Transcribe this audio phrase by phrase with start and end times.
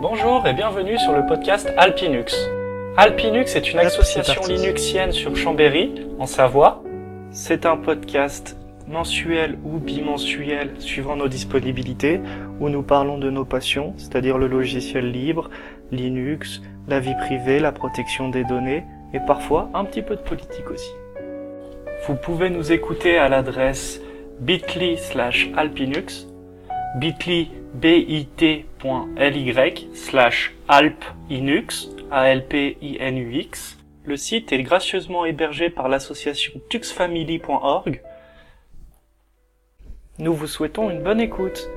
[0.00, 2.34] Bonjour et bienvenue sur le podcast Alpinux.
[2.96, 6.82] Alpinux est une association linuxienne sur Chambéry, en Savoie.
[7.32, 8.56] C'est un podcast
[8.88, 12.18] mensuel ou bimensuel suivant nos disponibilités
[12.60, 15.50] où nous parlons de nos passions, c'est-à-dire le logiciel libre,
[15.92, 20.70] Linux, la vie privée, la protection des données et parfois un petit peu de politique
[20.70, 20.94] aussi.
[22.06, 24.00] Vous pouvez nous écouter à l'adresse
[24.40, 26.26] bit.ly slash alpinux,
[26.96, 28.48] bit.ly bit.ly
[29.94, 33.78] slash alpinux, A-L-P-I-N-U-X.
[34.04, 38.02] Le site est gracieusement hébergé par l'association tuxfamily.org.
[40.18, 41.68] Nous vous souhaitons une bonne écoute.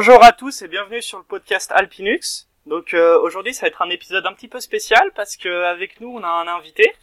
[0.00, 2.46] Bonjour à tous et bienvenue sur le podcast Alpinux.
[2.66, 6.00] Donc euh, aujourd'hui ça va être un épisode un petit peu spécial parce que avec
[6.00, 6.94] nous on a un invité.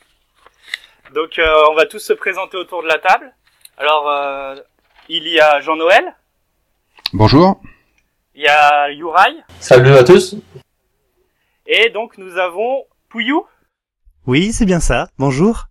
[1.13, 3.35] Donc euh, on va tous se présenter autour de la table.
[3.77, 4.55] Alors euh,
[5.09, 6.15] il y a Jean-Noël,
[7.11, 7.59] Bonjour.
[8.33, 10.37] il y a Youraï Salut à tous.
[11.67, 13.45] et donc nous avons Pouillou.
[14.25, 15.09] Oui, c'est bien ça.
[15.17, 15.65] Bonjour.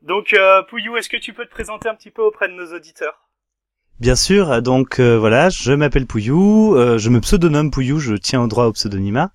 [0.00, 2.72] Donc euh, Pouillou, est-ce que tu peux te présenter un petit peu auprès de nos
[2.74, 3.26] auditeurs?
[4.00, 8.40] Bien sûr, donc euh, voilà, je m'appelle Pouillou, euh, je me pseudonyme Pouillou, je tiens
[8.40, 9.30] au droit au pseudonymat.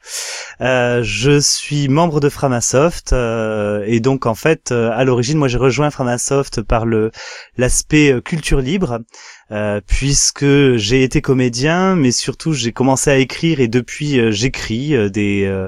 [0.59, 5.91] Euh, je suis membre de Framasoft et donc en fait, à l'origine, moi j'ai rejoint
[5.91, 7.11] Framasoft par le
[7.57, 9.01] l'aspect culture libre.
[9.51, 14.95] Euh, puisque j'ai été comédien, mais surtout j'ai commencé à écrire et depuis euh, j'écris
[14.95, 15.67] euh, des euh,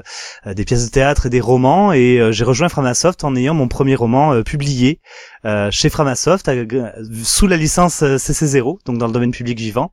[0.66, 3.94] pièces de théâtre et des romans et euh, j'ai rejoint Framasoft en ayant mon premier
[3.94, 5.00] roman publié
[5.70, 6.50] chez Framasoft
[7.24, 9.92] sous la licence euh, CC0, donc dans le domaine public vivant.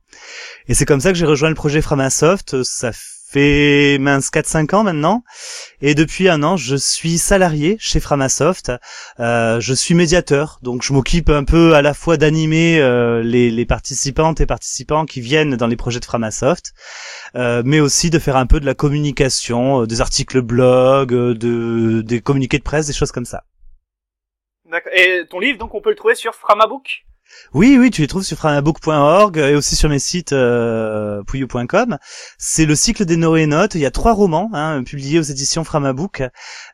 [0.68, 2.62] Et c'est comme ça que j'ai rejoint le projet Framasoft.
[2.62, 2.92] Ça
[3.98, 5.22] mince 4-5 ans maintenant.
[5.80, 8.72] Et depuis un an, je suis salarié chez Framasoft.
[9.20, 13.50] Euh, je suis médiateur, donc je m'occupe un peu à la fois d'animer euh, les,
[13.50, 16.72] les participantes et participants qui viennent dans les projets de Framasoft,
[17.34, 21.34] euh, mais aussi de faire un peu de la communication, euh, des articles blog, euh,
[21.34, 23.44] de, des communiqués de presse, des choses comme ça.
[24.70, 24.92] D'accord.
[24.94, 27.05] Et ton livre donc on peut le trouver sur Framabook?
[27.54, 31.22] Oui, oui, tu les trouves sur framabook.org et aussi sur mes sites euh.
[32.38, 33.74] C'est le cycle des NoéNotes.
[33.74, 36.22] Il y a trois romans hein, publiés aux éditions Framabook.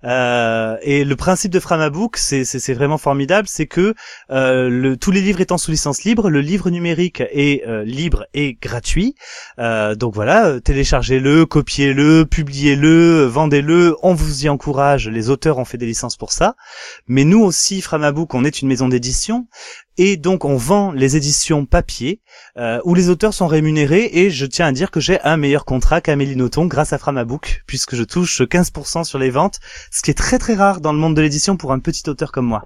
[0.04, 3.94] Euh, et le principe de Framabook, c'est c'est- vraiment formidable, c'est que
[4.30, 8.56] euh, tous les livres étant sous licence libre, le livre numérique est euh, libre et
[8.60, 9.14] gratuit.
[9.58, 13.96] Euh, donc voilà, téléchargez-le, copiez-le, publiez-le, vendez-le.
[14.02, 15.08] On vous y encourage.
[15.08, 16.54] Les auteurs ont fait des licences pour ça.
[17.08, 19.46] Mais nous aussi, Framabook, on est une maison d'édition.
[19.98, 22.20] Et donc on vend les éditions papier
[22.56, 25.64] euh, où les auteurs sont rémunérés et je tiens à dire que j'ai un meilleur
[25.66, 29.60] contrat qu'Amélie Nothomb grâce à Framabook puisque je touche 15% sur les ventes,
[29.90, 32.32] ce qui est très très rare dans le monde de l'édition pour un petit auteur
[32.32, 32.62] comme moi.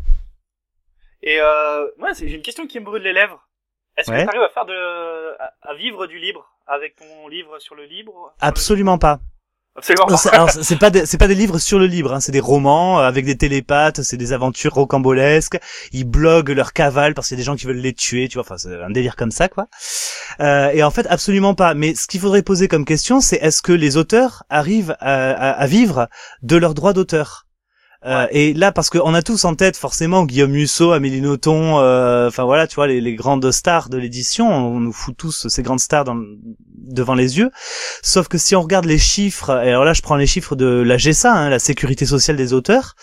[1.23, 3.43] Et euh, moi j'ai une question qui me brûle les lèvres.
[3.97, 4.19] Est-ce Ouais.
[4.19, 7.75] que tu arrives à faire de à, à vivre du libre avec ton livre sur
[7.75, 8.35] le libre?
[8.41, 9.19] Absolument pas.
[9.77, 10.17] Absolument.
[10.63, 13.03] C'est- pas des, c'est pas des livres sur le libre, hein, c'est des romans euh,
[13.03, 15.59] avec des télépathes, c'est des aventures rocambolesques.
[15.93, 18.35] Ils bloguent leur cavale parce qu'il y a des gens qui veulent les tuer, tu
[18.35, 18.43] vois.
[18.43, 19.67] Enfin, c'est un délire comme ça, quoi.
[20.41, 21.75] Euh, et en fait, absolument pas.
[21.75, 26.09] Mais ce qu'il faudrait poser comme question, c'est est-ce que les auteurs arrivent à vivre
[26.43, 27.46] de leurs droits d'auteur?
[28.05, 32.29] Euh, et là, parce qu'on a tous en tête forcément Guillaume Musso, Amélie Nothomb, euh,
[32.29, 35.63] enfin voilà, tu vois, les, les grandes stars de l'édition, on nous fout tous ces
[35.63, 36.17] grandes stars dans,
[36.87, 37.51] devant les yeux.
[38.03, 40.67] Sauf que si on regarde les chiffres, et alors là je prends les chiffres de
[40.67, 42.95] la GSA, hein, la sécurité sociale des auteurs,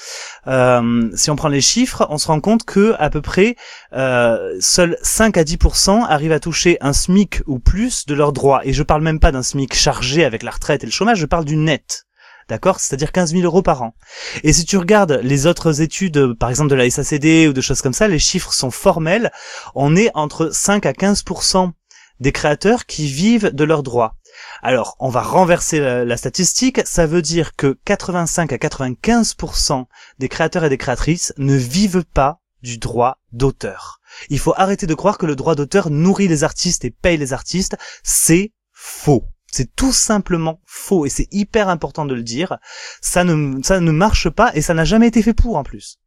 [0.47, 3.55] euh, si on prend les chiffres, on se rend compte que à peu près
[3.93, 8.61] euh, seuls 5 à 10% arrivent à toucher un SMIC ou plus de leurs droits.
[8.63, 11.25] Et je parle même pas d'un SMIC chargé avec la retraite et le chômage, je
[11.25, 12.05] parle du net.
[12.49, 12.79] D'accord?
[12.79, 13.95] C'est-à-dire 15 000 euros par an.
[14.43, 17.61] Et si tu regardes les autres études, euh, par exemple de la SACD ou de
[17.61, 19.31] choses comme ça, les chiffres sont formels.
[19.75, 21.71] On est entre 5 à 15%
[22.19, 24.15] des créateurs qui vivent de leurs droits.
[24.61, 29.85] Alors, on va renverser la, la statistique, ça veut dire que 85 à 95%
[30.19, 33.99] des créateurs et des créatrices ne vivent pas du droit d'auteur.
[34.29, 37.33] Il faut arrêter de croire que le droit d'auteur nourrit les artistes et paye les
[37.33, 39.25] artistes, c'est faux.
[39.53, 42.57] C'est tout simplement faux et c'est hyper important de le dire.
[43.01, 45.99] Ça ne, ça ne marche pas et ça n'a jamais été fait pour en plus.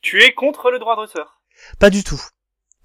[0.00, 1.40] Tu es contre le droit d'auteur.
[1.78, 2.20] Pas du tout.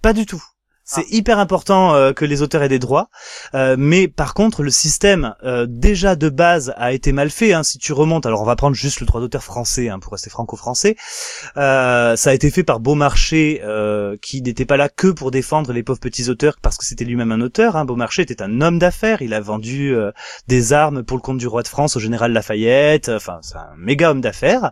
[0.04, 0.44] Pas du tout.
[0.90, 3.10] C'est hyper important euh, que les auteurs aient des droits,
[3.54, 7.52] euh, mais par contre le système euh, déjà de base a été mal fait.
[7.52, 7.64] Hein.
[7.64, 10.30] Si tu remontes, alors on va prendre juste le droit d'auteur français hein, pour rester
[10.30, 10.96] franco-français.
[11.56, 13.62] ça a été fait par Beaumarchais,
[14.22, 17.34] qui n'était pas là que pour défendre les pauvres petits auteurs parce que c'était lui-même
[17.34, 17.76] un auteur.
[17.76, 17.84] Hein.
[17.84, 19.22] Beaumarchais était un homme d'affaires.
[19.22, 19.94] Il a vendu
[20.48, 23.10] des armes pour le compte du roi de France au général Lafayette.
[23.10, 24.72] Enfin, c'est un méga homme d'affaires.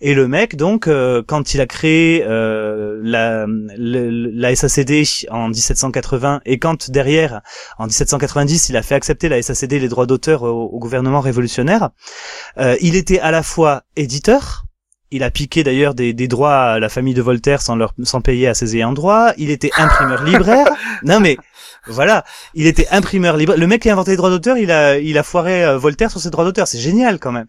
[0.00, 0.88] Et le mec, donc,
[1.26, 7.40] quand il a créé la, la SACD en en 1780 et quand derrière,
[7.78, 11.90] en 1790, il a fait accepter la SACD les droits d'auteur au, gouvernement révolutionnaire,
[12.58, 14.64] euh, il était à la fois éditeur,
[15.10, 18.46] il a piqué d'ailleurs des, droits à la famille de Voltaire sans leur sans payer
[18.46, 19.32] à ses ayants droit.
[19.38, 20.66] Il était imprimeur libraire.
[21.04, 21.36] Non mais
[21.86, 22.24] voilà,
[22.54, 23.56] il était imprimeur libraire.
[23.58, 26.10] Le mec qui a inventé les droits d'auteur, il a il a foiré euh, Voltaire
[26.10, 26.66] sur ses droits d'auteur.
[26.66, 27.46] C'est génial quand même.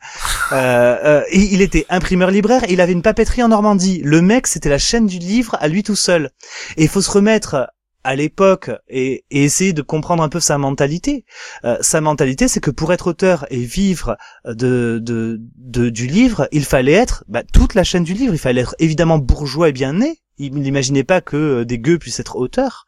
[0.51, 2.61] Euh, euh, il était imprimeur libraire.
[2.69, 4.01] il avait une papeterie en Normandie.
[4.03, 6.29] Le mec, c'était la chaîne du livre à lui tout seul.
[6.77, 7.67] Et il faut se remettre
[8.03, 11.25] à l'époque et, essayer de comprendre un peu sa mentalité.
[11.63, 16.65] Euh, sa mentalité, c'est que pour être auteur et vivre de, de, du livre, il
[16.65, 18.33] fallait être bah, toute la chaîne du livre.
[18.33, 20.19] Il fallait être évidemment bourgeois et bien né.
[20.37, 22.85] Il n'imaginait pas que euh, des gueux puissent être auteurs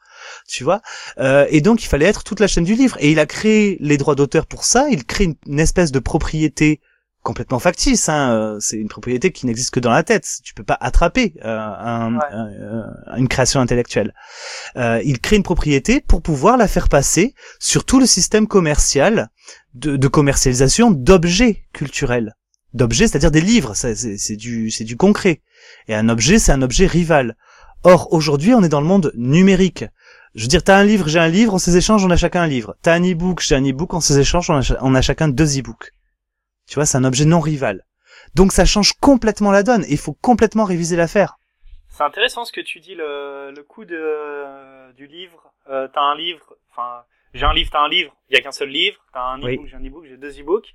[0.47, 0.81] tu vois.
[1.17, 2.97] Euh, et donc il fallait être toute la chaîne du livre.
[2.99, 4.87] Et il a créé les droits d'auteur pour ça.
[4.89, 6.79] Il crée une espèce de propriété
[7.21, 8.09] complètement factice.
[8.09, 8.31] Hein.
[8.31, 10.27] Euh, c'est une propriété qui n'existe que dans la tête.
[10.43, 12.83] Tu peux pas attraper euh, un, euh,
[13.17, 14.13] une création intellectuelle.
[14.75, 19.29] Euh, il crée une propriété pour pouvoir la faire passer sur tout le système commercial
[19.73, 22.35] de, de commercialisation d'objets culturels.
[22.73, 23.73] D'objets, c'est-à-dire des livres.
[23.75, 25.41] C'est du, c'est du concret.
[25.87, 27.35] Et un objet, c'est un objet rival.
[27.83, 29.85] Or, aujourd'hui, on est dans le monde numérique.
[30.33, 32.47] Je veux dire, t'as un livre, j'ai un livre, on s'échange, on a chacun un
[32.47, 32.75] livre.
[32.81, 35.91] T'as un e-book, j'ai un e-book, on s'échange, on on a chacun deux e-books.
[36.71, 37.83] Tu vois, c'est un objet non rival.
[38.33, 39.83] Donc ça change complètement la donne.
[39.89, 41.37] Il faut complètement réviser l'affaire.
[41.89, 45.51] C'est intéressant ce que tu dis, le, le coup de, du livre.
[45.69, 47.03] Euh, t'as un livre, enfin,
[47.33, 49.01] j'ai un livre, t'as un livre, il y a qu'un seul livre.
[49.11, 50.73] T'as un e-book, j'ai un e-book, j'ai deux e-books.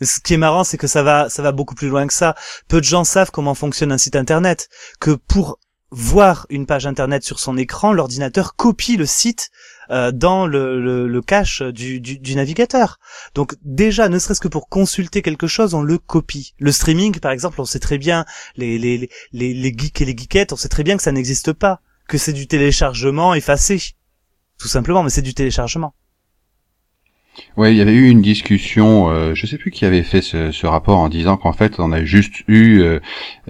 [0.00, 2.34] Ce qui est marrant, c'est que ça va, ça va beaucoup plus loin que ça.
[2.66, 4.70] Peu de gens savent comment fonctionne un site internet.
[4.98, 5.58] Que pour
[5.90, 9.50] voir une page internet sur son écran, l'ordinateur copie le site
[9.90, 12.98] euh, dans le, le, cache du, du, navigateur.
[13.34, 16.54] Donc déjà, ne serait-ce que pour consulter quelque chose, on le copie.
[16.58, 18.24] Le streaming, par exemple, on sait très bien,
[18.56, 21.52] les, les, les, les geeks et les geekettes, on sait très bien que ça n'existe
[21.52, 23.80] pas, que c'est du téléchargement effacé.
[24.58, 25.94] Tout simplement, mais c'est du téléchargement.
[27.56, 30.52] Ouais, il y avait eu une discussion, euh, je sais plus qui avait fait ce,
[30.52, 33.00] ce rapport en disant qu'en fait on a juste eu euh,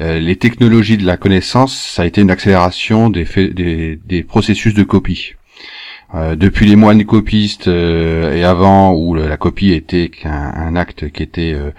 [0.01, 4.75] euh, les technologies de la connaissance, ça a été une accélération des, des, des processus
[4.75, 5.35] de copie.
[6.15, 11.25] Euh, depuis les moines copistes euh, et avant où la copie était un, acte qui
[11.25, 11.73] était euh,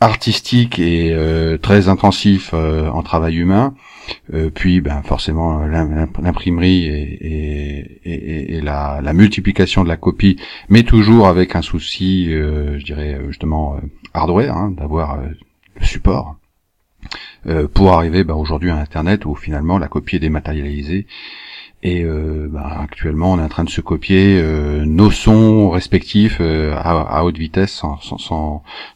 [0.00, 1.14] artistique et
[1.62, 3.74] très intensif en travail humain,
[4.54, 10.36] puis ben forcément l'imprimerie et, et, et, la, la, multiplication de la copie,
[10.68, 13.80] mais toujours avec un souci, je dirais justement
[14.12, 16.36] hardware, hein, d'avoir le support.
[17.72, 21.06] pour arriver ben, aujourd'hui à Internet où finalement la copie est dématérialisée
[21.86, 26.38] et euh, bah, actuellement, on est en train de se copier euh, nos sons respectifs
[26.40, 28.18] euh, à, haute vitesse sans, sans,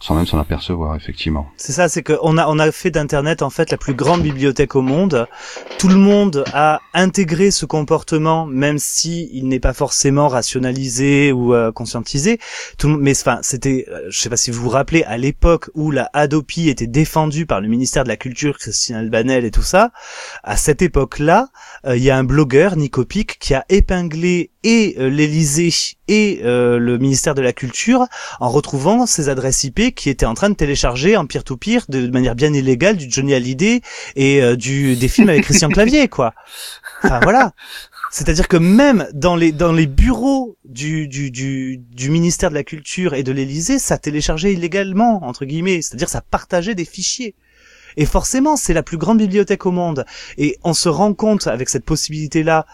[0.00, 1.46] sans, même s'en apercevoir, effectivement.
[1.56, 4.74] C'est ça, c'est qu'on a, on a fait d'Internet en fait la plus grande bibliothèque
[4.74, 5.28] au monde.
[5.78, 11.54] Tout le monde a intégré ce comportement, même si il n'est pas forcément rationalisé ou
[11.72, 12.40] conscientisé.
[12.76, 16.10] Tout mais enfin, c'était, je sais pas si vous vous rappelez, à l'époque où la
[16.12, 19.92] Hadopi était défendue par le ministère de la Culture, Christian Albanel et tout ça,
[20.42, 21.50] à cette époque-là,
[21.86, 25.72] il y a un blogueur Qui a épinglé et euh, l'Élysée
[26.08, 28.06] et euh, le ministère de la Culture
[28.40, 32.34] en retrouvant ces adresses IP qui étaient en train de télécharger en peer-to-peer de manière
[32.34, 33.80] bien illégale du Johnny Hallyday
[34.16, 36.34] et euh, du des films avec Christian Clavier quoi.
[37.02, 37.52] Enfin voilà.
[38.10, 43.78] C'est-à-dire que même dans les bureaux du, du ministère de la Culture et de l'Élysée,
[43.78, 47.34] ça téléchargeait illégalement entre guillemets, c'est-à-dire ça partageait des fichiers.
[47.96, 50.04] Et forcément, c'est la plus grande bibliothèque au monde.
[50.38, 52.66] Et on se rend compte avec cette possibilité-là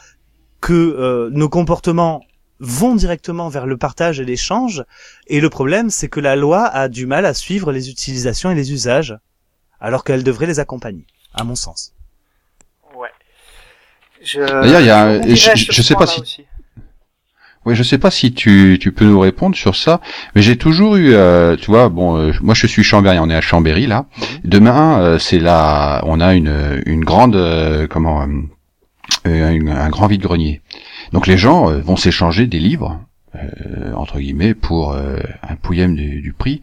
[0.61, 2.23] que euh, nos comportements
[2.58, 4.85] vont directement vers le partage et l'échange.
[5.26, 8.54] Et le problème, c'est que la loi a du mal à suivre les utilisations et
[8.54, 9.16] les usages,
[9.80, 11.92] alors qu'elle devrait les accompagner, à mon sens.
[12.94, 13.11] Ouais.
[14.35, 16.46] D'ailleurs, il y a, je, sais pas si.
[17.66, 20.00] Oui, je sais pas si tu, tu peux nous répondre sur ça,
[20.37, 23.35] mais j'ai toujours eu, euh, tu vois, bon, euh, moi je suis Chambéry, on est
[23.35, 24.06] à Chambéry là.
[24.16, 24.26] Mhm.
[24.44, 27.37] Demain, euh, c'est là, on a une, une grande,
[27.90, 28.25] comment,
[29.25, 30.61] un grand vide-grenier.
[31.12, 33.00] Donc les gens vont s'échanger des livres,
[33.96, 36.62] entre guillemets, pour un pouillème du, du prix.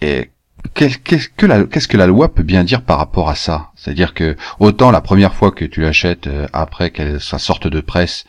[0.00, 0.30] Et
[0.72, 3.70] qu'est-ce que la qu'est-ce que la loi peut bien dire par rapport à ça?
[3.76, 8.24] C'est-à-dire que autant la première fois que tu l'achètes après qu'elle sorte de presse,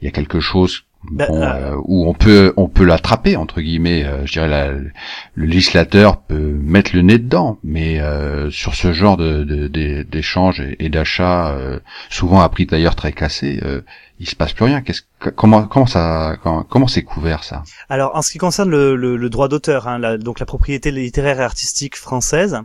[0.00, 3.36] il y a quelque chose Bah, bon, euh, euh, où on peut on peut l'attraper
[3.36, 4.04] entre guillemets.
[4.04, 4.92] euh, je dirais la- le
[5.46, 10.60] législateur peut mettre le nez dedans, mais euh, sur ce genre de de- de- d'échanges
[10.60, 11.78] et, et d'achats, euh,
[12.10, 13.82] souvent à prix d'ailleurs très cassé, euh,
[14.18, 14.80] il se passe plus rien.
[14.80, 17.62] Qu'est-ce que- comment comment ça comment comment c'est couvert ça?
[17.90, 20.90] Alors, en ce qui concerne le, le- le droit d'auteur, hein, la- donc la propriété
[20.90, 22.60] littéraire et artistique française,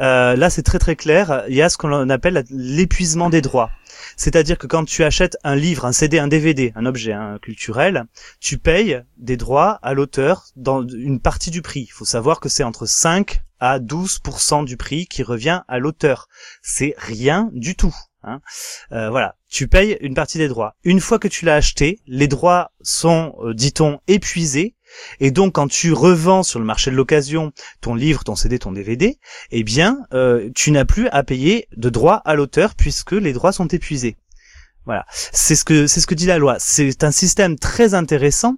[0.00, 1.44] euh, là c'est très très clair.
[1.48, 3.70] Il y a ce qu'on appelle l'épuisement des droits.
[4.18, 8.04] C'est-à-dire que quand tu achètes un livre, un CD, un DVD, un objet hein, culturel,
[8.40, 11.82] tu payes des droits à l'auteur dans une partie du prix.
[11.88, 16.28] Il faut savoir que c'est entre 5 à 12% du prix qui revient à l'auteur.
[16.62, 17.94] C'est rien du tout.
[18.24, 18.40] hein.
[18.90, 20.74] Euh, voilà, tu payes une partie des droits.
[20.82, 24.74] Une fois que tu l'as acheté, les droits sont, euh, dit-on, épuisés.
[25.20, 28.72] Et donc, quand tu revends sur le marché de l'occasion ton livre, ton CD, ton
[28.72, 29.18] DVD,
[29.50, 33.52] eh bien, euh, tu n'as plus à payer de droits à l'auteur puisque les droits
[33.52, 34.16] sont épuisés.
[34.88, 36.56] Voilà, c'est ce que c'est ce que dit la loi.
[36.58, 38.54] C'est un système très intéressant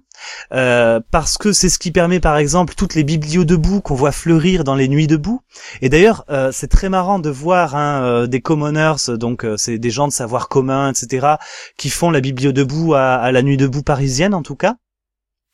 [0.53, 4.13] euh, parce que c'est ce qui permet, par exemple, toutes les biblios debout qu'on voit
[4.13, 5.41] fleurir dans les nuits debout.
[5.81, 9.89] Et d'ailleurs, euh, c'est très marrant de voir hein, euh, des commoners, donc c'est des
[9.89, 11.35] gens de savoir commun, etc.,
[11.75, 14.77] qui font la biblio debout à, à la nuit debout parisienne, en tout cas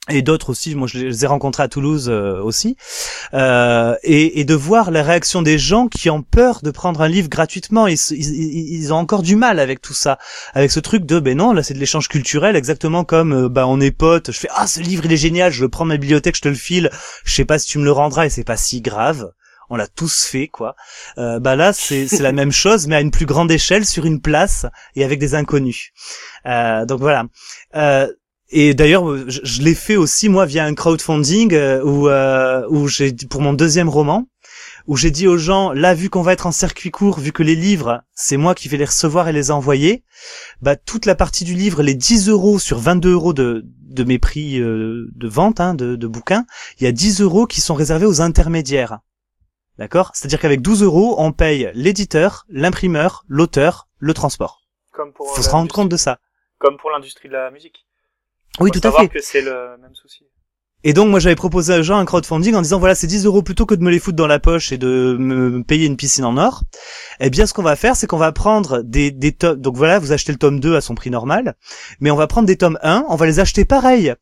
[0.09, 2.77] et d'autres aussi, moi je les ai rencontrés à Toulouse euh, aussi,
[3.33, 7.07] euh, et, et de voir la réaction des gens qui ont peur de prendre un
[7.07, 10.17] livre gratuitement, ils, ils, ils ont encore du mal avec tout ça,
[10.53, 13.67] avec ce truc de ben non là c'est de l'échange culturel, exactement comme euh, bah
[13.67, 15.89] on est potes, je fais ah ce livre il est génial, je le prends de
[15.89, 16.89] ma bibliothèque, je te le file,
[17.23, 19.31] je sais pas si tu me le rendras et c'est pas si grave.
[19.69, 20.77] On l'a tous fait, quoi.
[21.17, 24.05] Euh, bah là, c'est c'est la même chose, mais à une plus grande échelle, sur
[24.05, 25.91] une place et avec des inconnus.
[26.45, 27.25] Euh, donc voilà.
[27.75, 28.07] Euh,
[28.49, 32.65] et d'ailleurs, euh, je, je l'ai fait aussi moi via un crowdfunding euh, où euh,
[32.69, 34.27] où j'ai pour mon deuxième roman
[34.87, 37.43] où j'ai dit aux gens là vu qu'on va être en circuit court, vu que
[37.43, 40.03] les livres c'est moi qui vais les recevoir et les envoyer,
[40.61, 44.19] bah toute la partie du livre, les 10 euros sur 22 euros de de mes
[44.19, 46.45] prix euh, de vente hein, de, de bouquins,
[46.79, 48.99] il y a 10 euros qui sont réservés aux intermédiaires.
[49.77, 50.11] D'accord?
[50.13, 54.61] C'est-à-dire qu'avec 12 euros, on paye l'éditeur, l'imprimeur, l'auteur, le transport.
[54.91, 56.19] Comme pour Faut se rendre compte de ça.
[56.59, 57.86] Comme pour l'industrie de la musique.
[58.59, 59.07] Oui, tout à fait.
[59.07, 60.23] que c'est le même souci.
[60.83, 63.41] Et donc moi j'avais proposé à Jean un crowdfunding en disant voilà c'est 10 euros
[63.41, 66.23] plutôt que de me les foutre dans la poche et de me payer une piscine
[66.23, 66.63] en or.
[67.19, 69.97] Eh bien ce qu'on va faire c'est qu'on va prendre des, des tomes, donc voilà
[69.97, 71.55] vous achetez le tome 2 à son prix normal,
[71.99, 74.13] mais on va prendre des tomes 1, on va les acheter pareil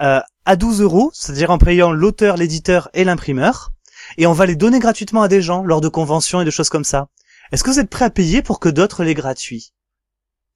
[0.00, 3.72] euh, à 12 euros, c'est-à-dire en payant l'auteur, l'éditeur et l'imprimeur,
[4.16, 6.68] et on va les donner gratuitement à des gens lors de conventions et de choses
[6.68, 7.08] comme ça.
[7.52, 9.72] Est-ce que vous êtes prêt à payer pour que d'autres les gratuits?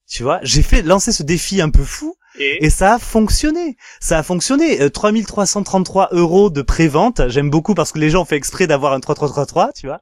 [0.09, 3.76] Tu vois, j'ai fait lancer ce défi un peu fou Et, et ça a fonctionné.
[4.00, 4.80] Ça a fonctionné.
[4.80, 7.28] Euh, 3333 euros de prévente.
[7.28, 10.00] J'aime beaucoup parce que les gens ont fait exprès d'avoir un 3333, tu vois.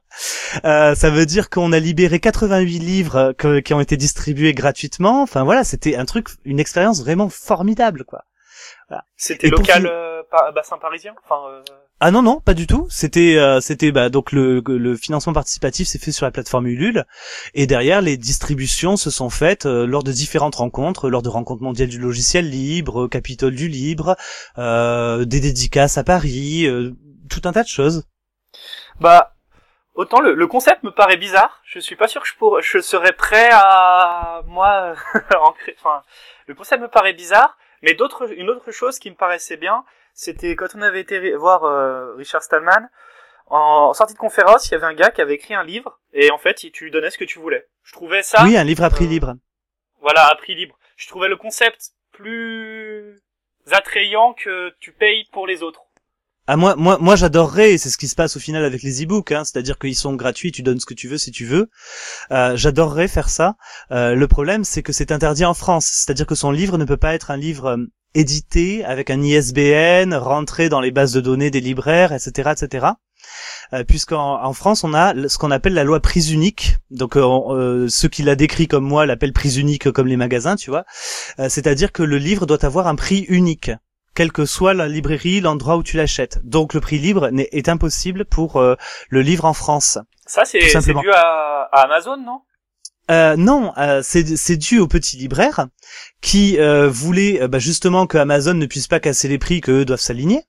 [0.65, 5.21] Euh, ça veut dire qu'on a libéré 88 livres que- qui ont été distribués gratuitement.
[5.21, 8.23] Enfin voilà, c'était un truc, une expérience vraiment formidable, quoi.
[9.15, 10.21] c'était et pour local euh,
[10.53, 11.13] bassin parisien?
[11.25, 11.61] Enfin, euh,
[11.99, 12.85] Ah non non, pas du tout.
[12.91, 17.05] C'était euh, c'était bah donc le financement participatif s'est fait sur la plateforme Ulule
[17.55, 21.63] et derrière les distributions se sont faites euh, lors de différentes rencontres, lors de rencontres
[21.63, 24.15] mondiales du logiciel libre, Capitole du libre,
[24.59, 26.91] euh, des dédicaces à Paris, euh,
[27.31, 28.03] tout un tas de choses.
[28.99, 29.33] bah,
[29.95, 31.61] autant le, concept me paraît bizarre.
[31.65, 34.93] Je suis pas sûr que je pourrais, je serais prêt à moi,
[35.79, 36.03] enfin,
[36.45, 37.57] le concept me paraît bizarre.
[37.83, 39.83] Mais d'autres, une autre chose qui me paraissait bien,
[40.17, 42.89] c'était quand on avait été voir euh, Richard Stallman
[43.45, 46.31] en sortie de conférence, il y avait un gars qui avait écrit un livre et
[46.31, 47.65] en fait, tu lui donnais ce que tu voulais.
[47.83, 49.35] Je trouvais ça, oui, un livre à prix euh, libre.
[50.01, 50.77] voilà, à prix libre.
[50.97, 53.21] Je trouvais le concept plus
[53.71, 55.83] attrayant que tu payes pour les autres.
[56.49, 59.33] Ah moi moi moi j'adorerais c'est ce qui se passe au final avec les e-books
[59.33, 61.69] hein, c'est-à-dire qu'ils sont gratuits tu donnes ce que tu veux si tu veux.
[62.31, 63.57] Euh, j'adorerais faire ça.
[63.91, 65.87] Euh, le problème c'est que c'est interdit en France.
[65.87, 70.13] C'est-à-dire que son livre ne peut pas être un livre euh, édité avec un ISBN
[70.13, 72.87] rentré dans les bases de données des libraires etc etc
[73.73, 76.77] euh, puisqu'en en France on a ce qu'on appelle la loi prise unique.
[76.91, 80.69] Donc euh, ceux qui l'a décrit comme moi l'appellent prise unique comme les magasins tu
[80.69, 80.85] vois.
[81.49, 83.71] C'est-à-dire que le livre doit avoir un prix unique
[84.17, 86.39] quelle que soit la librairie, l'endroit où tu l'achètes.
[86.43, 88.73] Donc le prix libre est impossible pour euh,
[89.09, 89.99] le livre en France.
[90.25, 92.41] Ça, c'est dû à, à Amazon, non?
[93.11, 95.67] Euh, non, euh, c'est dû aux petits libraires
[96.19, 99.99] qui euh, voulaient bah, justement que Amazon ne puisse pas casser les prix, qu'eux doivent
[99.99, 100.45] s'aligner.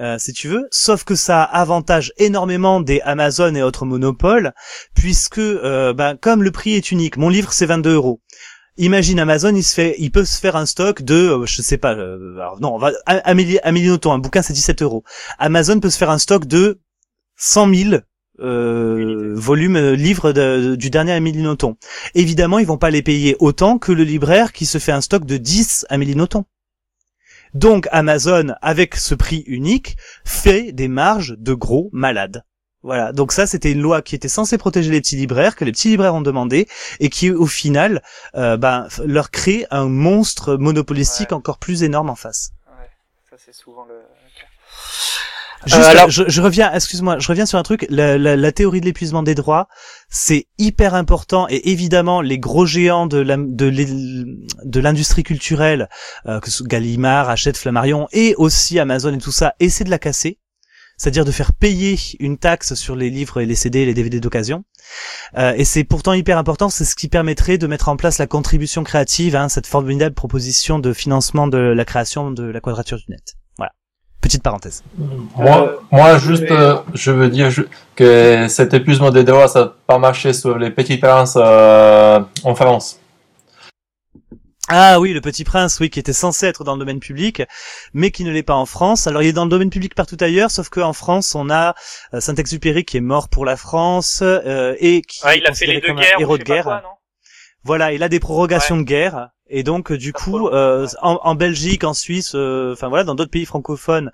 [0.00, 4.54] Euh, si tu veux, sauf que ça avantage énormément des Amazon et autres monopoles,
[4.94, 8.22] puisque euh, bah, comme le prix est unique, mon livre c'est 22 euros.
[8.82, 11.76] Imagine Amazon, il se fait, il peut se faire un stock de, euh, je sais
[11.76, 15.04] pas, euh, alors non, on va, Amélie, Amélie Nothomb, un bouquin c'est 17 euros.
[15.38, 16.80] Amazon peut se faire un stock de
[17.36, 17.94] 100 000
[18.40, 21.76] euh, volumes euh, livres de- du dernier Amélie Nothomb.
[22.14, 25.26] Évidemment, ils vont pas les payer autant que le libraire qui se fait un stock
[25.26, 26.46] de 10 Amélie Nothomb.
[27.52, 32.44] Donc Amazon, avec ce prix unique, fait des marges de gros malades.
[32.82, 35.72] Voilà, donc ça c'était une loi qui était censée protéger les petits libraires, que les
[35.72, 36.66] petits libraires ont demandé,
[36.98, 38.02] et qui au final
[38.36, 41.36] euh, ben, leur crée un monstre monopolistique Ouais.
[41.36, 42.52] encore plus énorme en face.
[42.68, 42.88] Ouais,
[43.28, 44.46] ça c'est souvent le cas.
[45.66, 47.84] Juste, Euh, alors- je, je reviens, excuse-moi, je reviens sur un truc.
[47.90, 49.68] La, la- la théorie de l'épuisement des droits,
[50.08, 55.90] c'est hyper important et évidemment les gros géants de la- de l'industrie culturelle,
[56.24, 59.98] euh, que ce Gallimard, Hachette, Flammarion et aussi Amazon et tout ça, essaient de la
[59.98, 60.38] casser.
[61.00, 64.20] C'est-à-dire de faire payer une taxe sur les livres et les CD et les DVD
[64.20, 64.64] d'occasion.
[65.38, 68.26] Euh, et c'est pourtant hyper important, c'est ce qui permettrait de mettre en place la
[68.26, 73.04] contribution créative, hein, cette formidable proposition de financement de la création de la quadrature du
[73.08, 73.32] net.
[73.56, 73.72] Voilà.
[74.20, 74.82] Petite parenthèse.
[75.38, 77.48] Moi, moi juste, euh, je veux dire
[77.96, 82.54] que cet épuisement des droits, ça n'a pas marché sur les petits princes euh, en
[82.54, 83.00] France.
[84.72, 87.42] Ah oui, le Petit Prince, oui, qui était censé être dans le domaine public,
[87.92, 89.08] mais qui ne l'est pas en France.
[89.08, 91.74] Alors il est dans le domaine public partout ailleurs, sauf qu'en France, on a
[92.14, 95.52] euh, Saint-Exupéry qui est mort pour la France euh, et qui Ouais, est il a
[95.54, 96.64] fait les deux guerres, héros de guerre.
[96.64, 96.82] quoi,
[97.64, 100.92] Voilà, il a des prorogations de guerre et donc euh, du Pas coup, euh, ouais.
[101.02, 104.12] en, en Belgique, en Suisse, euh, enfin voilà, dans d'autres pays francophones,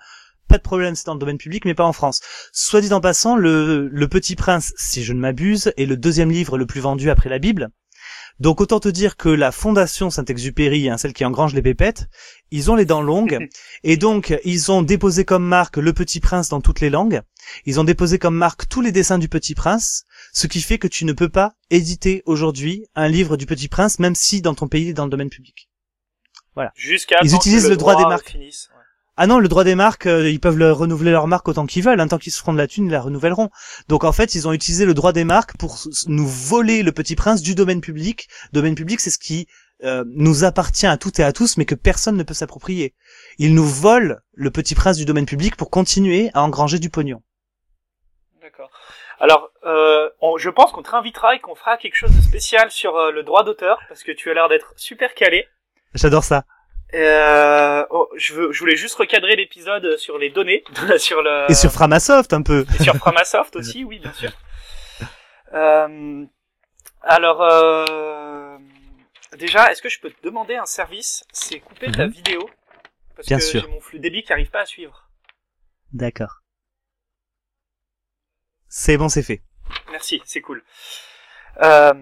[0.48, 2.20] pas de problème, c'est dans le domaine public, mais pas en France.
[2.52, 6.30] Soit dit en passant, le, le Petit Prince, si je ne m'abuse, est le deuxième
[6.30, 7.68] livre le plus vendu après la Bible.
[8.38, 12.06] Donc autant te dire que la fondation Saint-Exupéry, hein, celle qui engrange les pépettes,
[12.50, 13.48] ils ont les dents longues
[13.82, 17.22] et donc ils ont déposé comme marque le Petit Prince dans toutes les langues.
[17.64, 20.88] Ils ont déposé comme marque tous les dessins du Petit Prince, ce qui fait que
[20.88, 24.68] tu ne peux pas éditer aujourd'hui un livre du Petit Prince, même si dans ton
[24.68, 25.68] pays il est dans le domaine public.
[26.74, 28.30] Jusqu'à Ils utilisent le droit des marques.
[28.30, 28.70] finisse.
[29.18, 31.82] Ah non, le droit des marques, euh, ils peuvent le renouveler leur marque autant qu'ils
[31.82, 33.48] veulent, hein, tant qu'ils se feront de la thune, ils la renouvelleront.
[33.88, 37.16] Donc en fait, ils ont utilisé le droit des marques pour nous voler le Petit
[37.16, 38.28] Prince du domaine public.
[38.52, 39.46] Domaine public, c'est ce qui
[39.84, 42.94] euh, nous appartient à toutes et à tous, mais que personne ne peut s'approprier.
[43.38, 47.22] Ils nous volent le Petit Prince du domaine public pour continuer à engranger du pognon.
[48.42, 48.70] D'accord.
[49.18, 52.70] Alors, euh, on- je pense qu'on te réinvitera et qu'on fera quelque chose de spécial
[52.70, 55.46] sur le droit d'auteur, parce que tu as l'air d'être super calé.
[55.94, 56.44] J'adore ça.
[56.96, 60.64] Euh, oh, je, veux, je voulais juste recadrer l'épisode sur les données,
[60.98, 62.64] sur le Et sur Framasoft un peu.
[62.78, 64.30] et sur Framasoft aussi, oui, bien sûr.
[65.54, 66.24] Euh,
[67.02, 68.58] alors, euh,
[69.38, 71.24] déjà, est-ce que je peux te demander un service?
[71.32, 72.12] C'est couper ta Mhm.
[72.12, 72.50] vidéo,
[73.14, 75.08] parce Bien que j'ai mon flux débit qui arrive pas à suivre.
[75.92, 76.42] D'accord.
[78.68, 79.40] C'est bon, c'est fait.
[79.92, 80.64] Merci, c'est cool.
[81.62, 81.94] Euh,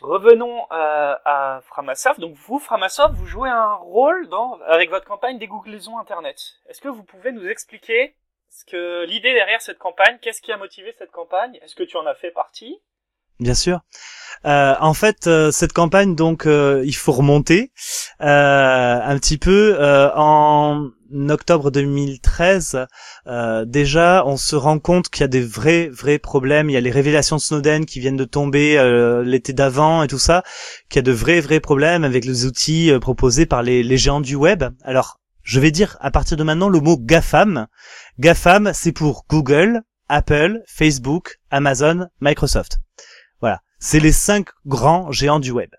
[0.00, 2.20] revenons euh, à Framasoft.
[2.20, 6.38] Donc, vous, Framasoft, vous jouez un rôle dans avec votre campagne dégooglisons Internet.
[6.66, 8.14] Est-ce que vous pouvez nous expliquer
[8.48, 11.58] ce que l'idée derrière cette campagne Qu'est-ce qui a motivé cette campagne?
[11.62, 12.80] Est-ce que tu en as fait partie?
[13.40, 13.80] Bien sûr.
[14.46, 17.72] Euh, en fait, euh, cette campagne, donc, euh, il faut remonter
[18.22, 19.76] euh, un petit peu.
[20.16, 20.90] en
[21.28, 22.86] octobre 2013,
[23.26, 26.70] euh, déjà, on se rend compte qu'il y a des vrais, vrais problèmes.
[26.70, 28.78] Il y a les révélations de Snowden qui viennent de tomber
[29.24, 30.44] l'été d'avant et tout ça,
[30.88, 34.20] qu'il y a de vrais, vrais problèmes avec les outils proposés par les, les géants
[34.20, 34.64] du web.
[34.84, 37.66] Alors, je vais dire à partir de maintenant le mot GAFAM.
[38.20, 42.78] GAFAM, c'est pour Google, Apple, Facebook, Amazon, Microsoft.
[43.80, 45.70] C'est les cinq grands géants du web.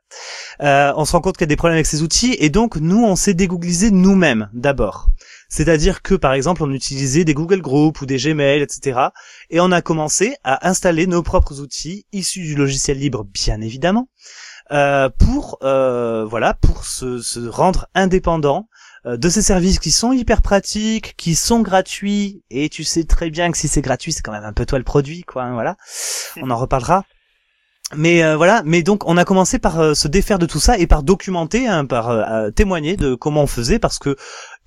[0.61, 2.75] Euh, on se rend compte qu'il y a des problèmes avec ces outils et donc
[2.77, 5.09] nous, on s'est dégooglisé nous-mêmes d'abord.
[5.49, 8.99] C'est-à-dire que par exemple, on utilisait des Google Groups ou des Gmail, etc.
[9.49, 14.09] Et on a commencé à installer nos propres outils issus du logiciel libre, bien évidemment,
[14.71, 18.67] euh, pour euh, voilà, pour se, se rendre indépendant
[19.05, 22.43] euh, de ces services qui sont hyper pratiques, qui sont gratuits.
[22.49, 24.79] Et tu sais très bien que si c'est gratuit, c'est quand même un peu toi
[24.79, 25.43] le produit, quoi.
[25.43, 25.75] hein, voilà.
[26.41, 27.03] On en reparlera.
[27.95, 30.77] Mais euh, voilà, mais donc on a commencé par euh, se défaire de tout ça
[30.77, 34.15] et par documenter, hein, par euh, témoigner de comment on faisait, parce que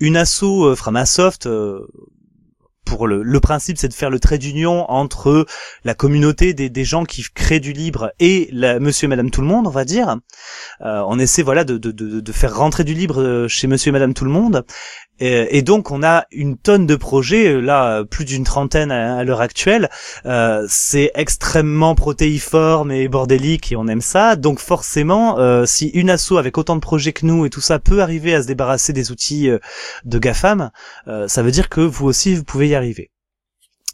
[0.00, 1.48] une asso Framasoft,
[2.85, 5.47] pour le, le principe, c'est de faire le trait d'union entre
[5.85, 9.40] la communauté des, des gens qui créent du libre et la, Monsieur et Madame tout
[9.40, 10.18] le monde, on va dire.
[10.83, 13.88] Euh, on essaie voilà de, de, de, de faire rentrer du libre euh, chez Monsieur
[13.88, 14.64] et Madame tout le monde.
[15.20, 19.18] Et, et donc on a une tonne de projets, euh, là plus d'une trentaine à,
[19.18, 19.88] à l'heure actuelle.
[20.27, 24.35] Euh, c'est extrêmement protéiforme et bordélique et on aime ça.
[24.35, 27.79] Donc forcément, euh, si une asso avec autant de projets que nous et tout ça
[27.79, 29.59] peut arriver à se débarrasser des outils euh,
[30.05, 30.70] de GAFAM,
[31.27, 32.73] ça veut dire que vous aussi vous pouvez y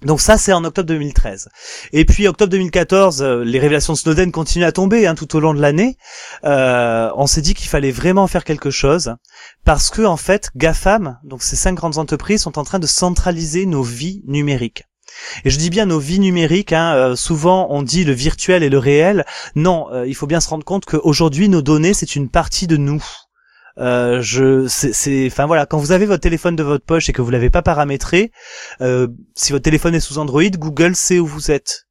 [0.05, 1.49] Donc ça c'est en octobre 2013.
[1.93, 5.41] Et puis octobre 2014, euh, les révélations de Snowden continuent à tomber hein, tout au
[5.41, 5.97] long de l'année.
[6.45, 9.15] Euh, on s'est dit qu'il fallait vraiment faire quelque chose
[9.65, 13.67] parce que en fait GAFAM, donc ces cinq grandes entreprises, sont en train de centraliser
[13.67, 14.85] nos vies numériques.
[15.45, 16.73] Et je dis bien nos vies numériques.
[16.73, 19.27] Hein, euh, souvent, on dit le virtuel et le réel.
[19.55, 23.05] Non, il faut bien se rendre compte qu'aujourd'hui, nos données, c'est une partie de nous.
[23.79, 27.23] Euh, je, c'est, enfin voilà, quand vous avez votre téléphone de votre poche et que
[27.23, 28.33] vous l'avez pas paramétré,
[29.37, 31.87] si votre téléphone est sous Android, Google sait où vous êtes.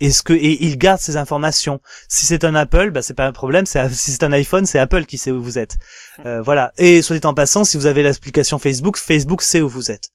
[0.00, 1.80] Est-ce que et il garde ces informations.
[2.08, 3.64] Si c'est un Apple, bah c'est pas un problème.
[3.64, 5.78] C'est si c'est un iPhone, c'est Apple qui sait où vous êtes.
[6.26, 6.72] Euh, voilà.
[6.76, 10.10] Et soit dit en passant, si vous avez l'application Facebook, Facebook sait où vous êtes.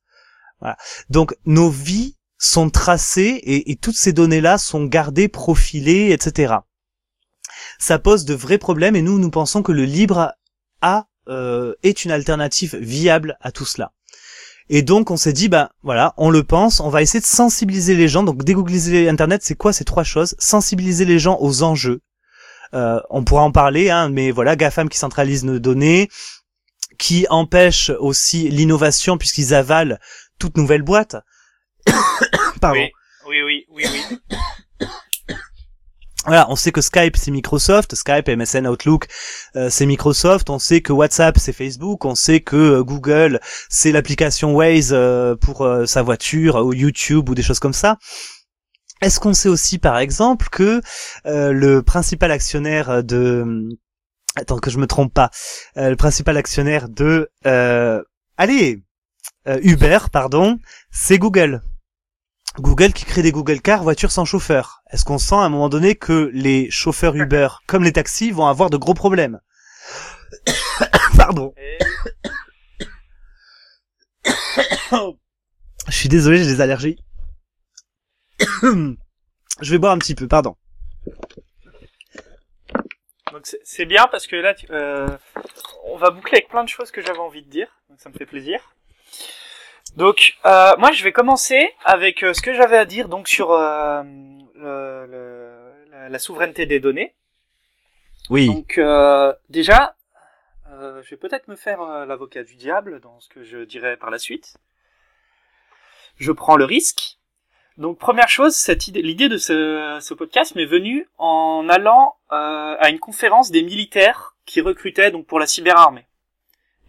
[0.59, 0.77] Voilà.
[1.09, 6.55] Donc nos vies sont tracées et, et toutes ces données-là sont gardées, profilées, etc.
[7.79, 10.33] Ça pose de vrais problèmes et nous nous pensons que le libre
[10.81, 13.91] a euh, est une alternative viable à tout cela.
[14.69, 17.95] Et donc on s'est dit, bah voilà, on le pense, on va essayer de sensibiliser
[17.95, 18.23] les gens.
[18.23, 20.35] Donc dégoogliser Internet, c'est quoi ces trois choses?
[20.39, 22.01] Sensibiliser les gens aux enjeux.
[22.73, 26.09] Euh, on pourra en parler, hein, mais voilà, GAFAM qui centralise nos données,
[26.97, 29.97] qui empêche aussi l'innovation puisqu'ils avalent
[30.39, 31.17] toute nouvelle boîte.
[32.61, 32.87] Pardon.
[33.27, 34.17] Oui, oui, oui, oui.
[34.29, 34.37] oui.
[36.27, 39.07] Voilà, on sait que Skype c'est Microsoft, Skype, MSN, Outlook
[39.55, 43.91] euh, c'est Microsoft, on sait que WhatsApp c'est Facebook, on sait que euh, Google c'est
[43.91, 47.97] l'application Waze euh, pour sa voiture ou YouTube ou des choses comme ça.
[49.01, 50.81] Est-ce qu'on sait aussi par exemple que
[51.25, 53.69] le principal actionnaire de
[54.35, 55.31] attends que je me trompe pas,
[55.75, 57.31] le principal actionnaire de
[58.37, 58.83] allez
[59.47, 60.59] Uber pardon,
[60.91, 61.61] c'est Google.
[62.59, 64.83] Google qui crée des Google Cars voitures sans chauffeur.
[64.91, 68.47] Est-ce qu'on sent à un moment donné que les chauffeurs Uber, comme les taxis, vont
[68.47, 69.39] avoir de gros problèmes
[71.17, 71.53] Pardon.
[75.87, 76.97] Je suis désolé, j'ai des allergies.
[78.39, 80.55] Je vais boire un petit peu, pardon.
[83.31, 85.07] Donc c'est bien parce que là, euh,
[85.85, 88.13] on va boucler avec plein de choses que j'avais envie de dire, donc ça me
[88.13, 88.75] fait plaisir.
[89.97, 93.51] Donc, euh, moi, je vais commencer avec euh, ce que j'avais à dire donc sur
[93.51, 94.03] euh,
[94.55, 97.13] le, la, souveraineté des données.
[98.29, 98.47] Oui.
[98.47, 99.95] Donc, euh, déjà,
[100.69, 104.17] je vais peut-être me faire l'avocat du diable dans ce que je dirai par la
[104.17, 104.57] suite.
[106.17, 107.17] Je prends le risque.
[107.77, 112.89] Donc, première chose, cette idée, l'idée de ce, ce podcast m'est venue en allant à
[112.89, 116.05] une conférence des militaires qui recrutaient donc pour la cyberarmée.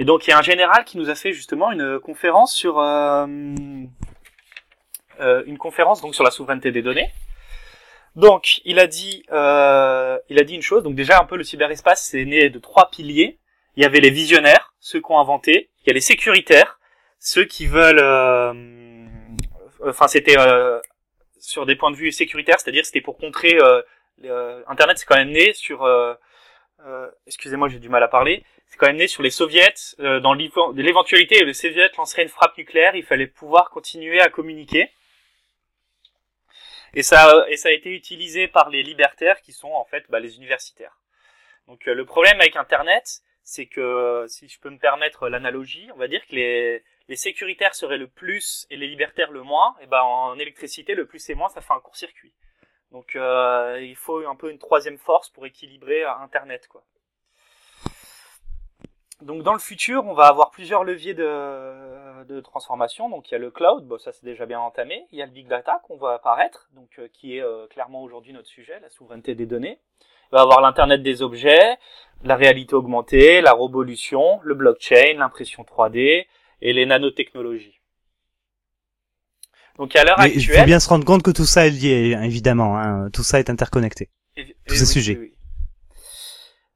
[0.03, 2.81] Et donc il y a un général qui nous a fait justement une conférence sur
[2.81, 3.25] euh,
[5.21, 7.09] euh, une conférence donc sur la souveraineté des données.
[8.17, 10.83] Donc il a dit euh, il a dit une chose.
[10.83, 13.39] Donc déjà un peu le cyberespace c'est né de trois piliers.
[13.77, 15.71] Il y avait les visionnaires, ceux qui ont inventé.
[15.85, 16.81] Il y a les sécuritaires,
[17.21, 18.03] ceux qui veulent.
[18.03, 19.07] Euh,
[19.87, 20.81] enfin c'était euh,
[21.39, 23.57] sur des points de vue sécuritaires, c'est-à-dire c'était pour contrer.
[24.67, 25.89] Internet c'est quand même né sur.
[27.29, 30.33] excusez-moi j'ai du mal à parler c'est quand même né sur les soviets, euh, dans
[30.33, 34.91] l'éventualité où les soviets lanceraient une frappe nucléaire, il fallait pouvoir continuer à communiquer.
[36.95, 40.21] Et ça, et ça a été utilisé par les libertaires qui sont en fait bah,
[40.21, 40.97] les universitaires.
[41.69, 45.99] Donc euh, le problème avec Internet, c'est que, si je peux me permettre l'analogie, on
[45.99, 49.87] va dire que les, les sécuritaires seraient le plus et les libertaires le moins, et
[49.87, 52.33] ben en électricité, le plus et moins, ça fait un court-circuit.
[52.91, 56.83] Donc euh, il faut un peu une troisième force pour équilibrer Internet, quoi.
[59.23, 63.09] Donc dans le futur, on va avoir plusieurs leviers de, de transformation.
[63.09, 65.07] Donc il y a le cloud, bon, ça c'est déjà bien entamé.
[65.13, 68.03] Il y a le big data qu'on va apparaître, donc euh, qui est euh, clairement
[68.03, 69.79] aujourd'hui notre sujet, la souveraineté des données.
[70.31, 71.77] Il va avoir l'internet des objets,
[72.25, 76.27] la réalité augmentée, la révolution, le blockchain, l'impression 3D
[76.63, 77.81] et les nanotechnologies.
[79.79, 82.17] Donc à l'heure actuelle, il faut bien se rendre compte que tout ça est lié,
[82.23, 82.79] évidemment.
[82.79, 83.11] Hein.
[83.11, 84.11] Tout ça est interconnecté.
[84.67, 85.33] tous ces sujets.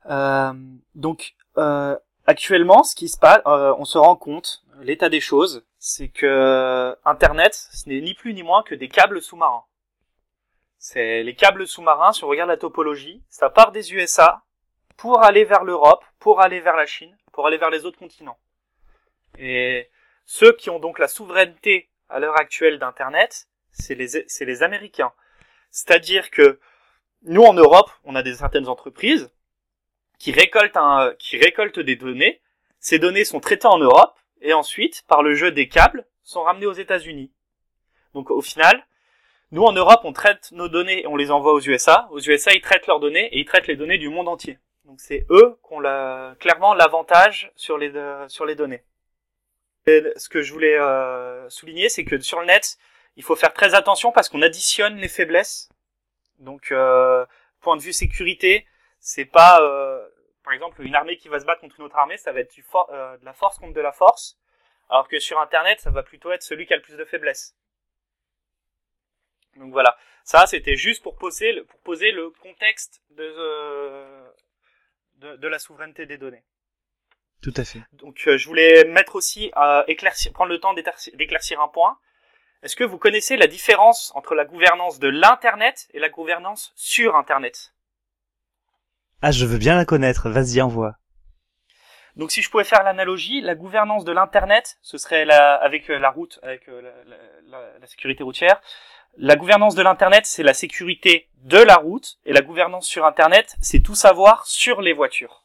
[0.09, 0.53] Euh,
[0.95, 5.65] donc euh, actuellement, ce qui se passe, euh, on se rend compte, l'état des choses,
[5.79, 9.65] c'est que Internet, ce n'est ni plus ni moins que des câbles sous-marins.
[10.79, 14.43] C'est les câbles sous-marins, si on regarde la topologie, ça part des USA
[14.97, 18.39] pour aller vers l'Europe, pour aller vers la Chine, pour aller vers les autres continents.
[19.39, 19.91] Et
[20.25, 25.13] ceux qui ont donc la souveraineté à l'heure actuelle d'Internet, c'est les, c'est les Américains.
[25.71, 26.59] C'est-à-dire que
[27.23, 29.31] nous en Europe, on a des certaines entreprises
[30.19, 32.41] qui récolte un, qui récolte des données.
[32.81, 36.67] Ces données sont traitées en Europe et ensuite, par le jeu des câbles, sont ramenées
[36.67, 37.33] aux États-Unis.
[38.15, 38.87] Donc au final,
[39.53, 42.09] nous en Europe, on traite nos données et on les envoie aux USA.
[42.11, 44.59] Aux USA, ils traitent leurs données et ils traitent les données du monde entier.
[44.85, 48.85] Donc c'est eux qui ont la, clairement l'avantage sur les euh, sur les données.
[49.87, 52.79] ce que je voulais euh, souligner, c'est que sur le net,
[53.17, 55.71] il faut faire très attention parce qu'on additionne les faiblesses.
[56.39, 57.25] Donc euh,
[57.61, 58.67] point de vue sécurité,
[59.01, 60.06] c'est pas, euh,
[60.47, 62.53] par exemple, une armée qui va se battre contre une autre armée, ça va être
[62.53, 64.39] du euh, de la force contre de la force,
[64.89, 67.57] alors que sur Internet, ça va plutôt être celui qui a le plus de faiblesses.
[69.57, 74.31] Donc voilà, ça c'était juste pour poser le, pour poser le contexte de, euh,
[75.15, 76.45] de, de la souveraineté des données.
[77.43, 77.81] Tout à fait.
[77.93, 79.51] Donc euh, je voulais mettre aussi
[79.89, 81.99] éclaircir, prendre le temps d'éclaircir un point.
[82.63, 87.17] Est-ce que vous connaissez la différence entre la gouvernance de l'internet et la gouvernance sur
[87.17, 87.73] internet?
[89.29, 90.31] Ah, je veux bien la connaître.
[90.31, 90.95] Vas-y, envoie.
[92.15, 95.99] Donc si je pouvais faire l'analogie, la gouvernance de l'internet, ce serait la, avec euh,
[95.99, 96.81] la route, avec euh,
[97.51, 98.61] la, la- sécurité routière.
[99.17, 103.57] La gouvernance de l'internet, c'est la sécurité de la route, et la gouvernance sur internet,
[103.61, 105.43] c'est tout savoir sur les voitures.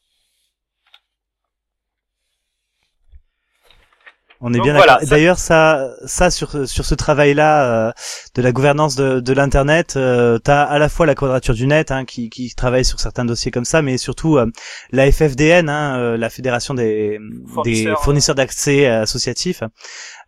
[4.43, 5.08] On est Donc bien voilà, d'accord.
[5.08, 7.91] ça- D'ailleurs, ça, ça sur sur ce travail-là euh,
[8.36, 11.91] de la gouvernance de, de l'internet, euh, t'as à la fois la Quadrature du Net
[11.91, 14.47] hein, qui, qui travaille sur certains dossiers comme ça, mais surtout euh,
[14.91, 17.19] la FFDN, hein, euh, la Fédération des
[17.54, 17.97] Fournisseurs.
[17.97, 19.62] des fournisseurs d'accès associatifs,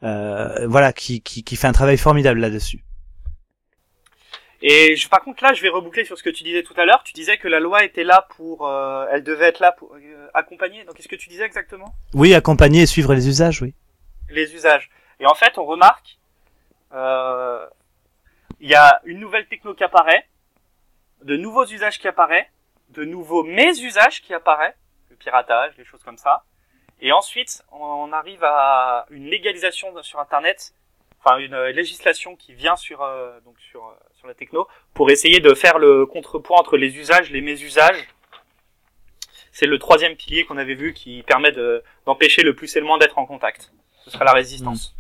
[0.04, 2.84] euh, voilà, qui, qui qui fait un travail formidable là-dessus.
[4.62, 6.86] Et je, par contre là, je vais reboucler sur ce que tu disais tout à
[6.86, 7.02] l'heure.
[7.04, 10.28] Tu disais que la loi était là pour, euh, elle devait être là pour euh,
[10.34, 10.86] accompagner.
[10.86, 11.94] Donc qu'est-ce que tu disais exactement?
[12.14, 13.74] Oui, accompagner et suivre les usages, oui.
[14.34, 14.90] Les usages.
[15.20, 16.18] Et en fait, on remarque,
[16.92, 17.68] euh,
[18.60, 20.28] il y a une nouvelle techno qui apparaît,
[21.22, 22.48] de nouveaux usages qui apparaissent,
[22.90, 24.76] de nouveaux mésusages qui apparaissent,
[25.10, 26.44] le piratage, des choses comme ça.
[27.00, 30.74] Et ensuite, on arrive à une légalisation sur Internet,
[31.20, 35.40] enfin une euh, législation qui vient sur euh, donc sur sur la techno pour essayer
[35.40, 38.08] de faire le contrepoint entre les usages, les mésusages.
[39.52, 42.86] C'est le troisième pilier qu'on avait vu qui permet de d'empêcher le plus et le
[42.86, 43.72] moins d'être en contact.
[44.06, 44.94] Ce sera la résistance.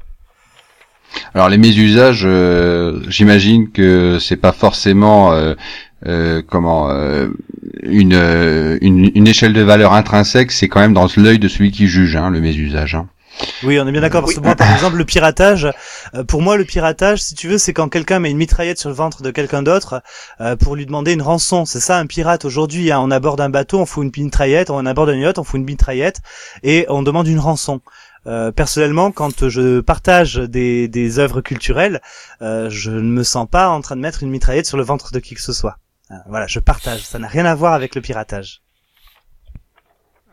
[1.35, 5.53] Alors les mésusages, euh, j'imagine que c'est pas forcément euh,
[6.07, 7.27] euh, comment euh,
[7.83, 11.71] une, euh, une une échelle de valeur intrinsèque, c'est quand même dans l'œil de celui
[11.71, 12.95] qui juge hein, le mésusage.
[12.95, 13.07] Hein.
[13.63, 14.21] Oui, on est bien d'accord.
[14.21, 14.45] Parce que Oui.
[14.45, 15.67] moi, par exemple, le piratage,
[16.13, 18.89] euh, pour moi, le piratage, si tu veux, c'est quand quelqu'un met une mitraillette sur
[18.89, 20.03] le ventre de quelqu'un d'autre
[20.39, 21.65] euh, pour lui demander une rançon.
[21.65, 22.91] C'est ça, un pirate aujourd'hui.
[22.91, 22.99] Hein.
[23.01, 25.65] On aborde un bateau, on fout une mitraillette, on aborde un yacht, on fout une
[25.65, 26.21] mitraillette
[26.61, 27.81] et on demande une rançon.
[28.25, 32.01] Euh, personnellement, quand je partage des, des œuvres culturelles,
[32.41, 35.11] euh, je ne me sens pas en train de mettre une mitraillette sur le ventre
[35.11, 35.77] de qui que ce soit.
[36.11, 37.01] Euh, voilà, je partage.
[37.01, 38.61] Ça n'a rien à voir avec le piratage.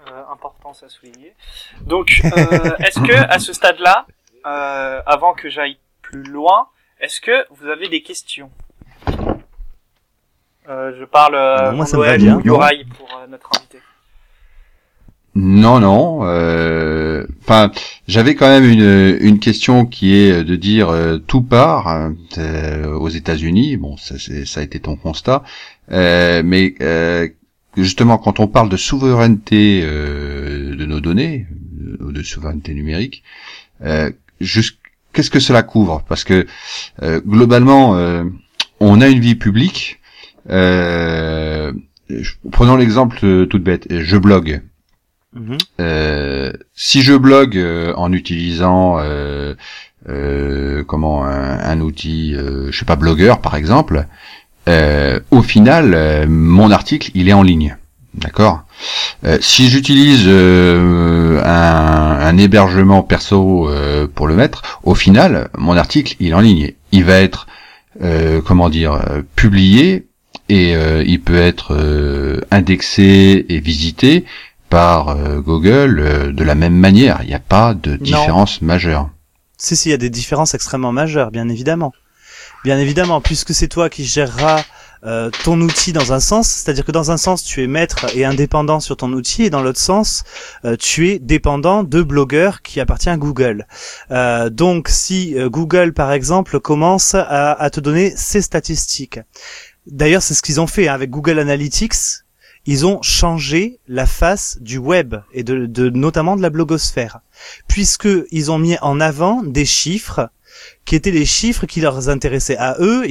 [0.08, 1.34] Euh, importance à souligner.
[1.82, 2.30] Donc, euh,
[2.78, 4.06] est-ce que à ce stade-là,
[4.46, 6.68] euh, avant que j'aille plus loin,
[7.00, 8.50] est-ce que vous avez des questions?
[10.68, 12.40] Euh, Je parle euh, Non, moi, ça me va bien.
[12.40, 13.50] pour notre
[15.34, 16.20] Non, non.
[16.24, 17.70] euh, Enfin,
[18.08, 18.64] j'avais quand même
[19.20, 23.76] une, question qui est de dire euh, tout part hein, euh, aux États-Unis.
[23.76, 25.42] Bon, ça, ça a été ton constat,
[25.88, 26.74] mais
[27.76, 31.46] justement, quand on parle de souveraineté de nos données,
[32.00, 33.22] ou de souveraineté numérique,
[33.80, 36.02] qu'est-ce que cela couvre?
[36.08, 36.46] Parce que
[37.26, 37.96] globalement,
[38.80, 40.00] on a une vie publique.
[40.46, 41.72] Prenons
[42.76, 43.86] l'exemple toute bête.
[43.90, 44.62] Je blogue.
[45.32, 45.58] Mhm.
[45.80, 49.54] Euh, si je blogue euh, en utilisant euh,
[50.08, 54.06] euh, comment un, un outil, euh, je sais pas blogueur par exemple,
[55.30, 57.76] au final mon article il est en ligne,
[58.14, 58.62] d'accord?
[59.40, 63.68] Si j'utilise un, un hébergement perso
[64.14, 67.48] pour le mettre, au final mon article il est en ligne, il va être
[68.44, 69.02] comment dire
[69.34, 70.06] publié
[70.48, 71.76] et il peut être
[72.52, 74.24] indexé et visité
[74.70, 77.18] par euh, Google euh, de la même manière.
[77.22, 79.10] Il n'y a pas de différence majeure.
[79.58, 81.92] Si, si, il y a des différences extrêmement majeures, bien évidemment.
[82.64, 84.62] Bien évidemment, puisque c'est toi qui géreras
[85.04, 88.24] euh, ton outil dans un sens, c'est-à-dire que dans un sens, tu es maître et
[88.24, 90.24] indépendant sur ton outil, et dans l'autre sens,
[90.64, 93.66] euh, tu es dépendant de blogueurs qui appartient à Google.
[94.10, 99.20] Euh, donc, si euh, Google, par exemple, commence à, à te donner ses statistiques,
[99.86, 101.94] d'ailleurs, c'est ce qu'ils ont fait hein, avec Google Analytics,
[102.66, 107.20] ils ont changé la face du web et de, notamment de la blogosphère,
[107.68, 110.30] puisque ils ont mis en avant des chiffres
[110.84, 113.04] qui étaient les chiffres qui leur intéressaient à eux,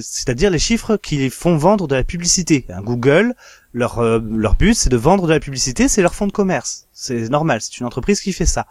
[0.00, 2.64] c'est-à-dire les chiffres qui les font vendre de la publicité.
[2.68, 3.34] Hein, Google,
[3.72, 6.86] leur euh, leur but c'est de vendre de la publicité, c'est leur fonds de commerce.
[6.92, 8.66] C'est normal, c'est une entreprise qui fait ça.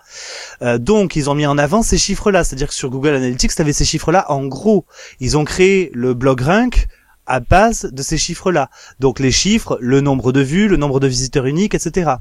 [0.62, 3.62] Euh, donc ils ont mis en avant ces chiffres-là, c'est-à-dire que sur Google Analytics, tu
[3.62, 4.86] avais ces chiffres-là en gros.
[5.20, 6.88] Ils ont créé le blog rank
[7.26, 8.70] à base de ces chiffres-là.
[9.00, 12.12] Donc les chiffres, le nombre de vues, le nombre de visiteurs uniques, etc.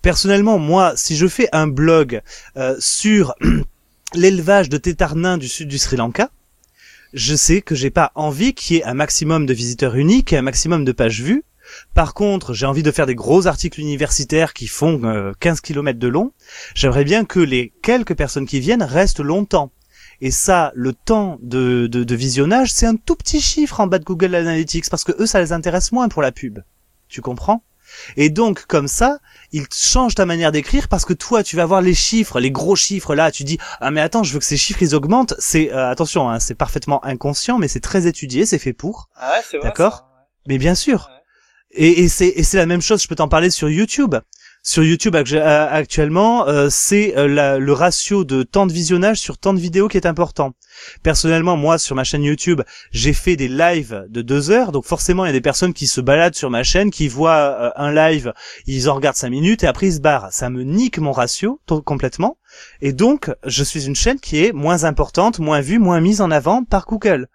[0.00, 2.22] Personnellement, moi, si je fais un blog
[2.56, 3.34] euh, sur
[4.14, 6.30] l'élevage de tétarnins du sud du Sri Lanka,
[7.12, 10.38] je sais que j'ai pas envie qu'il y ait un maximum de visiteurs uniques et
[10.38, 11.44] un maximum de pages vues.
[11.94, 15.98] Par contre, j'ai envie de faire des gros articles universitaires qui font euh, 15 km
[15.98, 16.32] de long.
[16.74, 19.72] J'aimerais bien que les quelques personnes qui viennent restent longtemps.
[20.24, 23.98] Et ça, le temps de, de, de visionnage, c'est un tout petit chiffre en bas
[23.98, 26.60] de Google Analytics parce que eux, ça les intéresse moins pour la pub.
[27.08, 27.64] Tu comprends?
[28.16, 29.18] Et donc, comme ça,
[29.50, 32.76] ils changent ta manière d'écrire parce que toi, tu vas voir les chiffres, les gros
[32.76, 33.32] chiffres là.
[33.32, 35.34] Tu dis ah mais attends, je veux que ces chiffres ils augmentent.
[35.40, 39.08] C'est euh, attention, hein, c'est parfaitement inconscient, mais c'est très étudié, c'est fait pour.
[39.16, 39.66] Ah ouais, c'est vrai.
[39.66, 40.06] D'accord?
[40.08, 40.24] ouais.
[40.46, 41.10] Mais bien sûr.
[41.10, 41.84] Ouais.
[41.84, 43.02] Et, et c'est et c'est la même chose.
[43.02, 44.14] Je peux t'en parler sur YouTube.
[44.64, 49.54] Sur YouTube euh, actuellement, euh, c'est euh, le ratio de temps de visionnage sur temps
[49.54, 50.52] de vidéo qui est important.
[51.02, 55.24] Personnellement, moi, sur ma chaîne YouTube, j'ai fait des lives de deux heures, donc forcément,
[55.24, 58.32] il y a des personnes qui se baladent sur ma chaîne, qui voient un live,
[58.66, 60.32] ils en regardent cinq minutes et après ils se barrent.
[60.32, 62.38] Ça me nique mon ratio complètement.
[62.80, 66.30] Et donc, je suis une chaîne qui est moins importante, moins vue, moins mise en
[66.30, 67.26] avant par Google.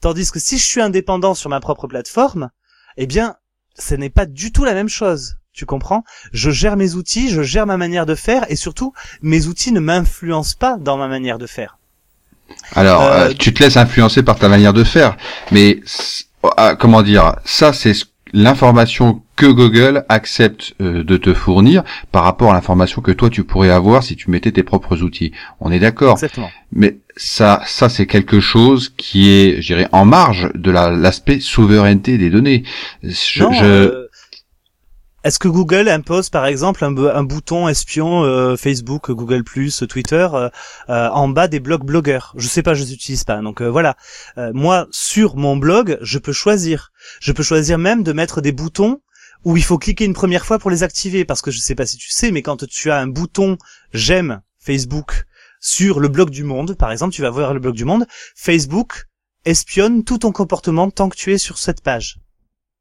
[0.00, 2.48] Tandis que si je suis indépendant sur ma propre plateforme,
[2.96, 3.36] eh bien,
[3.78, 5.39] ce n'est pas du tout la même chose.
[5.52, 6.04] Tu comprends?
[6.32, 9.80] Je gère mes outils, je gère ma manière de faire, et surtout, mes outils ne
[9.80, 11.76] m'influencent pas dans ma manière de faire.
[12.74, 15.16] Alors, Euh, euh, tu te laisses influencer par ta manière de faire,
[15.52, 15.80] mais
[16.56, 17.36] ah, comment dire?
[17.44, 21.82] Ça, c'est ce- l'information que Google accepte euh, de te fournir
[22.12, 25.32] par rapport à l'information que toi tu pourrais avoir si tu mettais tes propres outils.
[25.58, 26.12] On est d'accord?
[26.14, 26.50] Exactement.
[26.72, 31.40] Mais ça, ça c'est quelque chose qui est, je dirais, en marge de la- l'aspect
[31.40, 32.62] souveraineté des données.
[33.02, 34.06] Je, non, je- euh,
[35.22, 40.28] Est-ce que Google impose par exemple un, bo- un bouton espion euh, Facebook, Google+, Twitter
[40.32, 40.48] euh,
[40.88, 42.32] euh, en bas des blogs blogueurs?
[42.36, 43.42] Je sais pas, je les utilise pas.
[43.42, 43.96] Donc voilà.
[44.54, 46.90] Moi, sur mon blog, je peux choisir.
[47.20, 49.02] Je peux choisir même de mettre des boutons
[49.44, 51.86] où il faut cliquer une première fois pour les activer parce que je sais pas
[51.86, 53.58] si tu sais, mais quand tu as un bouton
[53.92, 55.24] j'aime Facebook
[55.60, 59.06] sur le blog du monde, par exemple, tu vas voir le blog du monde, Facebook
[59.44, 62.18] espionne tout ton comportement tant que tu es sur cette page.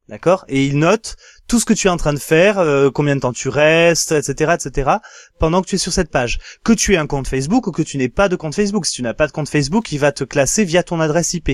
[0.09, 0.43] D'accord?
[0.47, 1.17] Et il note
[1.47, 4.11] tout ce que tu es en train de faire, euh, combien de temps tu restes,
[4.11, 4.97] etc., etc.,
[5.39, 6.39] pendant que tu es sur cette page.
[6.63, 8.87] Que tu aies un compte Facebook ou que tu n'aies pas de compte Facebook.
[8.87, 11.51] Si tu n'as pas de compte Facebook, il va te classer via ton adresse IP.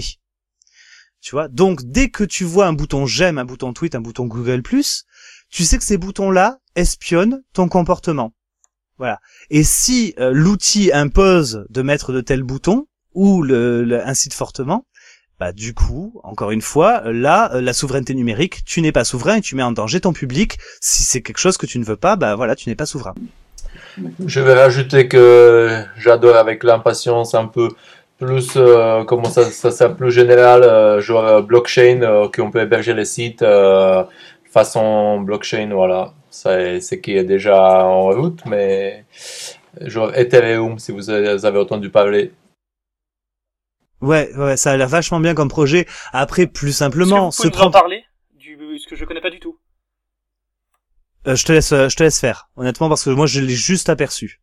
[1.22, 1.50] Tu vois?
[1.50, 5.64] Donc, dès que tu vois un bouton j'aime, un bouton tweet, un bouton Google+, tu
[5.66, 8.34] sais que ces boutons-là espionnent ton comportement.
[8.98, 9.20] Voilà.
[9.50, 14.86] Et si euh, l'outil impose de mettre de tels boutons, ou le, le- incite fortement,
[15.40, 19.38] bah du coup, encore une fois, là, euh, la souveraineté numérique, tu n'es pas souverain
[19.38, 20.58] et tu mets en danger ton public.
[20.82, 23.16] Si c'est quelque chose que tu ne veux pas, bah voilà, tu n'es pas souverain.
[24.26, 27.70] Je vais rajouter que j'adore avec l'impatience un peu
[28.18, 33.06] plus, euh, comment ça, ça s'appelle plus général, genre euh, blockchain, qu'on peut héberger les
[33.06, 33.44] sites
[34.56, 36.14] façon blockchain, voilà.
[36.30, 39.04] C'est ce qui est déjà en route, mais
[39.82, 42.32] genre Ethereum, si vous avez entendu parler.
[44.02, 45.88] Ouais, ouais, ça a l'air vachement bien comme projet.
[46.12, 48.04] Après, plus Est-ce simplement, que vous se pouvez nous en parler
[48.38, 49.58] du, ce que je connais pas du tout?
[51.28, 52.50] Euh, je te laisse, euh, je te laisse faire.
[52.56, 54.42] Honnêtement, parce que moi, je l'ai juste aperçu.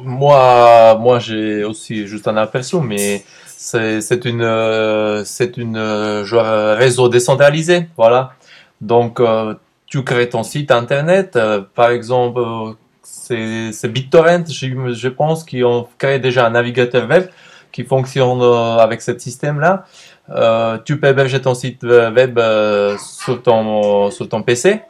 [0.00, 6.24] Moi, moi, j'ai aussi juste un aperçu, mais c'est c'est une euh, c'est une euh,
[6.24, 8.34] genre réseau décentralisé, voilà.
[8.80, 9.54] Donc, euh,
[9.86, 15.44] tu crées ton site internet, euh, par exemple, euh, c'est c'est BitTorrent, je, je pense,
[15.44, 17.28] qui ont créé déjà un navigateur web
[17.72, 19.84] qui fonctionne euh, avec ce système-là.
[20.30, 24.82] Euh, tu peux héberger ton site web euh, sur ton sur ton PC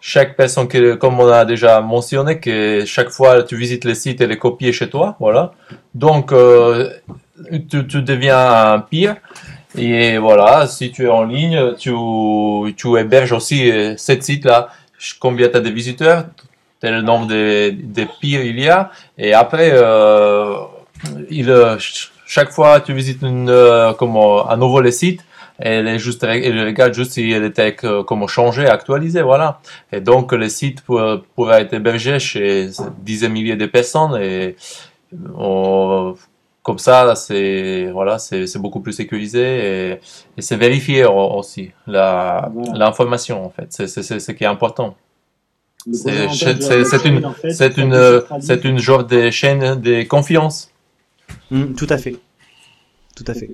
[0.00, 4.30] chaque personne comme on a déjà mentionné, que chaque fois tu visites le site, elle
[4.30, 5.50] est copiée chez toi, voilà.
[5.92, 6.32] Donc,
[7.68, 9.16] tu, deviens un pire.
[9.76, 11.92] Et voilà, si tu es en ligne, tu,
[12.76, 14.68] tu héberges aussi euh, ce site-là.
[15.20, 16.24] Combien tu as de visiteurs,
[16.80, 18.90] tel nombre de, de pires il y a.
[19.18, 19.70] Et après,
[21.30, 25.20] il, euh, ch- chaque fois tu visites une, euh, comment, un nouveau le site,
[25.58, 29.60] elle est juste, elle regarde juste si elle était euh, comment changée, actualisée, voilà.
[29.92, 31.02] Et donc, le site pour-
[31.34, 32.68] pourra être hébergé chez
[33.00, 34.54] dizaines milliers de personnes et
[35.36, 36.14] on-
[36.62, 40.00] comme ça, c'est voilà, c'est c'est beaucoup plus sécurisé et,
[40.36, 42.50] et c'est vérifié au- aussi Voilà.
[42.74, 43.66] l'information en fait.
[43.70, 44.94] C'est c'est c'est ce qui est important.
[45.92, 50.70] C'est une en fait, c'est une c'est une genre de chaîne de confiance.
[51.50, 52.16] Hmm, tout à fait.
[53.16, 53.50] Tout à fait.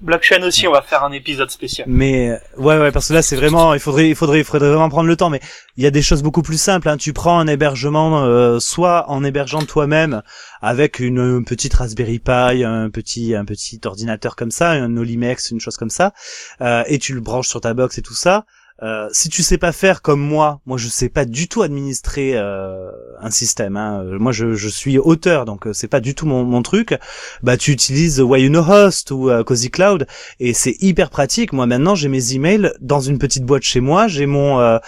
[0.00, 1.86] Blockchain aussi, on va faire un épisode spécial.
[1.88, 4.70] Mais euh, ouais, ouais, parce que là, c'est vraiment, il faudrait, il faudrait, il faudrait
[4.70, 5.28] vraiment prendre le temps.
[5.28, 5.40] Mais
[5.76, 6.88] il y a des choses beaucoup plus simples.
[6.88, 6.96] Hein.
[6.96, 10.22] Tu prends un hébergement, euh, soit en hébergeant toi-même
[10.62, 15.60] avec une, petite Raspberry Pi, un petit, un petit ordinateur comme ça, un Olimex, une
[15.60, 16.14] chose comme ça,
[16.62, 18.46] euh, et tu le branches sur ta box et tout ça.
[18.82, 22.32] Euh, si tu sais pas faire comme moi, moi je sais pas du tout administrer
[22.34, 23.76] euh, un système.
[23.76, 24.04] Hein.
[24.18, 26.96] Moi je, je, suis auteur, donc euh, c'est pas du tout mon, mon, truc.
[27.42, 30.06] Bah tu utilises Host ou euh, Cozy Cloud
[30.38, 31.52] et c'est hyper pratique.
[31.52, 34.08] Moi maintenant j'ai mes emails dans une petite boîte chez moi.
[34.08, 34.78] J'ai mon euh,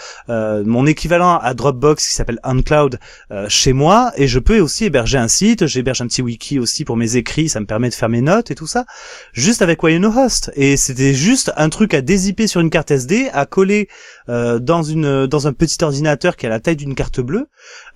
[0.65, 2.99] mon équivalent à Dropbox qui s'appelle OnCloud
[3.47, 5.67] chez moi et je peux aussi héberger un site.
[5.67, 7.49] J'héberge un petit wiki aussi pour mes écrits.
[7.49, 8.85] Ça me permet de faire mes notes et tout ça
[9.33, 10.51] juste avec Host.
[10.55, 13.82] Et c'était juste un truc à dézipper sur une carte SD, à coller
[14.29, 17.47] euh, dans une dans un petit ordinateur qui a la taille d'une carte bleue,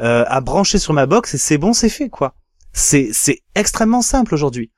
[0.01, 2.35] euh, à brancher sur ma box et c'est bon, c'est fait quoi.
[2.73, 4.71] C'est c'est extrêmement simple aujourd'hui.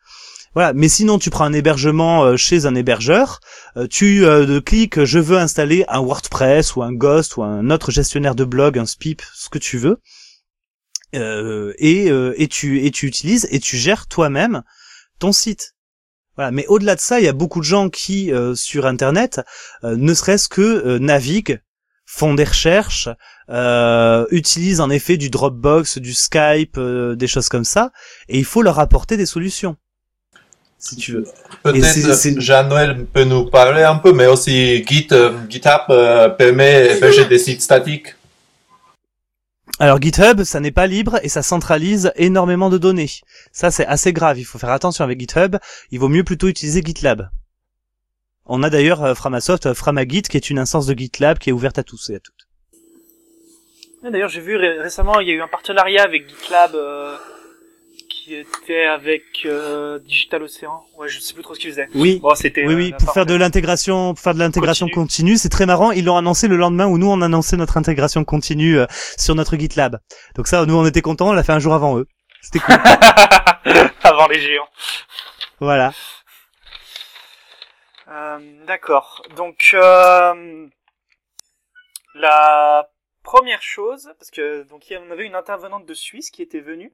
[0.55, 3.39] Voilà, mais sinon tu prends un hébergement euh, chez un hébergeur,
[3.89, 4.25] tu
[4.65, 8.77] cliques je veux installer un WordPress ou un Ghost ou un autre gestionnaire de blog,
[8.77, 9.99] un Spip, ce que tu veux.
[11.13, 14.63] et, et tu et tu utilises et tu gères toi-même
[15.19, 15.75] ton site.
[16.39, 16.51] Voilà.
[16.51, 19.41] Mais au-delà de ça, il y a beaucoup de gens qui, euh, sur Internet,
[19.83, 21.59] euh, ne serait-ce que euh, naviguent,
[22.05, 23.09] font des recherches,
[24.31, 27.91] utilisent en effet du Dropbox, du Skype, des choses comme ça,
[28.29, 29.75] et il faut leur apporter des solutions.
[30.77, 31.25] Si tu veux.
[31.61, 35.09] Peut-être Jean-Noël peut nous parler un peu, mais aussi Git,
[35.49, 35.87] GitHub
[36.37, 38.15] permet d'héberger des sites statiques.
[39.81, 43.09] Alors GitHub, ça n'est pas libre et ça centralise énormément de données.
[43.53, 44.37] Ça, c'est assez grave.
[44.37, 45.55] Il faut faire attention avec GitHub.
[45.91, 47.29] Il vaut mieux plutôt utiliser GitLab.
[48.45, 51.53] On a d'ailleurs euh, Framasoft, euh, Framagit, qui est une instance de GitLab qui est
[51.53, 52.49] ouverte à tous et à toutes.
[54.03, 57.15] D'ailleurs, j'ai vu récemment, il y a eu un partenariat avec GitLab euh,
[58.29, 60.85] qui était avec euh, Digital Ocean.
[60.97, 61.87] Ouais, je sais plus trop ce qu'ils faisaient.
[61.95, 62.19] Oui.
[62.21, 62.63] Bon, c'était.
[62.67, 65.91] Oui, oui, pour faire de l'intégration, pour faire de l'intégration continue, c'est très marrant.
[65.91, 68.85] Ils l'ont annoncé le lendemain où nous on annonçait notre intégration continue euh,
[69.17, 69.99] sur notre GitLab.
[70.35, 71.29] Donc ça, nous on était contents.
[71.29, 72.07] On l'a fait un jour avant eux.
[72.41, 72.75] C'était cool.
[74.03, 74.69] avant les géants.
[75.59, 75.91] Voilà.
[78.09, 79.23] Euh, D'accord.
[79.37, 80.67] Donc euh,
[82.13, 82.87] la
[83.23, 86.93] première chose, parce que donc on avait une intervenante de Suisse qui était venue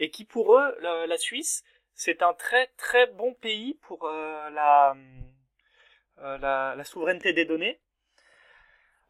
[0.00, 1.62] et qui pour eux, la, Suisse,
[1.94, 7.78] c'est un très très bon pays pour euh, euh, la, la, souveraineté des données.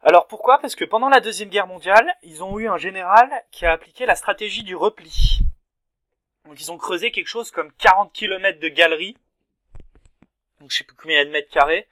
[0.01, 0.59] Alors pourquoi?
[0.59, 4.05] Parce que pendant la Deuxième Guerre mondiale, ils ont eu un général qui a appliqué
[4.05, 5.39] la stratégie du repli.
[6.45, 9.15] Donc ils ont creusé quelque chose comme 40 km de galeries,
[10.59, 11.87] donc je sais plus combien de mètres carrés,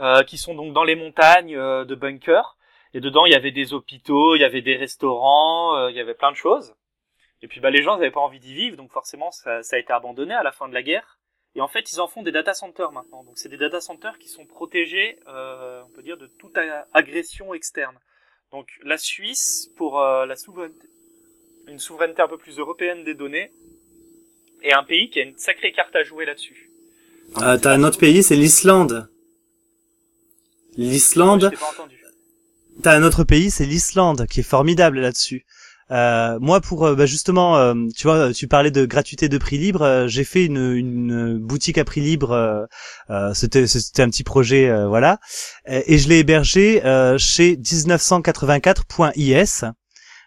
[0.00, 2.56] euh, qui sont donc dans les montagnes de bunkers.
[2.92, 6.14] Et dedans, il y avait des hôpitaux, il y avait des restaurants, il y avait
[6.14, 6.76] plein de choses.
[7.44, 9.92] Et puis bah, les gens n'avaient pas envie d'y vivre, donc forcément ça, a été
[9.92, 11.18] abandonné à la fin de la guerre.
[11.54, 13.22] Et en fait, ils en font des data centers maintenant.
[13.22, 16.56] Donc c'est des data centers qui sont protégés, euh, on peut dire, de toute
[16.94, 17.94] agression externe.
[18.50, 20.88] Donc la Suisse, pour euh, la souveraineté,
[21.68, 23.52] une souveraineté un peu plus européenne des données,
[24.62, 26.70] est un pays qui a une sacrée carte à jouer là-dessus.
[27.42, 29.06] Euh, T'as un autre pays, c'est l'Islande.
[30.78, 31.52] L'Islande.
[32.82, 35.44] T'as un autre pays, c'est l'Islande, qui est formidable là-dessus.
[35.90, 39.58] Euh, moi, pour euh, bah, justement, euh, tu vois, tu parlais de gratuité de prix
[39.58, 40.06] libre.
[40.06, 42.66] j'ai fait une, une, boutique à prix libre.
[43.34, 45.18] c'était c'était un petit projet, voilà,
[45.66, 46.80] et je l'ai hébergé
[47.18, 49.64] chez 1984.is.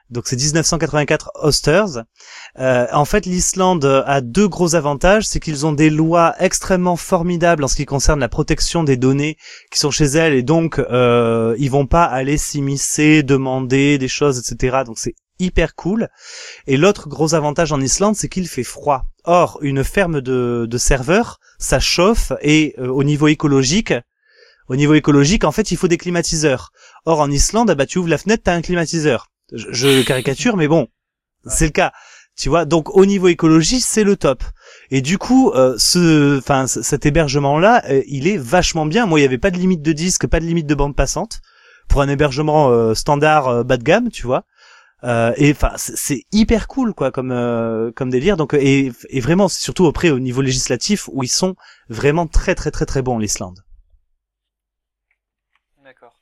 [0.09, 2.03] Donc c'est 1984 Hosters.
[2.57, 7.67] en fait, l'Islande a deux gros avantages, c'est qu'ils ont des lois extrêmement formidables en
[7.67, 9.37] ce qui concerne la protection des données
[9.71, 14.39] qui sont chez elles, et donc euh, ils vont pas aller s'immiscer, demander des choses,
[14.39, 14.83] etc.
[14.85, 16.09] Donc c'est hyper cool.
[16.65, 19.05] Et l'autre gros avantage en Islande, c'est qu'il fait froid.
[19.23, 23.93] Or, une ferme de, de serveurs, ça chauffe et euh, au niveau écologique,
[24.69, 26.71] au niveau écologique, en fait, il faut des climatiseurs.
[27.05, 29.27] Or, en Islande, ah bah, tu ouvres la fenêtre, t'as un climatiseur.
[29.53, 30.87] Je, caricature, mais bon,
[31.45, 31.93] c'est le cas.
[32.35, 34.43] Tu vois, donc au niveau écologie, c'est le top.
[34.91, 39.05] Et du coup, euh, ce, enfin, cet hébergement-là, euh, il est vachement bien.
[39.07, 41.41] Moi, il n'y avait pas de limite de disque, pas de limite de bande passante
[41.87, 44.43] pour un hébergement standard bas de gamme, tu vois.
[45.03, 48.35] Euh, et enfin, c'est hyper cool quoi comme euh, comme délire.
[48.35, 51.55] Donc et, et vraiment, c'est surtout auprès au niveau législatif où ils sont
[51.87, 53.59] vraiment très très très très bons l'Islande.
[55.83, 56.19] D'accord.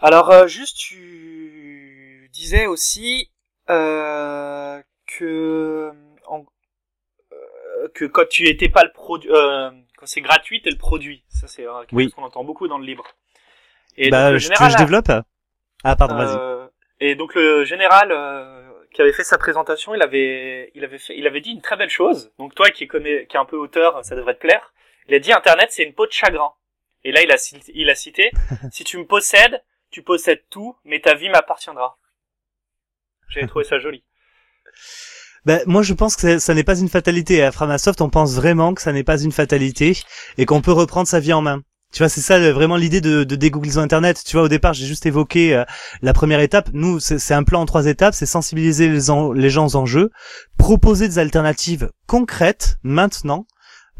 [0.00, 3.30] Alors euh, juste, tu disais aussi
[3.70, 5.90] euh, que
[6.26, 6.44] en,
[7.94, 9.30] que quand tu étais pas le produit,
[9.96, 11.24] quand c'est gratuit, t'es le produit.
[11.30, 12.04] Ça c'est quelque oui.
[12.04, 13.06] chose qu'on entend beaucoup dans le libre.
[13.96, 15.10] Et bah, donc, général, je développe.
[15.82, 16.57] Ah pardon, vas-y.
[17.00, 21.16] Et donc le général euh, qui avait fait sa présentation, il avait, il avait fait,
[21.16, 22.32] il avait dit une très belle chose.
[22.38, 24.72] Donc toi qui connais, qui est un peu auteur, ça devrait te plaire.
[25.08, 26.52] Il a dit Internet c'est une peau de chagrin.
[27.04, 27.36] Et là il a,
[27.74, 28.30] il a cité
[28.72, 31.98] si tu me possèdes, tu possèdes tout, mais ta vie m'appartiendra.
[33.28, 34.04] J'avais trouvé ça joli.
[35.44, 37.42] Ben, moi, je pense que ça n'est pas une fatalité.
[37.42, 39.92] À Framasoft, on pense vraiment que ça n'est pas une fatalité
[40.36, 41.62] et qu'on peut reprendre sa vie en main.
[41.92, 44.22] Tu vois, c'est ça vraiment l'idée de, de dégoogliser Internet.
[44.24, 45.64] Tu vois, au départ, j'ai juste évoqué euh,
[46.02, 46.68] la première étape.
[46.74, 48.14] Nous, c'est un plan en trois étapes.
[48.14, 49.00] C'est sensibiliser les,
[49.50, 50.10] gens aux enjeux,
[50.58, 53.46] proposer des alternatives concrètes maintenant,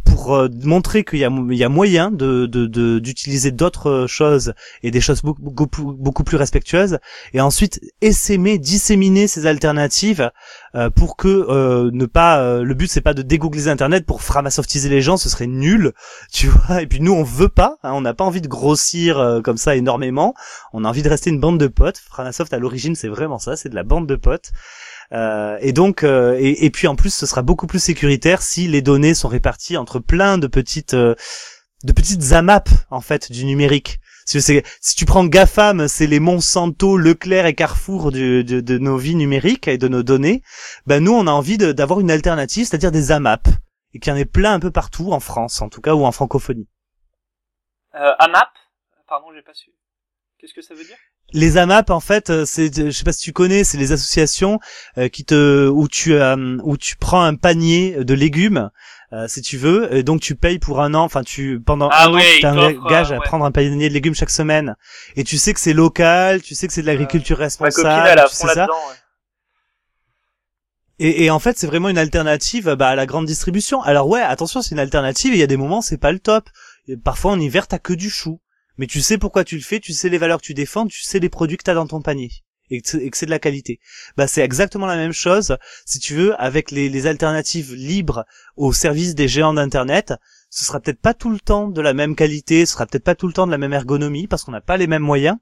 [0.04, 2.46] pour euh, montrer qu'il y a, moyen de,
[2.98, 6.98] d'utiliser d'autres choses et des choses beaucoup, plus respectueuses
[7.32, 10.30] et ensuite essaimer disséminer ces alternatives
[10.74, 14.88] euh, pour que euh, ne pas le but c'est pas de dégoogliser internet pour framasoftiser
[14.88, 15.92] les gens ce serait nul
[16.32, 16.82] tu vois.
[16.82, 19.76] Et puis nous on veut pas hein, on n'a pas envie de grossir comme ça
[19.76, 20.34] énormément.
[20.72, 21.98] On a envie de rester une bande de potes.
[21.98, 24.52] Framasoft à l'origine c'est vraiment ça c'est de la bande de potes.
[25.12, 28.82] Euh, et donc, euh, et, puis en plus, ce sera beaucoup plus sécuritaire si les
[28.82, 31.14] données sont réparties entre plein de petites, euh,
[31.84, 34.00] de petites AMAP en fait du numérique.
[34.28, 39.14] Si, si tu prends GAFAM, c'est les Monsanto, Leclerc et Carrefour de, de, nos vies
[39.14, 40.42] numériques et de nos données.
[40.86, 43.48] Ben nous, on a envie d'avoir une alternative, c'est-à-dire des AMAP,
[43.94, 46.04] et qu'il y en ait plein un peu partout en France, en tout cas, ou
[46.04, 46.68] en francophonie.
[47.94, 48.50] Euh, AMAP
[49.08, 49.70] Pardon, j'ai pas su.
[50.38, 50.98] Qu'est-ce que ça veut dire?
[51.32, 54.60] Les AMAP en fait, euh, c'est je sais pas si tu connais, c'est les associations
[54.96, 58.70] euh, qui te où tu euh, où tu prends un panier de légumes
[59.26, 62.14] si tu veux, et donc tu payes pour un an, enfin tu pendant ah un
[62.14, 64.76] an tu t'engages à prendre un panier de légumes chaque semaine
[65.16, 68.54] et tu sais que c'est local, tu sais que c'est de l'agriculture responsable, tu sais
[68.54, 68.66] ça.
[71.00, 73.80] Et, et, en fait, c'est vraiment une alternative bah, à la grande distribution.
[73.82, 75.32] Alors ouais, attention, c'est une alternative.
[75.32, 76.50] Il y a des moments, c'est pas le top.
[77.04, 78.40] parfois, en hiver, t'as que du chou
[78.78, 81.02] mais tu sais pourquoi tu le fais, tu sais les valeurs que tu défends, tu
[81.02, 82.30] sais les produits que tu as dans ton panier
[82.70, 83.80] et que c'est de la qualité.
[84.16, 88.24] Bah c'est exactement la même chose si tu veux avec les, alternatives libres
[88.56, 90.14] au service des géants d'internet.
[90.50, 93.14] Ce sera peut-être pas tout le temps de la même qualité, ce sera peut-être pas
[93.14, 95.36] tout le temps de la même ergonomie parce qu'on n'a pas les mêmes moyens,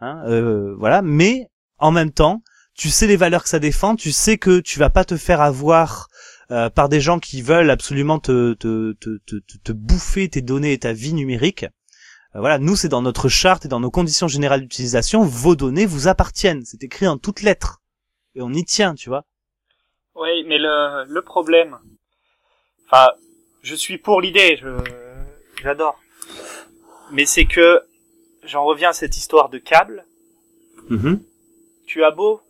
[0.00, 1.02] hein, euh, voilà.
[1.02, 1.48] Mais
[1.78, 2.42] en même temps,
[2.74, 5.40] tu sais les valeurs que ça défend, tu sais que tu vas pas te faire
[5.40, 6.08] avoir
[6.50, 10.72] euh, par des gens qui veulent absolument te, te, te, te, te bouffer tes données
[10.72, 11.66] et ta vie numérique.
[12.34, 15.86] Euh, voilà, nous c'est dans notre charte et dans nos conditions générales d'utilisation, vos données
[15.86, 16.64] vous appartiennent.
[16.64, 17.80] C'est écrit en toutes lettres.
[18.34, 19.24] Et on y tient, tu vois.
[20.14, 21.78] Oui, mais le, le problème,
[22.86, 23.10] enfin,
[23.62, 24.68] je suis pour l'idée, je,
[25.62, 25.98] j'adore.
[27.10, 27.82] Mais c'est que,
[28.42, 30.04] j'en reviens à cette histoire de câble.
[30.90, 31.20] Mm-hmm.
[31.86, 32.40] Tu as beau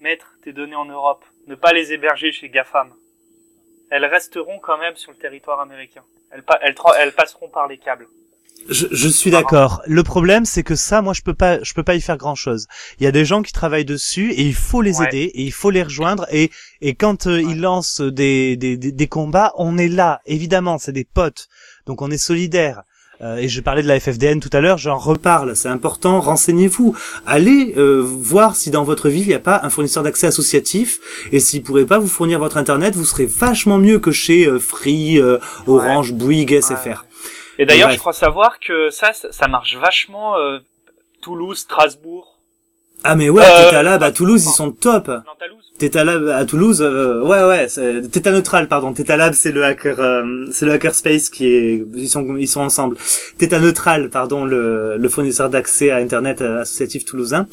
[0.00, 2.92] mettre tes données en Europe, ne pas les héberger chez GAFAM.
[3.90, 6.04] Elles resteront quand même sur le territoire américain.
[6.30, 8.06] Elles, elles, elles passeront par les câbles.
[8.68, 9.80] Je, je suis d'accord.
[9.86, 12.34] Le problème, c'est que ça, moi, je peux pas, je peux pas y faire grand
[12.34, 12.66] chose.
[13.00, 15.52] Il y a des gens qui travaillent dessus et il faut les aider et il
[15.52, 16.50] faut les rejoindre et
[16.80, 20.20] et quand euh, ils lancent des, des, des, combats, on est là.
[20.26, 21.48] Évidemment, c'est des potes,
[21.86, 22.82] donc on est solidaires.
[23.20, 26.94] Euh, et je parlais de la FFDN tout à l'heure, j'en reparle, c'est important, renseignez-vous.
[27.26, 31.00] Allez euh, voir si dans votre ville il n'y a pas un fournisseur d'accès associatif,
[31.32, 35.20] et s'il pourrait pas vous fournir votre internet, vous serez vachement mieux que chez Free,
[35.66, 37.07] Orange, Bouygues, SFR.
[37.58, 40.60] Et d'ailleurs, je crois savoir que ça, ça marche vachement euh,
[41.20, 42.38] Toulouse, Strasbourg.
[43.04, 45.10] Ah mais ouais, euh, Tétalab à Toulouse, ils sont top.
[45.78, 47.66] Tétalab à Toulouse, euh, ouais ouais,
[48.08, 48.92] Téta Neutral pardon.
[48.92, 52.60] Tétalab c'est le hacker, euh, c'est le hacker space qui est, ils sont ils sont
[52.60, 52.96] ensemble.
[53.38, 57.46] Téta Neutral pardon, le, le fournisseur d'accès à internet associatif toulousain.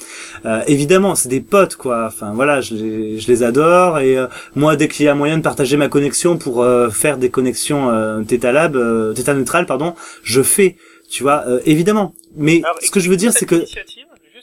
[0.68, 2.06] évidemment, c'est des potes quoi.
[2.08, 4.18] Enfin voilà, je les, je les adore et
[4.56, 8.76] moi dès qu'il y a moyen de partager ma connexion pour faire des connexions Tétalab,
[9.14, 10.78] Téta Neutral pardon, je fais.
[11.10, 12.16] Tu vois, évidemment.
[12.36, 13.64] Mais ce que je veux dire c'est que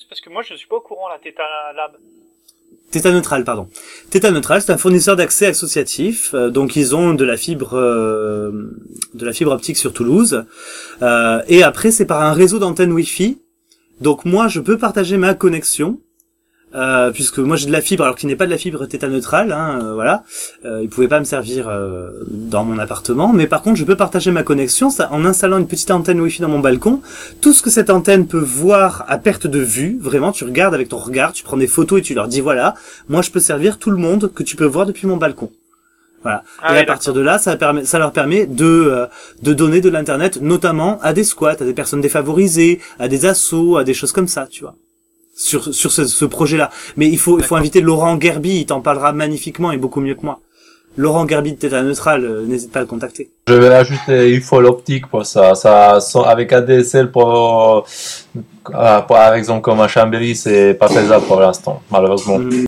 [0.09, 1.43] parce que moi je ne suis pas au courant la Theta
[1.75, 1.93] Lab.
[2.93, 3.69] Theta Neutral, pardon.
[4.11, 6.35] Theta Neutral, c'est un fournisseur d'accès associatif.
[6.35, 8.53] Euh, donc ils ont de la fibre, euh,
[9.15, 10.45] de la fibre optique sur Toulouse.
[11.01, 13.39] Euh, et après, c'est par un réseau d'antennes Wi-Fi.
[14.03, 16.01] Donc moi, je peux partager ma connexion
[16.75, 19.09] euh, puisque moi j'ai de la fibre alors qu'il n'est pas de la fibre θ
[19.09, 20.25] neutrale, hein, euh, voilà.
[20.65, 23.97] Euh, il pouvait pas me servir euh, dans mon appartement, mais par contre je peux
[23.97, 27.01] partager ma connexion ça, en installant une petite antenne Wi-Fi dans mon balcon.
[27.41, 30.89] Tout ce que cette antenne peut voir à perte de vue, vraiment, tu regardes avec
[30.89, 32.75] ton regard, tu prends des photos et tu leur dis voilà,
[33.09, 35.51] moi je peux servir tout le monde que tu peux voir depuis mon balcon.
[36.23, 36.45] Voilà.
[36.63, 39.07] Ah et à partir de là, ça, permet, ça leur permet de euh,
[39.43, 43.77] de donner de l'internet, notamment à des squats, à des personnes défavorisées, à des assos,
[43.77, 44.77] à des choses comme ça, tu vois
[45.35, 46.71] sur sur ce, ce projet-là.
[46.97, 50.15] Mais il faut il faut inviter Laurent Gerby, il t'en parlera magnifiquement et beaucoup mieux
[50.15, 50.41] que moi.
[50.97, 53.31] Laurent Gerby de Theta Neutral, euh, n'hésite pas à le contacter.
[53.49, 55.55] Je vais ajouter, il faut l'optique pour ça.
[55.55, 57.87] Ça, avec ADSL pour,
[58.75, 62.39] euh, par exemple comme à Chambéry, c'est pas faisable pour l'instant, malheureusement.
[62.39, 62.67] Mm.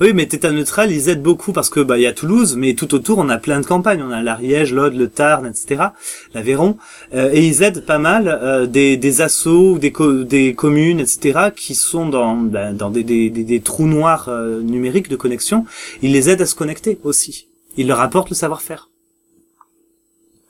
[0.00, 2.74] Oui, mais Téta Neutral, ils aident beaucoup parce que bah il y a Toulouse, mais
[2.74, 4.00] tout autour on a plein de campagnes.
[4.00, 5.88] On a l'Ariège, l'Aude, le Tarn, etc.
[6.34, 6.78] L'Aveyron,
[7.14, 9.92] euh, et ils aident pas mal euh, des, des assos, des,
[10.24, 11.50] des communes, etc.
[11.54, 15.64] qui sont dans ben, dans des, des, des, trous noirs euh, numériques de connexion.
[16.00, 17.48] Ils les aident à se connecter aussi.
[17.76, 18.90] Ils leur apportent le savoir-faire.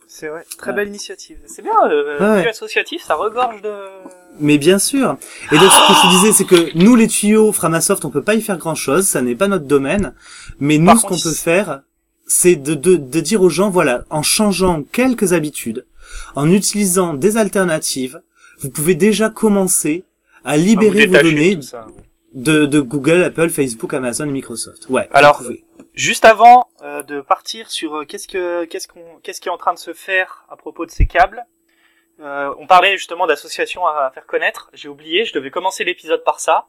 [0.06, 1.38] C'est vrai, très belle initiative.
[1.46, 2.48] C'est bien, euh, Ouais, ouais.
[2.48, 3.72] associatif, ça regorge de...
[4.40, 5.16] Mais bien sûr.
[5.52, 8.22] Et donc ce que je te disais, c'est que nous les tuyaux Framasoft, on peut
[8.22, 10.14] pas y faire grand chose, ça n'est pas notre domaine.
[10.60, 11.82] Mais nous, Par ce qu'on contre, peut faire,
[12.26, 15.86] c'est de, de, de dire aux gens, voilà, en changeant quelques habitudes,
[16.34, 18.20] en utilisant des alternatives,
[18.60, 20.04] vous pouvez déjà commencer
[20.44, 22.02] à libérer vos données tout ça, ouais.
[22.34, 24.86] de, de Google, Apple, Facebook, Amazon et Microsoft.
[24.88, 25.08] Ouais.
[25.12, 25.64] Alors, vous pouvez.
[25.94, 29.58] Juste avant euh, de partir sur euh, qu'est-ce que qu'est-ce qu'on qu'est-ce qui est en
[29.58, 31.44] train de se faire à propos de ces câbles,
[32.20, 34.70] euh, on parlait justement d'associations à, faire connaître.
[34.72, 36.66] J'ai oublié, je devais commencer l'épisode par ça.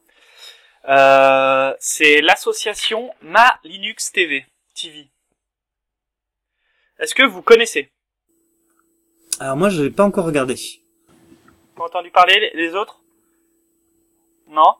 [0.87, 4.45] Euh, c'est l'association Ma Linux TV.
[4.75, 5.09] TV.
[6.99, 7.91] Est-ce que vous connaissez?
[9.39, 10.55] Alors moi, je l'ai pas encore regardé.
[11.75, 13.01] Pas entendu parler les- autres?
[14.49, 14.75] Non?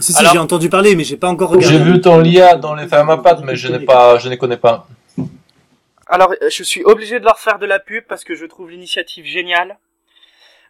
[0.00, 1.76] Si, si, Alors- j'ai entendu parler, mais j'ai pas encore regardé.
[1.78, 4.86] J'ai vu ton lien dans les Fermapad, mais je n'ai pas, je ne connais pas.
[6.06, 9.24] Alors, je suis obligé de leur faire de la pub parce que je trouve l'initiative
[9.24, 9.78] géniale.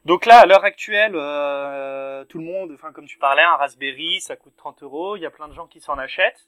[0.05, 4.21] Donc là, à l'heure actuelle, euh, tout le monde, enfin comme tu parlais, un Raspberry,
[4.21, 5.17] ça coûte 30 euros.
[5.17, 6.47] Il y a plein de gens qui s'en achètent.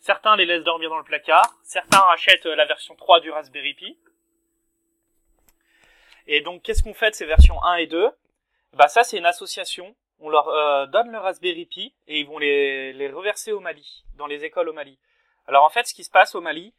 [0.00, 1.56] Certains les laissent dormir dans le placard.
[1.62, 3.98] Certains achètent euh, la version 3 du Raspberry Pi.
[6.26, 8.10] Et donc, qu'est-ce qu'on fait de ces versions 1 et 2
[8.72, 9.94] Bah ça, c'est une association.
[10.18, 14.04] On leur euh, donne le Raspberry Pi et ils vont les, les reverser au Mali,
[14.16, 14.98] dans les écoles au Mali.
[15.46, 16.74] Alors en fait, ce qui se passe au Mali,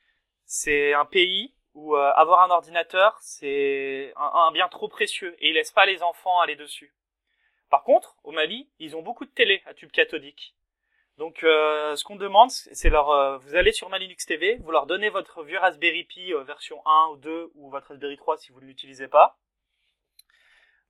[0.46, 1.54] c'est un pays
[1.96, 6.40] euh, avoir un ordinateur, c'est un, bien trop précieux et ils laissent pas les enfants
[6.40, 6.94] aller dessus.
[7.70, 10.56] Par contre, au Mali, ils ont beaucoup de télé à tube cathodique.
[11.18, 14.72] Donc, euh, ce qu'on demande, c'est leur, euh, vous allez sur ma Linux TV, vous
[14.72, 18.52] leur donnez votre vieux Raspberry Pi version 1 ou 2 ou votre Raspberry 3 si
[18.52, 19.38] vous ne l'utilisez pas.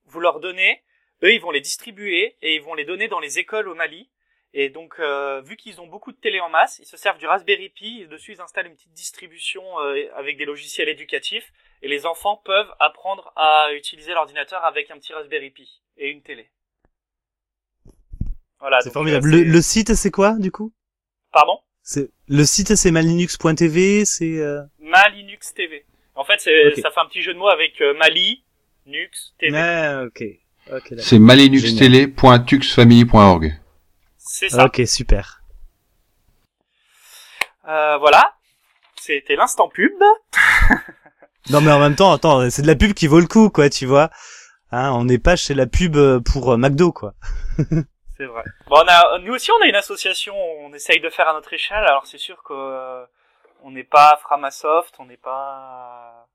[0.06, 0.82] Vous leur donnez,
[1.22, 4.08] eux, ils vont les distribuer et ils vont les donner dans les écoles au Mali.
[4.52, 7.26] Et donc, euh, vu qu'ils ont beaucoup de télé en masse, ils se servent du
[7.26, 11.88] Raspberry Pi et dessus ils installent une petite distribution euh, avec des logiciels éducatifs et
[11.88, 16.50] les enfants peuvent apprendre à utiliser l'ordinateur avec un petit Raspberry Pi et une télé.
[18.58, 18.80] Voilà.
[18.80, 19.32] C'est donc, formidable.
[19.32, 20.72] euh, Le, site, c'est quoi, du coup?
[21.32, 21.60] Pardon?
[21.82, 24.38] C'est le site, c'est malinux.tv, c'est.
[24.38, 25.84] euh, Ma Linux TV.
[26.16, 26.78] En fait, c'est Ok.
[26.82, 28.42] ça fait un petit jeu de mots avec euh, Mali,
[28.86, 29.56] Nux, TV.
[29.56, 30.24] Ah, ok.
[30.72, 30.98] Ok, d'accord.
[31.00, 33.52] C'est malinuxtele.tuxfamily.org.
[34.32, 34.66] C'est ça.
[34.66, 35.42] Ok, super.
[37.66, 38.36] Euh, voilà.
[38.94, 39.92] C'était l'instant pub.
[41.48, 43.68] Non, mais en même temps, attends, c'est de la pub qui vaut le coup, quoi,
[43.70, 44.10] tu vois.
[44.70, 47.14] Hein, on n'est pas chez la pub euh, pour euh, McDo, quoi.
[48.16, 48.44] C'est vrai.
[48.68, 50.34] Bon, on a, nous aussi, on a une association.
[50.60, 51.82] On essaye de faire à notre échelle.
[51.84, 53.04] Alors, c'est sûr que euh,
[53.64, 56.28] on n'est pas Framasoft, on n'est pas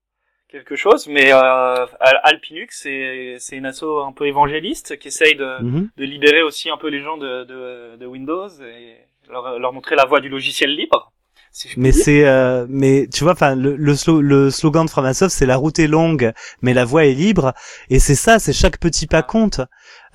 [0.56, 1.86] quelque chose, mais euh,
[2.24, 5.90] Alpinux, c'est c'est une asso un peu évangéliste qui essaye de, Mhm.
[5.98, 8.96] de libérer aussi un peu les gens de, de, de Windows et
[9.30, 11.12] leur, leur montrer la voie du logiciel libre.
[11.52, 15.34] Si Mais c'est, euh, mais tu vois, enfin, le, le, slo- le slogan de Framasoft,
[15.34, 17.54] c'est la route est longue, mais la voie est libre.
[17.90, 19.62] Et c'est ça, c'est chaque petit pas compte.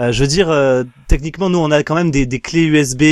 [0.00, 3.02] Euh, je veux dire, euh, techniquement, nous, on a quand même des, des clés USB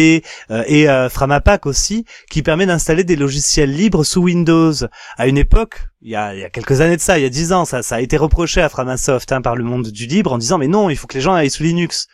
[0.51, 4.75] euh, et euh, Framapack aussi, qui permet d'installer des logiciels libres sous Windows.
[5.17, 7.27] À une époque, il y a, il y a quelques années de ça, il y
[7.27, 10.07] a dix ans, ça, ça a été reproché à Framasoft hein, par le monde du
[10.07, 12.07] libre en disant, mais non, il faut que les gens aillent sous Linux.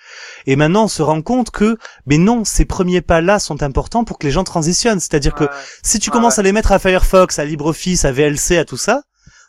[0.46, 1.76] Et maintenant, on se rend compte que,
[2.06, 5.00] mais non, ces premiers pas-là sont importants pour que les gens transitionnent.
[5.00, 5.44] C'est-à-dire que
[5.82, 8.78] si tu Ouais, commences à les mettre à Firefox, à LibreOffice, à VLC, à tout
[8.78, 9.02] ça,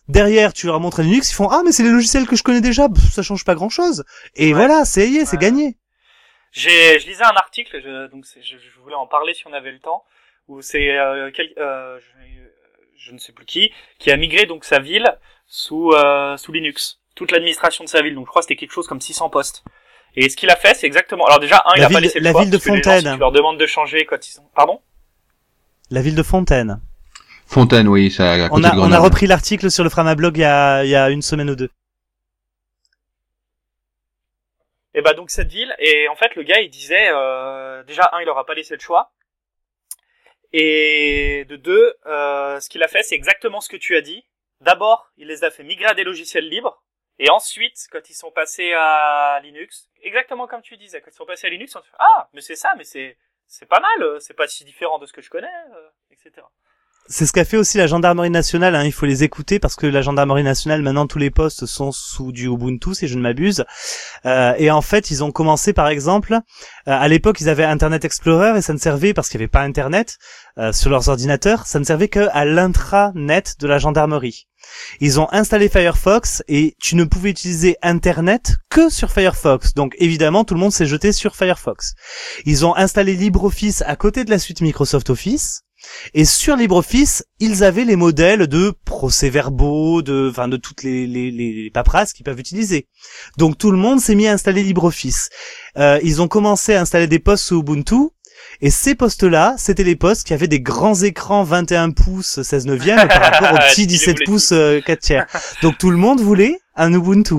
[0.10, 2.62] derrière tu leur montres Linux, ils font ah mais c'est les logiciels que je connais
[2.62, 4.04] déjà, pff, ça change pas grand-chose.
[4.36, 4.54] Et Ouais.
[4.54, 5.78] voilà, c'est ayé, c'est gagné.
[6.52, 9.72] J'ai, je lisais un article, je, donc je, je voulais en parler si on avait
[9.72, 10.04] le temps,
[10.48, 12.00] où c'est euh, quel- euh,
[12.98, 15.06] je, ne sais plus qui, qui a migré donc sa ville
[15.48, 18.16] sous euh, sous Linux, toute l'administration de sa ville.
[18.16, 19.64] Donc je crois que c'était quelque chose comme 600 postes.
[20.16, 21.26] Et ce qu'il a fait, c'est exactement.
[21.26, 22.64] Alors déjà, un, il La a pas ville- laissé le la choix, ville de gens,
[22.74, 23.02] Fontaine.
[23.06, 24.48] si tu leur demandes de changer quand ils sont.
[24.56, 24.82] Pardon?
[25.92, 26.82] La ville de Fontaine.
[27.48, 30.42] Fontaine, oui, ça à On a, de on a repris l'article sur le Framablog il
[30.42, 31.70] y a, il y a une semaine ou deux.
[34.94, 38.22] Et bah donc cette ville, et en fait le gars il disait euh, déjà un
[38.22, 39.12] il aura pas laissé le choix,
[40.58, 44.26] et de deux euh, ce qu'il a fait c'est exactement ce que tu as dit.
[44.62, 46.82] D'abord il les a fait migrer à des logiciels libres,
[47.20, 51.26] et ensuite quand ils sont passés à Linux, exactement comme tu disais, quand ils sont
[51.26, 54.04] passés à Linux on se fait ah mais c'est ça mais c'est c'est pas mal,
[54.04, 56.46] euh, c'est pas si différent de ce que je connais, euh, etc.
[57.08, 58.76] C'est ce qu'a fait aussi la gendarmerie nationale.
[58.76, 61.92] Hein, il faut les écouter parce que la gendarmerie nationale, maintenant, tous les postes sont
[61.92, 63.64] sous du Ubuntu, si je ne m'abuse.
[64.26, 66.40] Euh, et en fait, ils ont commencé, par exemple, euh,
[66.86, 69.62] à l'époque, ils avaient Internet Explorer et ça ne servait parce qu'il n'y avait pas
[69.62, 70.18] Internet
[70.58, 71.68] euh, sur leurs ordinateurs.
[71.68, 74.48] Ça ne servait que à l'intranet de la gendarmerie.
[75.00, 79.76] Ils ont installé Firefox et tu ne pouvais utiliser Internet que sur Firefox.
[79.76, 81.94] Donc évidemment, tout le monde s'est jeté sur Firefox.
[82.46, 85.65] Ils ont installé LibreOffice à côté de la suite Microsoft Office.
[86.14, 91.32] Et sur LibreOffice, ils avaient les modèles de procès-verbaux, de, enfin, de toutes les, les,
[91.32, 92.88] les paperasses qu'ils peuvent utiliser.
[93.38, 95.30] Donc tout le monde s'est mis à installer LibreOffice.
[95.78, 98.10] Euh, ils ont commencé à installer des postes sous Ubuntu.
[98.62, 103.08] Et ces postes-là, c'était les postes qui avaient des grands écrans 21 pouces 16 neuvième
[103.08, 104.54] par rapport aux petits 17 pouces
[104.86, 105.26] 4 tiers.
[105.62, 107.36] Donc tout le monde voulait un Ubuntu.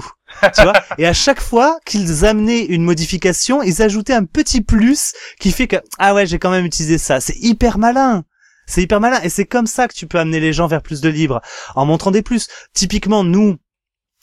[0.55, 5.13] tu vois et à chaque fois qu'ils amenaient une modification ils ajoutaient un petit plus
[5.41, 8.25] qui fait que ah ouais j'ai quand même utilisé ça c'est hyper malin
[8.67, 11.01] c'est hyper malin et c'est comme ça que tu peux amener les gens vers plus
[11.01, 11.41] de libre
[11.75, 13.57] en montrant des plus typiquement nous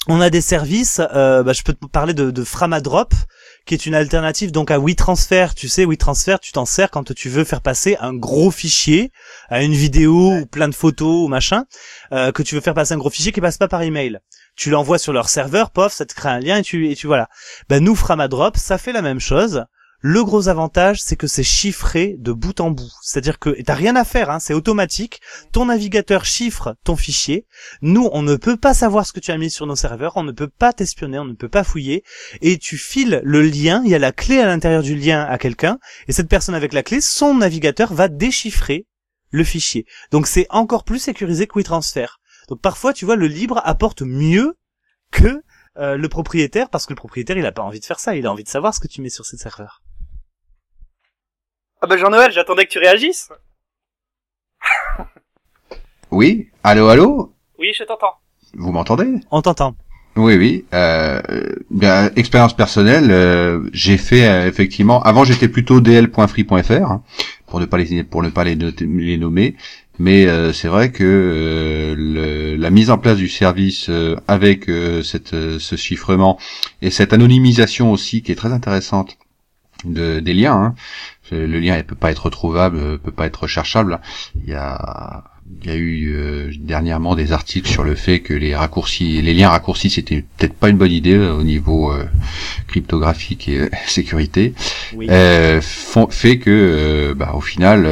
[0.07, 3.13] on a des services euh, bah, je peux te parler de, de Framadrop
[3.65, 5.47] qui est une alternative donc à WeTransfer.
[5.55, 9.13] Tu sais, WeTransfer, tu t'en sers quand tu veux faire passer un gros fichier
[9.47, 11.63] à une vidéo ou plein de photos ou machin,
[12.11, 14.19] euh, que tu veux faire passer un gros fichier qui passe pas par email
[14.55, 17.07] tu l'envoies sur leur serveur, pof, ça te crée un lien et tu, et tu
[17.07, 17.29] voilà.
[17.69, 19.65] Ben nous, Framadrop, ça fait la même chose.
[20.05, 22.91] Le gros avantage, c'est que c'est chiffré de bout en bout.
[23.01, 25.21] C'est-à-dire que t'as rien à faire, hein, c'est automatique.
[25.53, 27.47] Ton navigateur chiffre ton fichier.
[27.81, 30.23] Nous, on ne peut pas savoir ce que tu as mis sur nos serveurs, on
[30.23, 32.03] ne peut pas t'espionner, on ne peut pas fouiller.
[32.41, 35.37] Et tu files le lien, il y a la clé à l'intérieur du lien à
[35.37, 35.79] quelqu'un,
[36.09, 38.87] et cette personne avec la clé, son navigateur va déchiffrer
[39.29, 39.85] le fichier.
[40.11, 42.07] Donc c'est encore plus sécurisé que WeTransfer.
[42.49, 44.57] Donc parfois, tu vois, le libre apporte mieux
[45.11, 45.41] que
[45.77, 48.25] euh, le propriétaire, parce que le propriétaire, il a pas envie de faire ça, il
[48.25, 49.82] a envie de savoir ce que tu mets sur ses serveurs.
[51.83, 53.29] Ah bah Jean-Noël, j'attendais que tu réagisses.
[56.11, 57.33] oui, allô, allô?
[57.59, 58.13] Oui, je t'entends.
[58.53, 59.19] Vous m'entendez?
[59.31, 59.75] On t'entend.
[60.15, 60.65] Oui, oui.
[60.73, 61.21] Euh,
[61.69, 65.03] bien, expérience personnelle, euh, j'ai fait euh, effectivement.
[65.03, 67.03] Avant, j'étais plutôt dl.free.fr hein,
[67.47, 69.57] pour ne pas les pour ne pas les, les nommer.
[69.99, 74.71] Mais euh, c'est vrai que euh, la mise en place du service euh, avec
[75.03, 76.39] cette, ce chiffrement
[76.81, 79.17] et cette anonymisation aussi qui est très intéressante
[79.85, 80.55] de, des liens.
[80.55, 80.75] Hein.
[81.33, 83.99] Le lien ne peut pas être retrouvable, peut pas être recherchable.
[84.35, 85.23] Il y a
[85.61, 89.33] il y a eu euh, dernièrement des articles sur le fait que les raccourcis, les
[89.33, 92.05] liens raccourcis, c'était peut-être pas une bonne idée euh, au niveau euh,
[92.67, 94.53] cryptographique et sécurité.
[96.09, 97.87] fait que, bah, au final,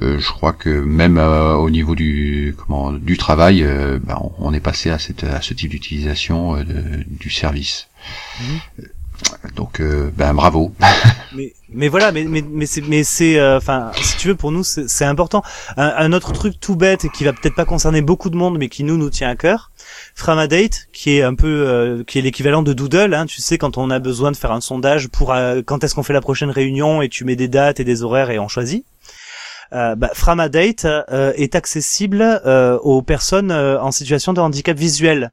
[0.00, 3.66] je crois que même au niveau du comment du travail,
[4.02, 6.56] bah, on, est passé à cette à ce type d'utilisation
[7.08, 7.88] du service.
[8.40, 8.86] Mhm.
[9.56, 10.72] Donc, euh, ben bravo.
[11.34, 14.52] mais, mais voilà, mais mais mais c'est mais c'est euh, enfin si tu veux pour
[14.52, 15.42] nous c'est important.
[15.76, 18.84] Un, autre truc tout bête qui va peut-être pas concerner beaucoup de monde, mais qui
[18.84, 19.70] nous nous tient à cœur.
[20.14, 23.14] Framadate, qui est un peu euh, qui est l'équivalent de Doodle.
[23.14, 25.34] Hein, tu sais quand on a besoin de faire un sondage pour
[25.66, 28.30] quand est-ce qu'on fait la prochaine réunion et tu mets des dates et des horaires
[28.30, 28.84] et on choisit.
[29.72, 32.40] Euh, bah, Framadate est accessible
[32.82, 35.32] aux personnes en situation de handicap visuel.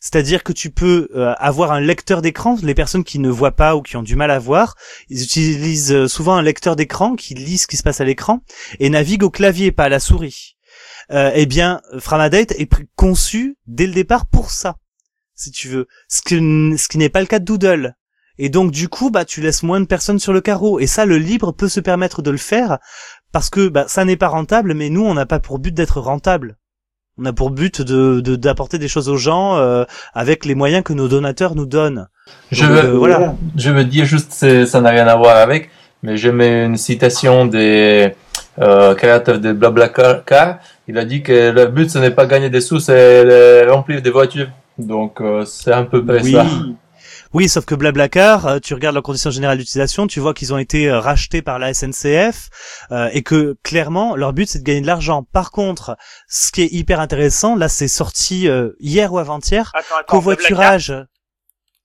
[0.00, 2.56] C'est-à-dire que tu peux euh, avoir un lecteur d'écran.
[2.62, 4.74] Les personnes qui ne voient pas ou qui ont du mal à voir,
[5.08, 8.42] ils utilisent euh, souvent un lecteur d'écran qui lit ce qui se passe à l'écran
[8.78, 10.56] et navigue au clavier, pas à la souris.
[11.12, 14.76] Euh, eh bien, Framadate est conçu dès le départ pour ça,
[15.34, 15.86] si tu veux.
[16.08, 17.94] Ce, qui n'est pas le cas de Doodle.
[18.38, 20.78] Et donc du coup, bah tu laisses moins de personnes sur le carreau.
[20.78, 22.78] Et ça, le libre peut se permettre de le faire
[23.32, 26.00] parce que bah, ça n'est pas rentable, mais nous, on n'a pas pour but d'être
[26.00, 26.58] rentable.
[27.18, 30.92] On a pour but de d'apporter des choses aux gens euh, avec les moyens que
[30.92, 32.08] nos donateurs nous donnent.
[32.52, 33.34] Je veux, euh, voilà.
[33.56, 34.32] Je veux dire juste,
[34.66, 35.70] ça n'a rien à voir avec,
[36.02, 38.12] mais je mets une citation des
[38.60, 40.24] euh, créateurs de Blablacar.
[40.88, 44.10] Il a dit que le but ce n'est pas gagner des sous, c'est remplir des
[44.10, 44.48] voitures.
[44.78, 46.44] Donc euh, c'est un peu près ça.
[47.36, 50.58] Oui, sauf que Blablacar, euh, tu regardes leurs conditions générales d'utilisation, tu vois qu'ils ont
[50.58, 52.48] été euh, rachetés par la SNCF
[52.92, 55.22] euh, et que clairement leur but c'est de gagner de l'argent.
[55.22, 58.48] Par contre, ce qui est hyper intéressant, là c'est sorti
[58.80, 59.70] hier ou avant-hier,
[60.06, 60.94] covoiturage.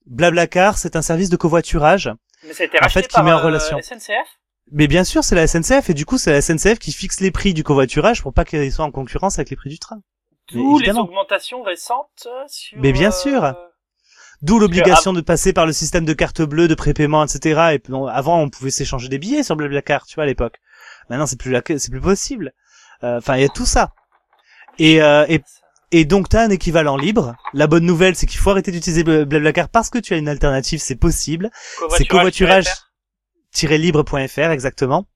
[0.06, 2.10] Blablacar, c'est un service de covoiturage.
[2.46, 3.78] Mais ça a été racheté en fait, qui met en relation.
[3.78, 4.38] SNCF
[4.74, 7.30] mais bien sûr, c'est la SNCF et du coup, c'est la SNCF qui fixe les
[7.30, 10.00] prix du covoiturage pour pas qu'ils soient en concurrence avec les prix du train.
[10.46, 12.78] Tous les augmentations récentes sur.
[12.80, 13.54] Mais bien sûr.
[14.42, 17.74] D'où l'obligation de passer par le système de carte bleue, de prépaiement, etc.
[17.74, 17.80] Et
[18.10, 20.56] avant, on pouvait s'échanger des billets sur Blablacar, tu vois, à l'époque.
[21.08, 22.52] Maintenant, c'est plus c'est plus possible.
[23.04, 23.92] Euh, enfin, il y a tout ça.
[24.78, 25.42] Et, euh, et,
[25.92, 27.36] et donc, t'as un équivalent libre.
[27.54, 30.80] La bonne nouvelle, c'est qu'il faut arrêter d'utiliser Blablacar parce que tu as une alternative,
[30.80, 31.50] c'est possible.
[31.96, 35.06] C'est covoiturage-libre.fr, exactement.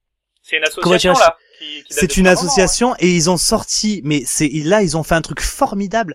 [0.42, 1.36] C'est une association, là
[1.88, 5.40] c'est une association et ils ont sorti, mais c'est là ils ont fait un truc
[5.40, 6.14] formidable.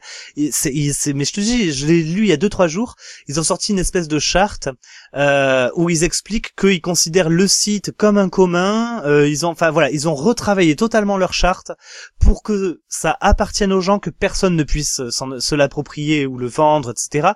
[0.51, 0.73] C'est,
[1.13, 2.95] mais je te dis, je l'ai lu il y a deux trois jours.
[3.27, 4.69] Ils ont sorti une espèce de charte
[5.15, 9.01] euh, où ils expliquent qu'ils considèrent le site comme un commun.
[9.05, 11.71] Euh, ils ont, enfin voilà, ils ont retravaillé totalement leur charte
[12.19, 16.91] pour que ça appartienne aux gens, que personne ne puisse se l'approprier ou le vendre,
[16.91, 17.33] etc.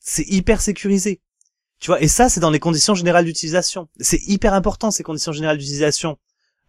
[0.00, 1.20] C'est hyper sécurisé.
[1.78, 3.88] Tu vois, et ça, c'est dans les conditions générales d'utilisation.
[4.00, 6.16] C'est hyper important ces conditions générales d'utilisation.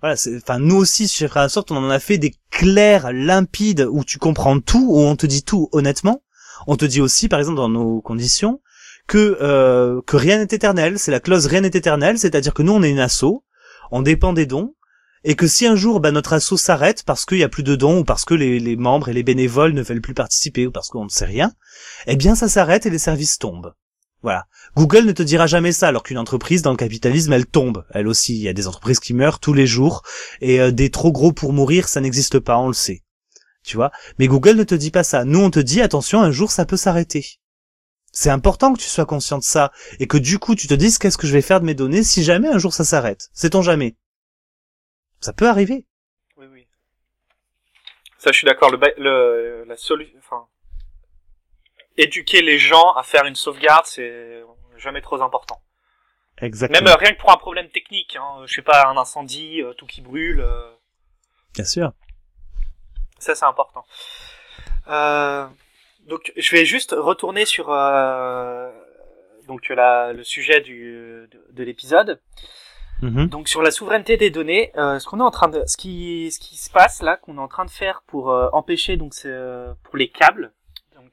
[0.01, 4.03] Voilà, enfin nous aussi chez Frères Sorte, on en a fait des clairs, limpides, où
[4.03, 6.21] tu comprends tout, où on te dit tout honnêtement.
[6.67, 8.61] On te dit aussi, par exemple, dans nos conditions,
[9.07, 10.99] que euh, que rien n'est éternel.
[10.99, 13.43] C'est la clause rien n'est éternel, c'est-à-dire que nous on est une asso,
[13.91, 14.75] on dépend des dons,
[15.23, 17.75] et que si un jour bah, notre asso s'arrête parce qu'il y a plus de
[17.75, 20.71] dons ou parce que les, les membres et les bénévoles ne veulent plus participer ou
[20.71, 21.53] parce qu'on ne sait rien,
[22.05, 23.73] eh bien ça s'arrête et les services tombent.
[24.23, 24.47] Voilà.
[24.75, 27.85] Google ne te dira jamais ça, alors qu'une entreprise dans le capitalisme, elle tombe.
[27.91, 30.01] Elle aussi, il y a des entreprises qui meurent tous les jours,
[30.41, 33.03] et euh, des trop gros pour mourir, ça n'existe pas, on le sait.
[33.63, 33.91] Tu vois?
[34.17, 35.23] Mais Google ne te dit pas ça.
[35.23, 37.39] Nous, on te dit, attention, un jour, ça peut s'arrêter.
[38.11, 40.97] C'est important que tu sois conscient de ça, et que du coup, tu te dises,
[40.97, 43.29] qu'est-ce que je vais faire de mes données si jamais un jour ça s'arrête?
[43.33, 43.95] Sait-on jamais?
[45.19, 45.85] Ça peut arriver.
[46.37, 46.67] Oui, oui.
[48.17, 48.71] Ça, je suis d'accord.
[48.71, 50.17] La solution,
[51.97, 54.43] éduquer les gens à faire une sauvegarde, c'est
[54.77, 55.61] jamais trop important.
[56.41, 56.83] Exactement.
[56.83, 59.73] Même euh, rien que pour un problème technique, hein, je sais pas, un incendie, euh,
[59.73, 60.41] tout qui brûle.
[60.41, 60.71] Euh,
[61.55, 61.91] Bien sûr.
[63.19, 63.83] Ça, c'est important.
[66.07, 67.67] donc, je vais juste retourner sur
[69.47, 72.21] donc la, le sujet du, de, l'épisode.
[73.01, 73.29] Mm-hmm.
[73.29, 76.39] Donc sur la souveraineté des données, ce qu'on est en train de, ce qui, ce
[76.39, 79.13] qui se passe là, qu'on est en train de faire pour empêcher donc
[79.83, 80.51] pour les câbles,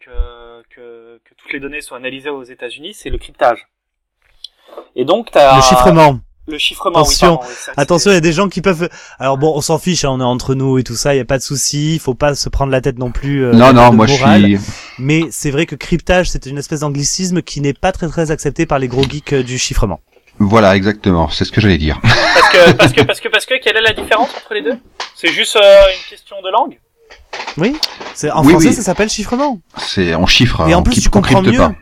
[0.05, 3.67] que, que, toutes les données soient analysées aux États-Unis, c'est le cryptage.
[4.97, 5.57] Et donc, t'as...
[5.57, 6.19] Le chiffrement.
[6.47, 7.49] Le chiffrement, attention, oui,
[7.79, 8.91] attention, il y a des gens qui peuvent.
[9.19, 11.21] Alors bon, on s'en fiche, hein, on est entre nous et tout ça, il y
[11.21, 13.47] a pas de souci, il faut pas se prendre la tête non plus.
[13.47, 14.59] Euh, non, non, moi je suis.
[14.99, 18.67] Mais c'est vrai que cryptage, c'est une espèce d'anglicisme qui n'est pas très très accepté
[18.67, 20.01] par les gros geeks euh, du chiffrement.
[20.39, 21.99] Voilà, exactement, c'est ce que j'allais dire.
[22.03, 24.77] Parce que, parce que, parce que, parce que, quelle est la différence entre les deux?
[25.15, 26.79] C'est juste euh, une question de langue?
[27.57, 27.77] Oui,
[28.15, 29.61] c'est en français ça s'appelle chiffrement.
[29.77, 30.69] C'est en chiffre.
[30.69, 31.57] Et en plus tu comprends mieux.
[31.57, 31.75] Pas.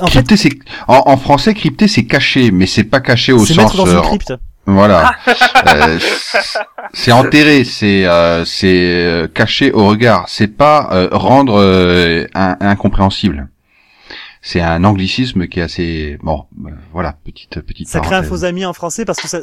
[0.00, 0.50] En, crypté, c'est
[0.88, 3.56] en, français crypté c'est caché, mais c'est pas caché au sens.
[3.56, 4.32] Mettre dans une euh, crypte.
[4.66, 5.12] Voilà.
[5.68, 5.98] euh,
[6.92, 10.24] c'est enterré, c'est euh, c'est euh, caché au regard.
[10.28, 13.48] C'est pas rendre incompréhensible
[14.46, 18.44] c'est un anglicisme qui est assez bon euh, voilà petite petite ça crée un faux
[18.44, 19.40] ami en français parce que ça,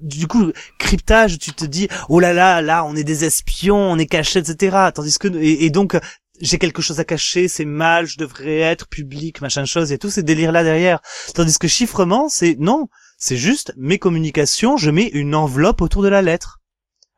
[0.00, 3.98] du coup cryptage tu te dis oh là là là on est des espions on
[3.98, 5.96] est cachés etc tandis que et, donc
[6.40, 10.10] j'ai quelque chose à cacher c'est mal je devrais être public machin chose et tout
[10.10, 11.00] ces délires là derrière.
[11.36, 12.88] Tandis que chiffrement c'est non
[13.18, 16.58] c'est juste mes communications je mets une enveloppe autour de la lettre.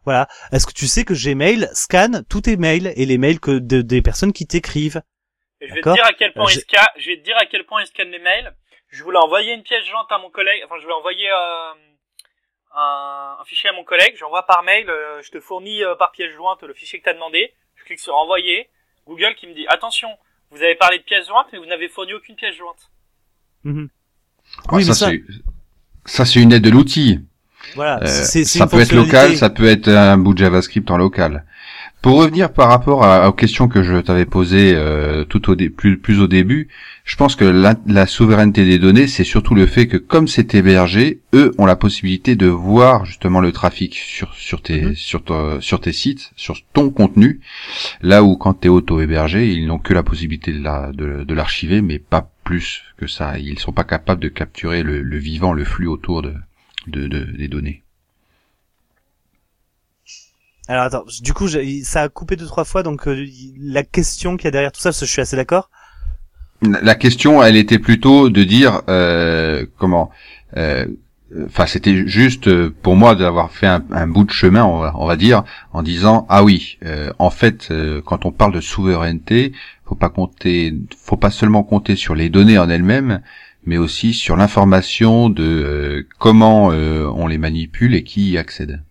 [0.05, 0.29] Voilà.
[0.53, 4.03] Est-ce que tu sais que Gmail scanne tous tes mails et les mails que des
[4.03, 5.01] personnes qui t'écrivent?
[5.69, 7.65] Je vais te dire à quel point il scanne, je vais te dire à quel
[7.65, 8.55] point il scanne les mails.
[8.89, 11.73] Je voulais envoyer une pièce jointe à mon collègue, enfin je voulais envoyer euh,
[12.75, 16.13] un, un, fichier à mon collègue, j'envoie par mail, euh, je te fournis euh, par
[16.13, 18.69] pièce jointe le fichier que tu as demandé, je clique sur envoyer,
[19.07, 20.09] Google qui me dit attention,
[20.51, 22.91] vous avez parlé de pièce jointe mais vous n'avez fourni aucune pièce jointe.
[23.65, 23.87] Mm
[24.73, 25.23] oui, ça, c'est
[26.05, 27.21] ça c'est une aide de l'outil.
[27.75, 31.47] Voilà, ça peut être local, ça peut être un bout de JavaScript en local.
[32.05, 35.97] Pour revenir par rapport à, aux questions que je t'avais posées euh, tout au plus,
[35.97, 36.69] plus au début,
[37.03, 40.55] je pense que la, la souveraineté des données, c'est surtout le fait que comme c'est
[40.55, 44.95] hébergé, eux ont la possibilité de voir justement le trafic sur sur tes mhm.
[44.95, 45.23] sur
[45.61, 47.41] sur tes sites, sur ton contenu,
[48.03, 51.35] là où quand tu es auto-hébergé, ils n'ont que la possibilité de la de, de
[51.35, 53.39] l'archiver, mais pas plus que ça.
[53.39, 56.35] Ils sont pas capables de capturer le, le vivant, le flux autour de,
[56.87, 57.84] de, de des données.
[60.67, 61.47] Alors attends, du coup,
[61.83, 63.27] ça a coupé deux trois fois, donc euh,
[63.59, 65.71] la question qu'il y a derrière tout ça, parce que je suis assez d'accord.
[66.63, 70.11] La question, elle était plutôt de dire euh, comment.
[70.57, 70.87] Euh,
[71.47, 75.17] enfin, c'était juste pour moi d'avoir fait un, bout de chemin, on va, on va,
[75.17, 75.45] dire,
[75.75, 76.79] en disant ah oui,
[77.19, 77.71] en fait,
[78.07, 79.53] quand on parle de souveraineté,
[79.85, 83.21] faut pas compter, faut pas seulement compter sur les données en elles-mêmes,
[83.67, 88.83] mais aussi sur l'information de comment on les manipule et qui y accède.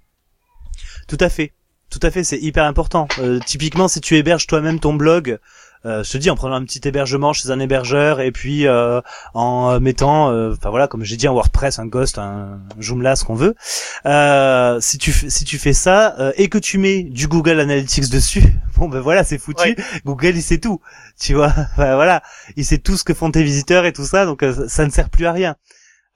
[1.08, 1.54] Tout à fait.
[1.94, 3.08] Tout à fait, c'est hyper important.
[3.20, 5.38] Euh, typiquement, si tu héberges toi-même ton blog,
[5.86, 9.00] euh, je te dis en prenant un petit hébergement chez un hébergeur et puis euh,
[9.36, 13.36] en mettant, enfin voilà, comme j'ai dit, un WordPress, un Ghost, un Joomla, ce qu'on
[13.36, 13.54] veut.
[14.82, 18.44] si tu si tu fais ça et que tu mets du Google Analytics dessus,
[18.76, 19.76] bon ben voilà, c'est foutu.
[20.04, 20.82] Google il sait tout,
[21.20, 21.54] tu vois?
[21.76, 22.24] voilà,
[22.56, 25.12] il sait tout ce que font tes visiteurs et tout ça, donc ça ne sert
[25.12, 25.56] plus à rien.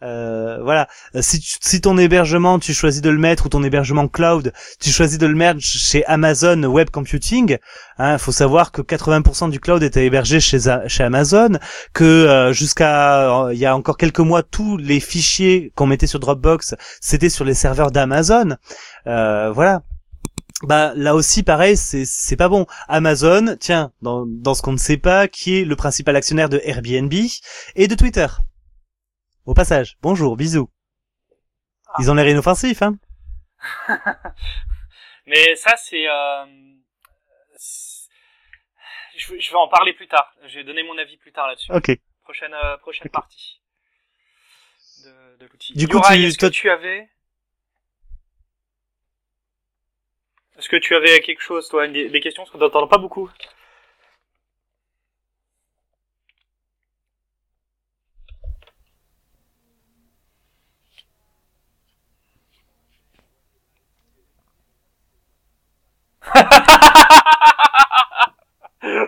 [0.04, 0.88] Euh, voilà.
[1.16, 4.92] Euh, si, si ton hébergement, tu choisis de le mettre ou ton hébergement cloud, tu
[4.92, 7.58] choisis de le mettre chez Amazon Web Computing.
[7.98, 11.58] Hein, faut savoir que 80% du cloud était hébergé chez Amazon,
[11.94, 16.20] que euh, jusqu'à il y a encore quelques mois, tous les fichiers qu'on mettait sur
[16.20, 18.56] Dropbox, c'était sur les serveurs d'Amazon.
[19.06, 19.82] voilà.
[20.64, 22.66] Bah là aussi pareil, c'est c'est pas bon.
[22.88, 26.60] Amazon, tiens, dans dans ce qu'on ne sait pas, qui est le principal actionnaire de
[26.64, 27.14] Airbnb
[27.76, 28.26] et de Twitter.
[29.48, 30.70] Au passage, bonjour, bisous.
[32.00, 32.98] Ils ont l'air inoffensifs, hein
[35.26, 36.46] Mais ça, c'est, euh,
[39.18, 40.34] je, vais- je vais en parler plus tard.
[40.46, 41.72] Je vais donner mon avis plus tard là-dessus.
[41.72, 41.92] Ok.
[42.24, 43.62] Prochaine, euh, prochaine partie
[45.06, 45.74] de, de l'outil.
[45.76, 47.10] Du coup, tu- est-ce que tu avais,
[50.58, 53.30] est-ce que tu avais quelque chose, toi, des, des questions, parce qu'on t'entend pas beaucoup.
[68.86, 69.08] Euh,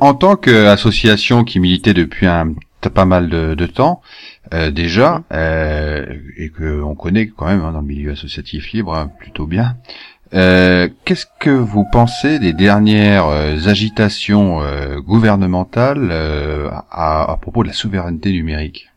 [0.00, 2.54] En tant qu'association qui militait depuis un
[2.94, 4.00] pas mal de, de temps
[4.54, 8.94] euh, déjà euh, et que on connaît quand même hein, dans le milieu associatif libre
[8.94, 9.76] hein, plutôt bien.
[10.34, 17.64] euh, Qu'est-ce que vous pensez des dernières euh, agitations euh, gouvernementales euh, à, à propos
[17.64, 18.88] de la souveraineté numérique?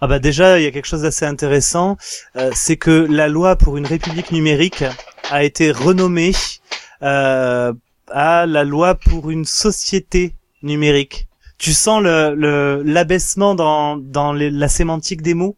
[0.00, 1.96] Ah bah déjà, il y a quelque chose d'assez intéressant,
[2.36, 4.84] euh, c'est que la loi pour une république numérique
[5.30, 6.32] a été renommée
[7.02, 7.72] euh,
[8.10, 11.28] à la loi pour une société numérique.
[11.58, 15.56] Tu sens l'abaissement dans la sémantique des mots?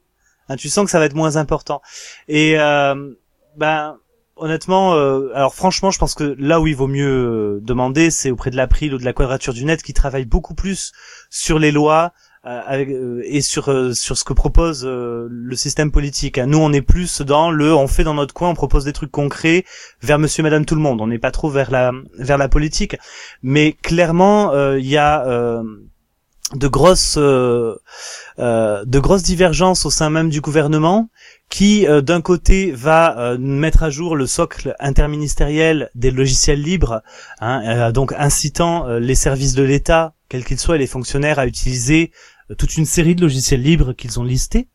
[0.51, 1.80] Hein, tu sens que ça va être moins important.
[2.26, 3.12] Et euh,
[3.57, 3.98] ben
[4.34, 8.32] honnêtement, euh, alors franchement, je pense que là où il vaut mieux euh, demander, c'est
[8.32, 10.90] auprès de l'April ou de la Quadrature du Net, qui travaillent beaucoup plus
[11.30, 12.12] sur les lois,
[12.43, 16.38] avec, euh, et sur euh, sur ce que propose euh, le système politique.
[16.38, 16.47] hein.
[16.47, 19.11] Nous, on est plus dans le, on fait dans notre coin, on propose des trucs
[19.11, 19.64] concrets
[20.01, 21.01] vers Monsieur, Madame, tout le monde.
[21.01, 22.97] On n'est pas trop vers la vers la politique,
[23.43, 25.62] mais clairement, euh, il y a euh,
[26.55, 27.76] de grosses euh,
[28.38, 31.11] euh, de grosses divergences au sein même du gouvernement
[31.48, 37.03] qui euh, d'un côté va mettre à jour le socle interministériel des logiciels libres,
[37.40, 42.12] hein, donc incitant les services de l'État, quels qu'ils soient, et les fonctionnaires à utiliser
[42.59, 44.68] toute une série de logiciels libres qu'ils ont listés,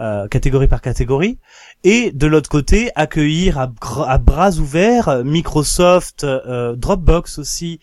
[0.00, 1.38] euh, catégorie par catégorie,
[1.84, 7.80] et de l'autre côté accueillir à, bras ouverts euh, Microsoft, euh, Dropbox aussi,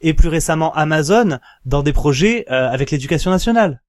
[0.00, 3.82] et plus récemment Amazon dans des projets euh, avec l'éducation nationale.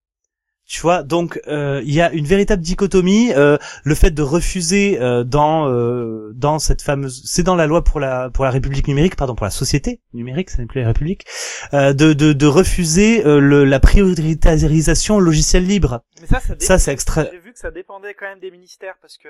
[0.71, 3.33] Tu vois, donc euh, il y a une véritable dichotomie.
[3.35, 7.83] euh, le fait de refuser euh, dans euh, dans cette fameuse, c'est dans la loi
[7.83, 10.87] pour la pour la République numérique, pardon, pour la société numérique, ça n'est plus la
[10.89, 11.25] République,
[11.73, 16.01] euh, de, de de refuser euh, le, la prioritarisation logiciel libre.
[16.21, 17.25] Mais ça, ça, Ça, c'est extra-
[17.61, 19.27] que ça dépendait quand même des ministères parce que.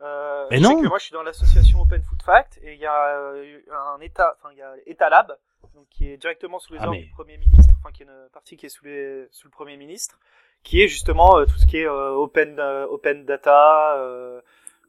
[0.00, 0.80] Euh, Mais je non.
[0.80, 3.58] que moi, je suis dans l'association Open Food Fact et il y a euh,
[3.96, 5.36] un État, enfin il y a Etalab,
[5.74, 8.06] donc qui est directement sous les Ah, ordres mais- du Premier ministre, enfin qui est
[8.06, 10.16] une partie qui est sous, les, sous le Premier ministre,
[10.62, 13.96] qui est justement euh, tout ce qui est euh, Open Open Data.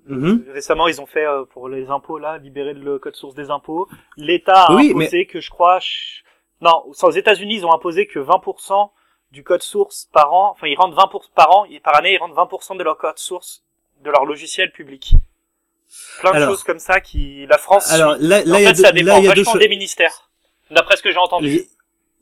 [0.05, 0.45] Mhm.
[0.53, 3.87] Récemment, ils ont fait pour les impôts là, libérer le code source des impôts.
[4.15, 6.23] L'État a Oui, imposé que je crois, ch-
[6.61, 8.91] non, aux États-Unis, ils ont imposé que 20%
[9.31, 12.35] du code source par an, enfin ils rentrent 20% par an, par année, ils rentrent
[12.35, 13.63] 20% de leur code source
[14.03, 15.13] de leur logiciel public.
[16.19, 17.91] Plein de Alors- choses comme ça qui la France.
[17.91, 18.27] Alors suit.
[18.27, 20.29] là, en y a fait, ça dépend là il y a deux vachement des ministères,
[20.71, 21.63] d'après ce que j'ai entendu.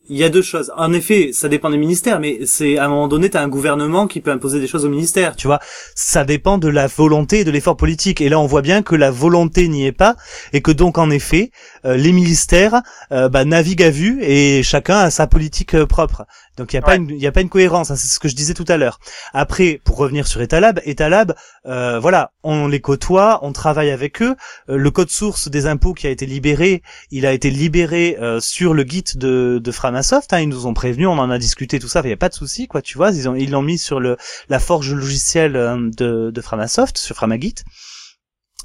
[0.10, 0.72] Il y a deux choses.
[0.78, 4.08] En effet, ça dépend des ministères, mais c'est à un moment donné, t'as un gouvernement
[4.08, 5.60] qui peut imposer des choses au ministère, tu vois.
[5.96, 8.22] Ça dépend de la volonté et de l'effort politique.
[8.22, 10.16] Et là, on voit bien que la volonté n'y est pas,
[10.54, 11.52] et que donc, en effet,
[11.86, 12.82] euh, les ministères
[13.12, 16.26] euh, bah, naviguent à vue et chacun a sa politique euh, propre.
[16.58, 17.92] Donc, il n'y a pas une, y a pas une cohérence.
[17.92, 19.00] hein, c'est ce que je disais tout à l'heure.
[19.34, 21.36] Après, pour revenir sur Etalab, Etalab,
[21.68, 24.36] euh, voilà, on les côtoie, on travaille avec eux.
[24.70, 26.82] Euh, le code source des impôts qui a été libéré,
[27.12, 29.72] il a été libéré euh, sur le Git de, de
[30.04, 30.34] Framasoft.
[30.34, 32.02] Hein, ils nous ont prévenus, on en a discuté, tout ça.
[32.04, 32.82] Il y a pas de souci, quoi.
[32.82, 36.98] Tu vois, ils ont ils l'ont mis sur la forge logicielle euh, de, de Framasoft,
[36.98, 37.56] sur Framagit.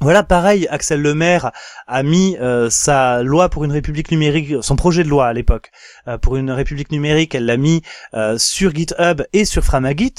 [0.00, 1.52] Voilà, pareil, Axel Lemaire
[1.86, 5.70] a mis euh, sa loi pour une république numérique, son projet de loi à l'époque,
[6.08, 7.82] euh, pour une république numérique, elle l'a mis
[8.14, 10.14] euh, sur GitHub et sur Framagit.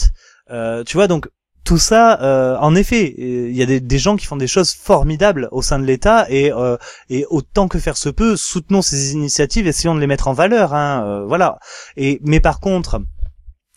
[0.86, 1.28] Tu vois, donc
[1.64, 4.48] tout ça, euh, en effet, euh, il y a des, des gens qui font des
[4.48, 6.78] choses formidables au sein de l'État et, euh,
[7.10, 10.74] et autant que faire se peut, soutenons ces initiatives, essayons de les mettre en valeur.
[10.74, 11.60] Hein, euh, voilà.
[11.96, 13.02] Et mais par contre,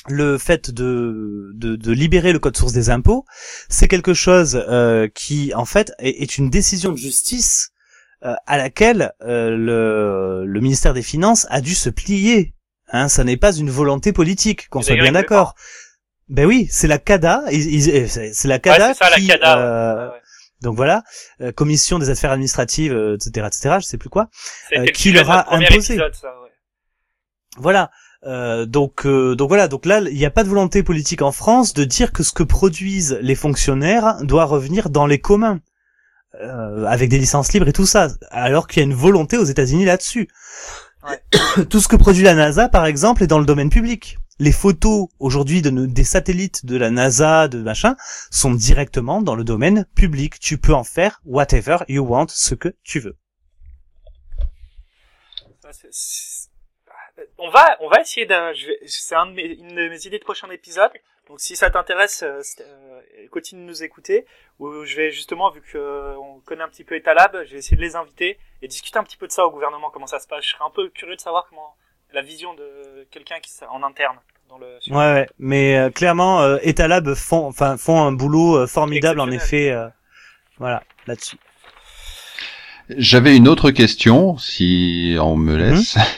[0.08, 3.24] le fait de, de, de libérer le code source des impôts,
[3.68, 7.70] c'est quelque chose euh, qui, en fait, est, est une décision de justice
[8.24, 12.54] euh, à laquelle euh, le, le ministère des Finances a dû se plier.
[12.92, 15.54] Hein, ça n'est pas une volonté politique, qu'on soit bien d'accord.
[16.28, 20.16] Ben oui, c'est la CADA, ils- c'est la CADA Ouais, la qui, CADA, euh, Ouais,
[20.62, 21.02] donc voilà,
[21.40, 24.28] euh, commission des affaires administratives, euh, etc., etc., je sais plus quoi.
[24.76, 25.94] Euh, qui leur a imposé.
[25.94, 26.50] épisode, ça, ouais.
[27.58, 27.90] Voilà.
[28.24, 29.68] Euh, donc, euh, donc voilà.
[29.68, 32.32] Donc là, il n'y a pas de volonté politique en France de dire que ce
[32.32, 35.60] que produisent les fonctionnaires doit revenir dans les communs,
[36.40, 38.08] euh, avec des licences libres et tout ça.
[38.30, 40.28] Alors qu'il y a une volonté aux États-Unis là-dessus.
[41.70, 44.18] tout ce que produit la NASA, par exemple, est dans le domaine public.
[44.38, 47.96] Les photos aujourd'hui de, des satellites de la NASA, de machin,
[48.30, 50.38] sont directement dans le domaine public.
[50.38, 53.16] Tu peux en faire whatever you want, ce que tu veux.
[57.38, 58.52] On va, on va essayer d'un,
[58.86, 60.92] c'est un une de mes idées de prochain épisode.
[61.28, 64.26] Donc si ça t'intéresse, euh, euh, continue de nous écouter.
[64.58, 67.58] Où je vais justement, vu que euh, on connaît un petit peu Etalab, je vais
[67.58, 70.20] essayer de les inviter et discuter un petit peu de ça au gouvernement, comment ça
[70.20, 70.44] se passe.
[70.44, 71.74] Je serais un peu curieux de savoir comment
[72.16, 74.16] la vision de quelqu'un qui en interne
[74.48, 74.78] dans le.
[74.88, 75.28] Ouais, ouais.
[75.38, 79.70] Mais euh, clairement, euh, Etalab font, enfin, font un boulot euh, formidable en effet.
[79.70, 79.86] euh,
[80.58, 81.36] voilà, là-dessus.
[82.88, 85.96] J'avais une autre question, si on me laisse.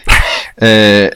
[0.60, 1.08] Euh,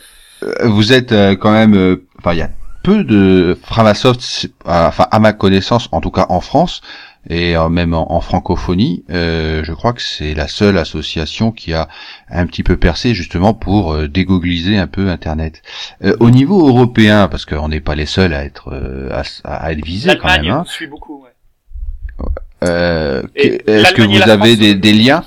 [0.62, 2.50] vous êtes euh, quand même, euh, enfin, il y a
[2.84, 6.80] peu de Framasoft, euh, enfin, à ma connaissance, en tout cas en France
[7.28, 11.72] et euh, même en, en francophonie, euh, je crois que c'est la seule association qui
[11.72, 11.88] a
[12.28, 15.62] un petit peu percé justement pour euh, dégoogliser un peu Internet.
[16.04, 19.72] Euh, au niveau européen, parce qu'on n'est pas les seuls à être euh, à, à
[19.72, 20.58] être visés quand L'Allemagne même.
[20.60, 21.22] Hein, suit beaucoup.
[21.24, 22.24] Ouais.
[22.64, 25.24] euh, que- Est-ce que vous avez des, des liens?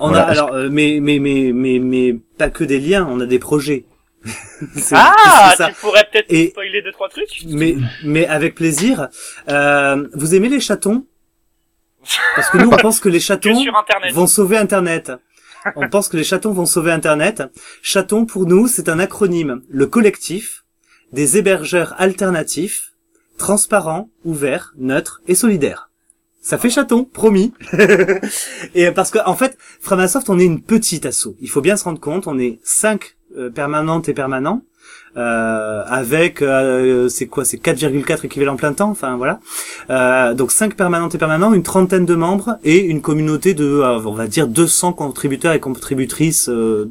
[0.00, 3.20] On Voilà, a alors, euh, mais mais mais mais mais pas que des liens, on
[3.20, 3.84] a des projets.
[4.92, 5.68] Ah, ça.
[5.68, 7.44] tu pourrais peut-être spoiler deux trois trucs.
[7.48, 9.08] Mais mais avec plaisir.
[9.48, 11.04] Euh, vous aimez les chatons?
[12.34, 13.64] Parce que nous on pense que les chatons
[14.12, 15.12] vont sauver Internet.
[15.76, 17.42] On pense que les chatons vont sauver Internet.
[17.82, 19.62] Chaton, pour nous, c'est un acronyme.
[19.68, 20.64] Le collectif
[21.12, 22.92] des hébergeurs alternatifs,
[23.38, 25.90] transparents, ouverts, neutres et solidaires.
[26.40, 27.54] Ça fait chaton, promis.
[28.74, 31.36] et parce que, en fait, Framasoft, on est une petite asso.
[31.40, 34.62] Il faut bien se rendre compte, on est cinq euh, permanentes et permanents.
[35.16, 39.38] Euh, avec euh, c'est quoi c'est 4,4 équivalents plein temps enfin voilà
[39.88, 44.12] euh, donc 5 permanentes et permanents une trentaine de membres et une communauté de on
[44.12, 46.90] va dire 200 contributeurs et contributrices euh,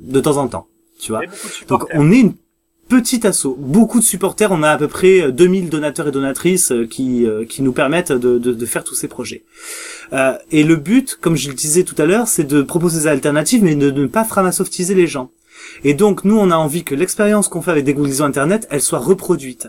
[0.00, 0.68] de temps en temps
[1.00, 1.22] tu vois
[1.66, 2.34] donc on est une
[2.90, 6.72] petite asso, beaucoup de supporters, on a à peu près euh, 2000 donateurs et donatrices
[6.90, 9.44] qui euh, qui nous permettent de, de, de faire tous ces projets.
[10.12, 13.06] Euh, et le but, comme je le disais tout à l'heure, c'est de proposer des
[13.06, 15.30] alternatives, mais de ne pas framasoftiser les gens.
[15.84, 18.82] Et donc nous, on a envie que l'expérience qu'on fait avec des Google Internet, elle
[18.82, 19.68] soit reproduite.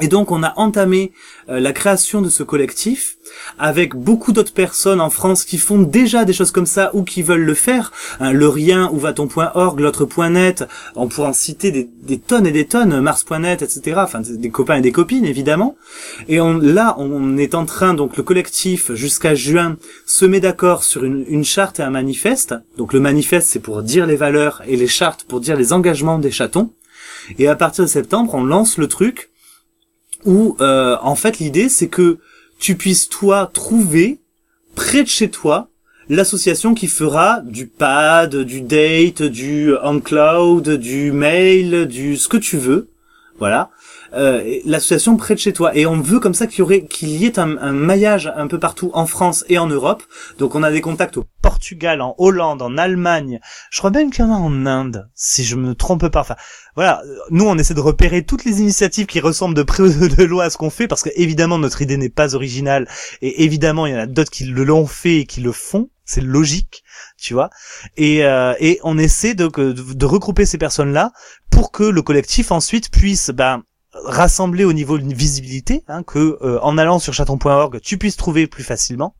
[0.00, 1.12] Et donc on a entamé
[1.48, 3.16] euh, la création de ce collectif
[3.58, 7.22] avec beaucoup d'autres personnes en France qui font déjà des choses comme ça ou qui
[7.22, 7.92] veulent le faire.
[8.20, 10.64] Hein, le rien, où va ton.org, l'autre.net,
[10.94, 14.00] on pourrait en citer des, des tonnes et des tonnes, Mars.net, etc.
[14.02, 15.76] Enfin des copains et des copines évidemment.
[16.28, 19.76] Et on, là on est en train, donc le collectif jusqu'à juin
[20.06, 22.54] se met d'accord sur une, une charte et un manifeste.
[22.76, 26.20] Donc le manifeste c'est pour dire les valeurs et les chartes pour dire les engagements
[26.20, 26.70] des chatons.
[27.40, 29.29] Et à partir de septembre on lance le truc
[30.24, 32.18] où euh, en fait l'idée c'est que
[32.58, 34.20] tu puisses toi trouver
[34.74, 35.70] près de chez toi
[36.10, 42.58] l'association qui fera du pad, du date, du on-cloud, du mail, du ce que tu
[42.58, 42.90] veux,
[43.38, 43.70] voilà,
[44.12, 45.74] euh, l'association près de chez toi.
[45.76, 48.90] Et on veut comme ça qu'il y qu'il y ait un, maillage un peu partout
[48.92, 50.02] en France et en Europe.
[50.38, 53.40] Donc on a des contacts au Portugal, en Hollande, en Allemagne.
[53.70, 56.26] Je crois même qu'il y en a en Inde, si je me trompe pas.
[56.76, 57.02] Voilà.
[57.04, 60.24] euh, Nous, on essaie de repérer toutes les initiatives qui ressemblent de près ou de
[60.24, 62.88] loin à ce qu'on fait, parce que évidemment notre idée n'est pas originale,
[63.22, 65.90] et évidemment il y en a d'autres qui l'ont fait et qui le font.
[66.04, 66.82] C'est logique,
[67.18, 67.50] tu vois.
[67.96, 68.52] Et, euh,
[68.82, 69.44] on essaie de,
[70.04, 71.12] regrouper ces personnes-là
[71.50, 73.62] pour que le collectif ensuite puisse, ben,
[73.92, 78.48] rassembler au niveau d'une visibilité, hein, que euh, en allant sur chaton.org, tu puisses trouver
[78.48, 79.14] plus facilement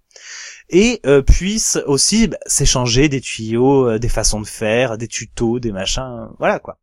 [0.68, 5.70] et euh, puisse aussi bah, s'échanger des tuyaux, des façons de faire, des tutos, des
[5.70, 6.78] machins, voilà quoi.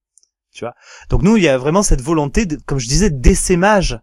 [1.10, 3.99] Donc nous, il y a vraiment cette volonté, comme je disais, d'essaimage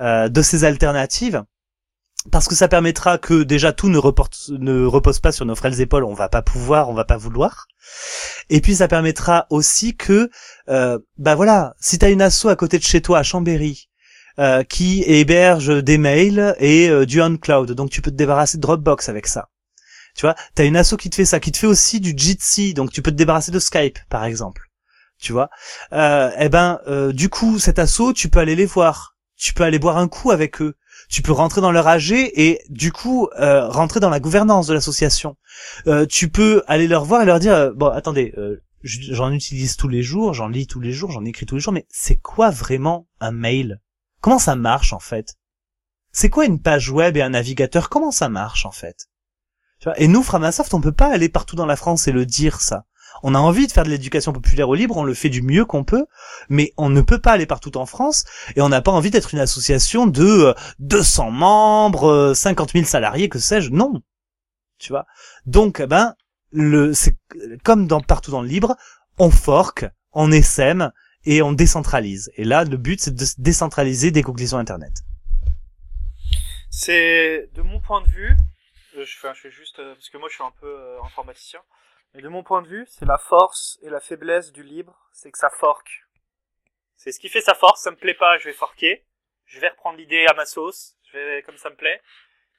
[0.00, 1.44] euh, de ces alternatives,
[2.30, 6.04] parce que ça permettra que déjà tout ne repose pas sur nos frêles épaules.
[6.04, 7.66] On va pas pouvoir, on va pas vouloir.
[8.50, 10.30] Et puis ça permettra aussi que,
[10.68, 13.88] euh, bah voilà, si t'as une asso à côté de chez toi à Chambéry,
[14.38, 17.70] euh, qui héberge des mails et euh, du on-cloud.
[17.72, 19.48] Donc tu peux te débarrasser de Dropbox avec ça.
[20.16, 22.74] Tu vois, t'as une asso qui te fait ça, qui te fait aussi du Jitsi,
[22.74, 24.70] donc tu peux te débarrasser de Skype, par exemple.
[25.24, 25.48] Tu vois,
[25.94, 29.64] euh, eh ben, euh, du coup, cet asso, tu peux aller les voir, tu peux
[29.64, 30.74] aller boire un coup avec eux,
[31.08, 34.74] tu peux rentrer dans leur AG et du coup euh, rentrer dans la gouvernance de
[34.74, 35.38] l'association.
[35.86, 39.78] Euh, tu peux aller leur voir et leur dire, euh, bon, attendez, euh, j'en utilise
[39.78, 42.16] tous les jours, j'en lis tous les jours, j'en écris tous les jours, mais c'est
[42.16, 43.80] quoi vraiment un mail?
[44.20, 45.36] Comment ça marche en fait?
[46.12, 47.88] C'est quoi une page web et un navigateur?
[47.88, 49.08] Comment ça marche en fait?
[49.96, 52.84] Et nous, Framasoft, on peut pas aller partout dans la France et le dire ça.
[53.22, 55.64] On a envie de faire de l'éducation populaire au libre, on le fait du mieux
[55.64, 56.06] qu'on peut,
[56.48, 58.24] mais on ne peut pas aller partout en France
[58.56, 62.84] et on n'a pas envie d'être une association de 200 euh, membres, 50 euh, 000
[62.84, 63.70] salariés, que sais-je.
[63.70, 64.02] Non,
[64.78, 65.06] tu vois?
[65.46, 66.14] Donc, eh ben,
[66.50, 67.16] le, c'est
[67.62, 68.76] comme partout dans le libre,
[69.18, 70.92] on forque, on essaime
[71.24, 72.30] et on décentralise.
[72.36, 74.92] Et là, le but, c'est de décentraliser des conclusions Internet.
[76.70, 78.36] C'est, de mon point de vue,
[78.96, 81.60] euh, je fais, juste, parce que moi je suis un peu informaticien,
[82.14, 85.32] mais de mon point de vue, c'est la force et la faiblesse du libre, c'est
[85.32, 86.06] que ça forque.
[86.96, 89.04] C'est ce qui fait sa force, ça me plaît pas, je vais forquer,
[89.46, 92.00] je vais reprendre l'idée à ma sauce, je vais comme ça me plaît.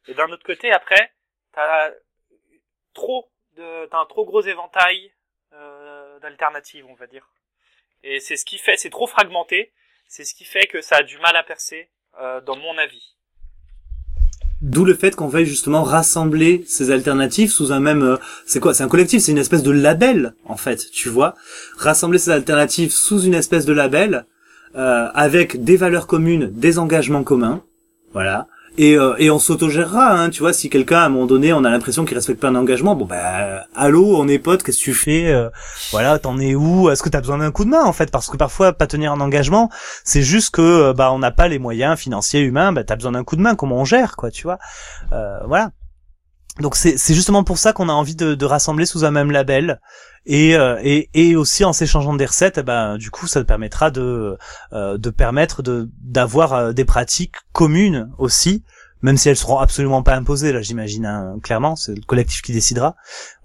[0.08, 1.14] Et d'un autre côté, après,
[1.54, 1.92] t'as
[2.94, 5.14] trop de, t'as un trop gros éventail
[5.54, 7.28] euh, d'alternatives, on va dire.
[8.04, 9.74] Et c'est ce qui fait, c'est trop fragmenté,
[10.08, 13.15] c'est ce qui fait que ça a du mal à percer, euh, dans mon avis.
[14.66, 18.18] D'où le fait qu'on veuille justement rassembler ces alternatives sous un même, euh,
[18.48, 21.36] c'est quoi, c'est un collectif, c'est une espèce de label en fait, tu vois,
[21.78, 24.26] rassembler ces alternatives sous une espèce de label
[24.76, 27.62] euh, avec des valeurs communes, des engagements communs,
[28.12, 28.48] voilà,
[28.78, 31.64] et, euh, et on s'autogérera, hein, tu vois, si quelqu'un à un moment donné on
[31.64, 34.84] a l'impression qu'il respecte pas un engagement, bon bah allô, on est potes, qu'est-ce que
[34.84, 35.50] tu fais euh,
[35.92, 38.30] Voilà, t'en es où Est-ce que t'as besoin d'un coup de main en fait Parce
[38.30, 39.70] que parfois pas tenir un engagement,
[40.04, 43.14] c'est juste que euh, bah on n'a pas les moyens financiers, humains, bah t'as besoin
[43.14, 44.60] d'un coup de main, comment on gère quoi, tu vois
[45.14, 45.72] euh, Voilà.
[46.60, 49.32] Donc c'est c'est justement pour ça qu'on a envie de, de rassembler sous un même
[49.32, 49.80] label
[50.26, 53.92] et euh, et, et aussi en s'échangeant des recettes, eh ben du coup ça permettra
[53.92, 54.38] de
[54.74, 58.64] euh, de permettre de d'avoir euh, des pratiques communes aussi,
[59.02, 62.54] même si elles seront absolument pas imposées là j'imagine hein, clairement c'est le collectif qui
[62.54, 62.96] décidera.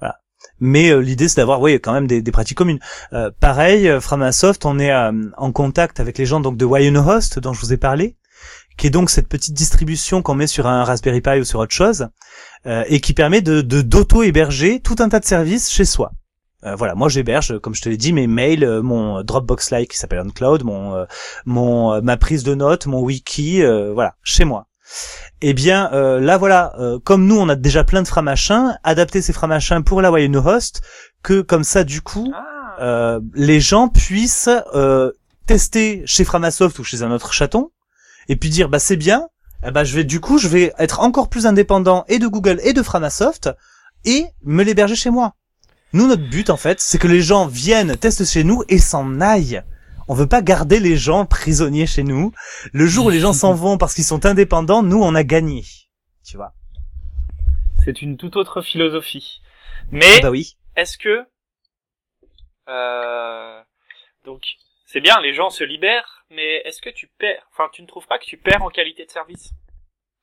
[0.01, 0.16] Voilà.
[0.59, 2.81] Mais euh, l'idée c'est d'avoir oui quand même des, des pratiques communes.
[3.12, 7.61] Euh, pareil, Framasoft, on est en contact avec les gens donc de Host dont je
[7.61, 8.16] vous ai parlé,
[8.77, 11.74] qui est donc cette petite distribution qu'on met sur un Raspberry Pi ou sur autre
[11.74, 12.09] chose,
[12.66, 16.12] et qui permet de de- d'auto-héberger tout un tas de services chez soi.
[16.65, 19.91] Euh, voilà, moi j'héberge, comme je te l'ai dit, mes mails, euh, mon Dropbox Like
[19.93, 21.05] qui s'appelle OnCloud, mon euh,
[21.47, 24.66] mon ma prise de notes, mon wiki, euh, voilà, chez moi.
[25.41, 29.23] Eh bien, euh, là voilà, euh, comme nous on a déjà plein de framachins, adapter
[29.23, 30.82] ces framachins pour la Host,
[31.23, 32.77] que comme ça du coup, Ah.
[32.82, 35.12] euh, les gens puissent euh,
[35.47, 37.70] tester chez Framasoft ou chez un autre chaton,
[38.28, 39.28] et puis dire bah c'est bien,
[39.66, 42.61] eh ben je vais du coup je vais être encore plus indépendant et de Google
[42.65, 43.49] et de Framasoft
[44.05, 45.35] et me l'héberger chez moi.
[45.93, 49.21] Nous notre but en fait c'est que les gens viennent testent chez nous et s'en
[49.21, 49.62] aillent.
[50.09, 52.33] On veut pas garder les gens prisonniers chez nous.
[52.73, 55.65] Le jour où les gens s'en vont parce qu'ils sont indépendants, nous on a gagné.
[56.25, 56.53] Tu vois
[57.85, 59.41] C'est une toute autre philosophie.
[59.91, 60.57] Mais Bah oui.
[60.77, 61.25] est-ce que
[62.69, 63.61] euh,
[64.25, 64.43] donc
[64.87, 68.07] c'est bien, les gens se libèrent, mais est-ce que tu perds Enfin, tu ne trouves
[68.07, 69.53] pas que tu perds en qualité de service?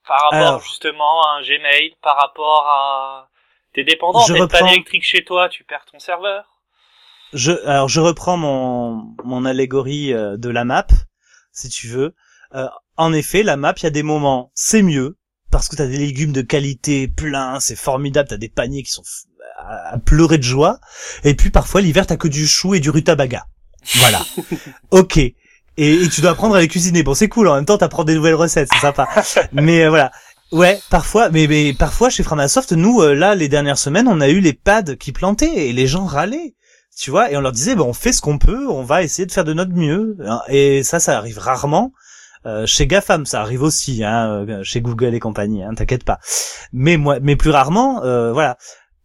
[0.06, 0.62] Par rapport Alors.
[0.62, 3.30] justement à un Gmail, par rapport à
[3.74, 6.46] t'es dépendant, Je t'as reprends- panne électrique chez toi, tu perds ton serveur.
[7.34, 10.88] Je, alors je reprends mon, mon allégorie euh, de la map,
[11.52, 12.16] si tu veux.
[12.56, 15.18] Euh, en effet, la map, il y a des moments, c'est mieux,
[15.52, 19.04] parce que t'as des légumes de qualité plein, c'est formidable, t'as des paniers qui sont
[19.60, 20.80] à pleurer de joie.
[21.24, 23.46] Et puis parfois, l'hiver, t'as que du chou et du rutabaga.
[23.96, 24.20] Voilà.
[24.92, 25.18] ok.
[25.18, 25.34] Et,
[25.78, 27.04] et tu dois apprendre à les cuisiner.
[27.04, 27.48] Bon, c'est cool.
[27.50, 29.08] En même temps, t'apprends des nouvelles recettes, c'est sympa.
[29.52, 30.12] mais euh, voilà.
[30.52, 34.30] Ouais, parfois, mais, mais parfois chez Framasoft, nous, euh, là, les dernières semaines, on a
[34.30, 36.56] eu les pads qui plantaient et les gens râlaient
[36.98, 39.28] tu vois, et on leur disait, bon, on fait ce qu'on peut, on va essayer
[39.28, 40.18] de faire de notre mieux.
[40.26, 40.42] hein.
[40.48, 41.94] Et ça, ça arrive rarement.
[42.48, 46.20] Euh, chez GAFAM, ça arrive aussi, hein, euh, chez Google et compagnie, hein, t'inquiète pas.
[46.74, 48.58] Mais moi, mais plus rarement, euh, voilà.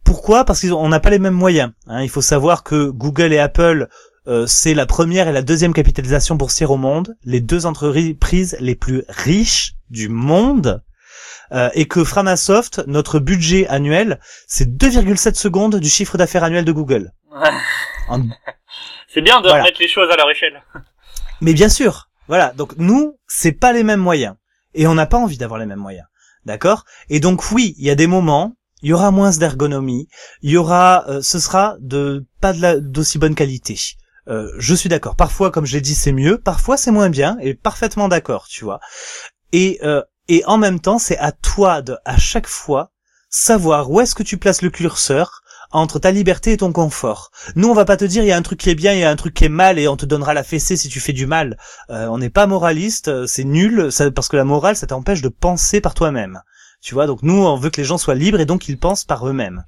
[0.03, 0.43] Pourquoi?
[0.43, 1.71] Parce qu'on n'a pas les mêmes moyens.
[1.87, 2.01] hein.
[2.01, 3.87] Il faut savoir que Google et Apple,
[4.27, 8.75] euh, c'est la première et la deuxième capitalisation boursière au monde, les deux entreprises les
[8.75, 10.81] plus riches du monde.
[11.51, 16.71] Euh, et que Framasoft, notre budget annuel, c'est 2,7 secondes du chiffre d'affaires annuel de
[16.71, 17.11] Google.
[18.09, 18.21] En-
[19.07, 19.63] c'est bien de Voilà.
[19.63, 20.61] remettre les choses à leur échelle.
[21.41, 22.51] Mais bien sûr, voilà.
[22.53, 24.35] Donc nous, c'est pas les mêmes moyens,
[24.73, 26.05] et on n'a pas envie d'avoir les mêmes moyens,
[26.45, 26.83] d'accord?
[27.09, 30.07] Et donc oui, il y a des moments, il y aura moins d'ergonomie,
[30.41, 33.79] il y aura, euh, ce sera de pas de la- d'aussi bonne qualité.
[34.27, 35.15] Euh, je suis d'accord.
[35.15, 36.37] Parfois, comme je l'ai dit, c'est mieux.
[36.37, 37.37] Parfois, c'est moins bien.
[37.41, 38.79] Et parfaitement d'accord, tu vois.
[39.51, 42.91] Et euh, et en même temps, c'est à toi de à chaque fois
[43.29, 45.43] savoir où est-ce que tu places le curseur
[45.73, 47.31] entre ta liberté et ton confort.
[47.55, 48.99] Nous, on va pas te dire il y a un truc qui est bien, il
[48.99, 50.99] y a un truc qui est mal, et on te donnera la fessée si tu
[50.99, 51.57] fais du mal.
[51.89, 55.29] Euh, on n'est pas moraliste, euh, c'est nul, parce que la morale, ça t'empêche de
[55.29, 56.41] penser par toi-même.
[56.79, 59.05] Tu vois, donc nous, on veut que les gens soient libres et donc ils pensent
[59.05, 59.63] par eux-mêmes.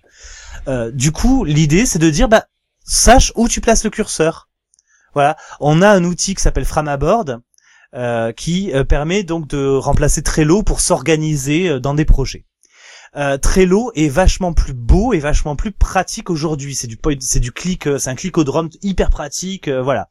[0.67, 2.45] Euh, du coup, l'idée, c'est de dire, bah,
[2.83, 4.47] sache où tu places le curseur.
[5.13, 7.41] Voilà, on a un outil qui s'appelle Framaboard,
[7.93, 12.45] euh, qui euh, permet donc de remplacer Trello pour s'organiser euh, dans des projets.
[13.15, 16.75] euh, Trello est vachement plus beau et vachement plus pratique aujourd'hui.
[16.75, 20.09] C'est du c'est du clic, c'est un clic au drone hyper pratique, euh, voilà.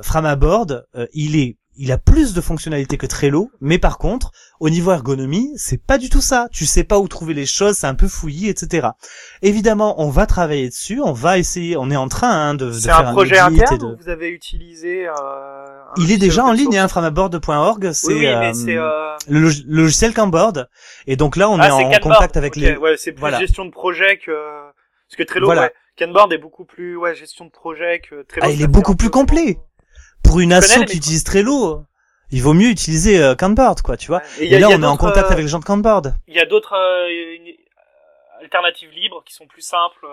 [0.00, 4.30] Framaboard, euh, il est, il a plus de fonctionnalités que Trello, mais par contre,
[4.60, 6.48] au niveau ergonomie, c'est pas du tout ça.
[6.52, 8.88] Tu sais pas où trouver les choses, c'est un peu fouillis, etc.
[9.42, 12.72] Évidemment, on va travailler dessus, on va essayer, on est en train hein, de, de
[12.72, 16.18] C'est faire un projet et interne de- ou vous avez utilisé euh, un Il est
[16.18, 19.16] déjà en ligne, hein, framaboard.org, c'est Oui, oui, euh, euh...
[19.28, 20.68] le log- le logiciel Camboard.
[21.06, 22.76] Et donc là, on ah, est en contact avec les.
[22.76, 23.38] Ouais, c'est plus Voilà.
[23.40, 24.32] gestion de projet que
[25.08, 25.62] parce que Trello, Voilà.
[25.62, 28.46] ouais, Kanban est beaucoup plus ouais gestion de projet que Trello.
[28.46, 29.58] Ah, il est beaucoup un plus complet.
[30.24, 31.84] Pour une asso qui utilise Trello,
[32.30, 34.22] il vaut mieux utiliser euh, Kanban, quoi, tu vois.
[34.38, 34.46] Ouais.
[34.46, 36.02] Et, a- là, on est en contact euh, avec les gens de Kanban.
[36.26, 40.06] Il y a d'autres euh, euh, alternatives libres qui sont plus simples.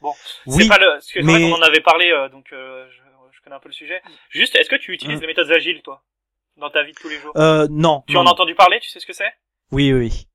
[0.00, 0.12] Bon,
[0.46, 0.98] Oui, c'est pas le.
[1.12, 3.74] Que mais- qu'on en avait parlé, euh, donc euh, je, je connais un peu le
[3.74, 4.02] sujet.
[4.30, 5.22] Juste, est-ce que tu utilises Mm.
[5.22, 6.02] les méthodes agiles, toi,
[6.56, 7.32] dans ta vie de tous les jours?
[7.36, 8.02] Euh, non.
[8.06, 9.32] Tu non, en as entendu parler Tu sais ce que c'est?
[9.70, 10.26] Oui, oui, oui.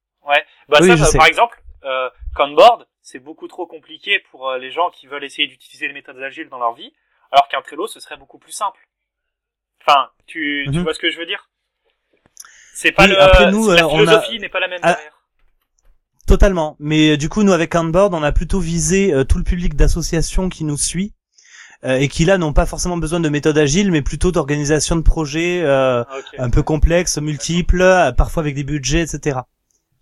[0.68, 1.18] Bah Oui, ça, je sais.
[1.18, 5.88] par exemple, euh, Kanban, c'est beaucoup trop compliqué pour les gens qui veulent essayer d'utiliser
[5.88, 6.94] les méthodes agiles dans leur vie,
[7.32, 8.80] alors qu'un Trello, ce serait beaucoup plus simple.
[9.86, 10.84] Enfin, tu, tu Mhm.
[10.84, 11.50] vois ce que je veux dire?
[12.74, 14.94] C'est pas Oui, le, après, nous, la euh, a- philosophie n'est pas la même Ah,
[14.94, 15.14] derrière.
[16.28, 16.76] Totalement.
[16.80, 19.76] Mais euh, du coup, nous avec Kanban, on a plutôt visé euh, tout le public
[19.76, 21.14] d'associations qui nous suit
[21.86, 25.02] euh, et qui là n'ont pas forcément besoin de méthode agile, mais plutôt d'organisation de
[25.02, 29.40] projets euh, Ah, un peu complexes, multiples, parfois avec des budgets, etc.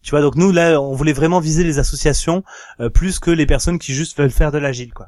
[0.03, 2.43] Tu vois, donc nous là, on voulait vraiment viser les associations
[2.79, 5.07] euh, plus que les personnes qui juste veulent faire de l'agile, quoi.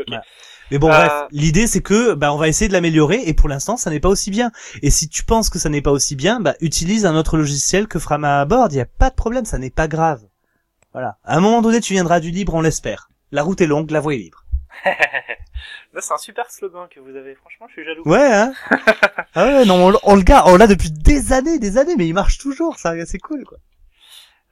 [0.00, 0.06] Ok.
[0.08, 0.08] Ok, ok.
[0.08, 0.22] Voilà.
[0.70, 3.48] Mais bon, Euh, bref, l'idée c'est que bah, on va essayer de l'améliorer et pour
[3.48, 4.50] l'instant ça n'est pas aussi bien.
[4.82, 7.86] Et si tu penses que ça n'est pas aussi bien, bah utilise un autre logiciel
[7.86, 10.22] que Framaboard, il y a pas de problème, ça n'est pas grave.
[10.92, 11.18] Voilà.
[11.24, 13.10] À un moment donné, tu viendras du libre, on l'espère.
[13.30, 14.44] La route est longue, la voie est libre.
[15.98, 17.34] C'est un super slogan que vous avez.
[17.36, 18.02] Franchement, je suis jaloux.
[18.04, 18.52] Ouais, hein
[19.34, 22.06] Ah ouais, non, on, on le garde, on l'a depuis des années, des années, mais
[22.06, 23.58] il marche toujours, ça, c'est cool, quoi.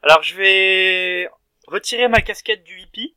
[0.03, 1.29] Alors, je vais
[1.66, 3.15] retirer ma casquette du hippie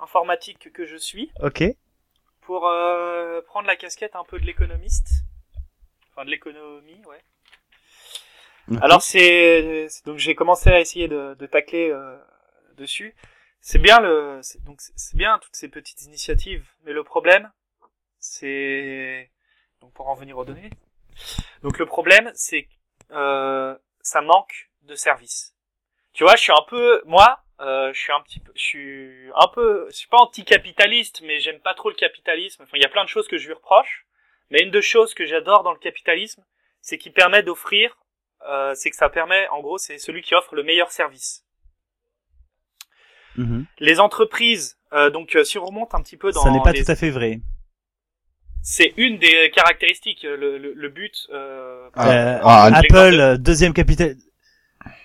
[0.00, 1.62] informatique que je suis Ok.
[2.42, 5.08] pour euh, prendre la casquette un peu de l'économiste.
[6.12, 7.22] Enfin, de l'économie, ouais.
[8.80, 12.18] Alors c'est donc j'ai commencé à essayer de, de tacler euh,
[12.76, 13.14] dessus.
[13.60, 17.52] C'est bien le c'est- donc c'est- bien toutes ces petites initiatives, mais le problème
[18.18, 19.30] c'est
[19.80, 20.70] donc pour en venir aux données.
[21.62, 22.72] Donc le problème c'est que
[23.12, 25.54] euh, ça manque de services.
[26.12, 29.10] Tu vois, je suis un peu moi, euh, je suis un petit peu je suis
[29.34, 32.62] un peu je suis pas anticapitaliste, mais j'aime pas trop le capitalisme.
[32.62, 34.06] Enfin, il y a plein de choses que je lui reproche,
[34.50, 36.44] mais une des choses que j'adore dans le capitalisme,
[36.80, 37.96] c'est qu'il permet d'offrir
[38.48, 41.42] euh, c'est que ça permet, en gros, c'est celui qui offre le meilleur service.
[43.36, 43.66] Mhm.
[43.80, 46.72] Les entreprises, euh, donc euh, si on remonte un petit peu dans Ça n'est pas
[46.72, 47.40] les- tout à fait vrai.
[48.62, 51.26] c'est une des caractéristiques, euh, le, le, le but.
[51.32, 54.14] Euh, Ah, Euh, ah, Apple, euh, deuxième capital...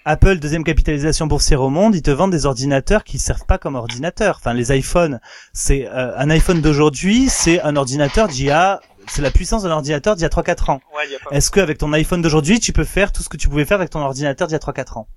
[0.04, 3.76] Apple, deuxième capitalisation boursière au monde, ils te vendent des ordinateurs qui servent pas comme
[3.76, 4.38] ordinateurs.
[4.40, 5.20] Enfin, les iPhones,
[5.54, 9.70] c'est euh, un iPhone d'aujourd'hui, c'est un ordinateur d'il y a, c'est la puissance d'un
[9.72, 10.82] ordinateur d'il y a 3-4 ans.
[10.96, 11.36] ouais, pas.
[11.36, 13.92] Est-ce qu'avec ton iPhone d'aujourd'hui, tu peux faire tout ce que tu pouvais faire avec
[13.92, 15.08] ton ordinateur d'il y a 3-4 ans?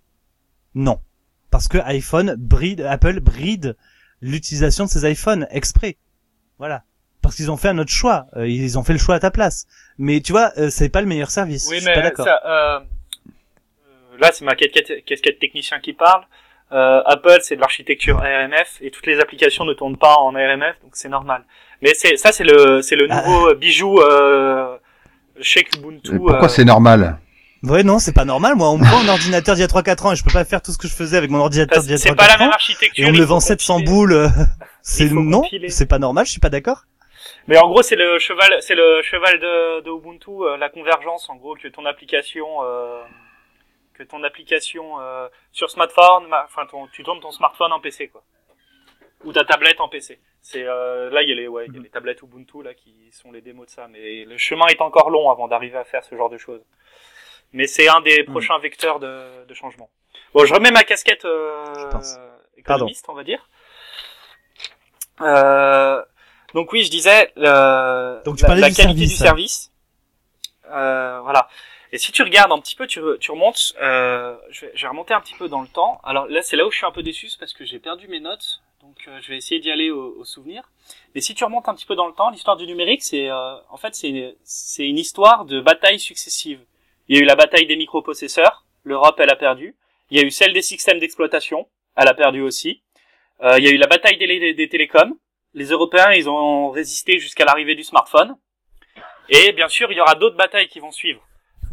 [0.75, 1.01] Non.
[1.51, 3.77] Parce que iPhone bride, Apple bride
[4.21, 5.97] l'utilisation de ces iPhones exprès.
[6.59, 6.83] Voilà.
[7.23, 8.27] Parce qu'ils ont fait un autre choix.
[8.37, 9.67] Euh, ils ont fait le choix à ta place.
[9.97, 11.69] Mais tu vois, euh, c'est pas le meilleur service.
[11.71, 12.27] Oui, Je suis pas mais d'accord.
[12.27, 12.81] ça, euh,
[14.19, 16.23] là, c'est ma casquette, casquette technicien qui parle.
[16.73, 20.77] Euh, Apple, c'est de l'architecture ARMF et toutes les applications ne tournent pas en ARMF,
[20.83, 21.45] donc c'est normal.
[21.83, 23.23] Mais c'est ça, c'est le, c'est le Ah.
[23.23, 24.77] nouveau euh, bijou euh,
[25.41, 26.17] chez Ubuntu.
[26.17, 27.19] Pourquoi euh, c'est normal?
[27.63, 28.57] Ouais, non, c'est pas normal.
[28.57, 30.45] Moi, on me vend un ordinateur d'il y a 3-4 ans et je peux pas
[30.45, 32.35] faire tout ce que je faisais avec mon ordinateur d'il y a C'est pas la
[32.35, 32.53] 3-4 même ans.
[32.53, 33.05] architecture.
[33.07, 33.91] Et on me vend 700 compiler.
[33.91, 34.13] boules.
[34.13, 34.29] euh,
[34.83, 36.27] C'est non, c'est pas normal.
[36.27, 36.83] Je suis pas d'accord.
[37.47, 41.37] Mais en gros, c'est le cheval, c'est le cheval de, de Ubuntu, la convergence, en
[41.37, 43.01] gros, que ton application, euh,
[43.95, 48.09] que ton application euh, sur smartphone, ma- enfin, ton, tu tournes ton smartphone en PC,
[48.09, 48.23] quoi,
[49.25, 50.21] ou ta tablette en PC.
[50.43, 52.75] C'est euh, là, il y a les, ouais, il y a les tablettes Ubuntu là
[52.75, 55.85] qui sont les démos de ça, mais le chemin est encore long avant d'arriver à
[55.85, 56.61] faire ce genre de choses.
[57.53, 59.89] Mais c'est un des prochains vecteurs de, de changement.
[60.35, 61.63] Bon, je remets ma casquette euh,
[62.57, 63.49] économiste, on va dire.
[65.21, 66.05] Euh,
[66.53, 69.09] donc oui, je disais le, Donc tu la, qualité service.
[69.11, 69.73] du service.
[70.71, 71.49] Euh, voilà.
[71.95, 73.73] Et si tu regardes un petit peu, tu, tu remontes.
[73.81, 76.01] Euh, je, vais, je vais remonter un petit peu dans le temps.
[76.03, 78.19] Alors là, c'est là où je suis un peu déçu, parce que j'ai perdu mes
[78.19, 78.63] notes.
[78.83, 80.69] Donc euh, je vais essayer d'y aller au, au souvenir.
[81.15, 83.55] Mais si tu remontes un petit peu dans le temps, l'histoire du numérique, c'est euh,
[83.71, 86.59] en fait c'est une, c'est une histoire de batailles successives.
[87.07, 88.65] Il y a eu la bataille des microprocesseurs.
[88.83, 89.77] L'Europe, elle a perdu.
[90.11, 91.69] Il y a eu celle des systèmes d'exploitation.
[91.95, 92.83] Elle a perdu aussi.
[93.41, 95.17] Euh, il y a eu la bataille des, des télécoms.
[95.53, 98.37] Les Européens, ils ont résisté jusqu'à l'arrivée du smartphone.
[99.29, 101.25] Et bien sûr, il y aura d'autres batailles qui vont suivre.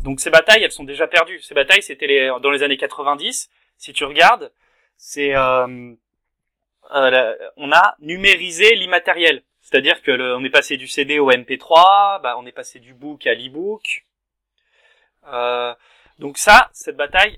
[0.03, 1.41] Donc ces batailles, elles sont déjà perdues.
[1.41, 3.49] Ces batailles, c'était les, dans les années 90.
[3.77, 4.51] si tu regardes,
[4.97, 5.93] c'est euh,
[6.93, 9.43] euh, on a numérisé l'immatériel.
[9.61, 12.93] C'est-à-dire que le, on est passé du CD au MP3, bah, on est passé du
[12.93, 14.05] book à l'e-book.
[15.27, 15.73] Euh,
[16.19, 17.37] donc ça, cette bataille,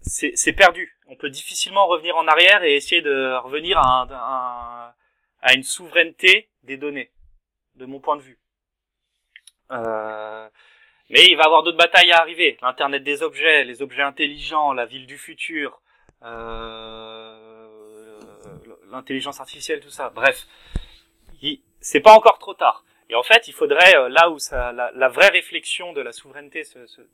[0.00, 0.96] c'est perdu.
[1.08, 4.94] On peut difficilement revenir en arrière et essayer de revenir à, un,
[5.42, 7.10] à une souveraineté des données,
[7.76, 8.38] de mon point de vue.
[9.70, 10.35] Euh,
[11.10, 12.58] mais il va avoir d'autres batailles à arriver.
[12.62, 15.80] L'internet des objets, les objets intelligents, la ville du futur,
[16.22, 18.18] euh,
[18.90, 20.10] l'intelligence artificielle, tout ça.
[20.14, 20.46] Bref,
[21.80, 22.84] c'est pas encore trop tard.
[23.08, 26.64] Et en fait, il faudrait, euh, là où ça, la, vraie réflexion de la souveraineté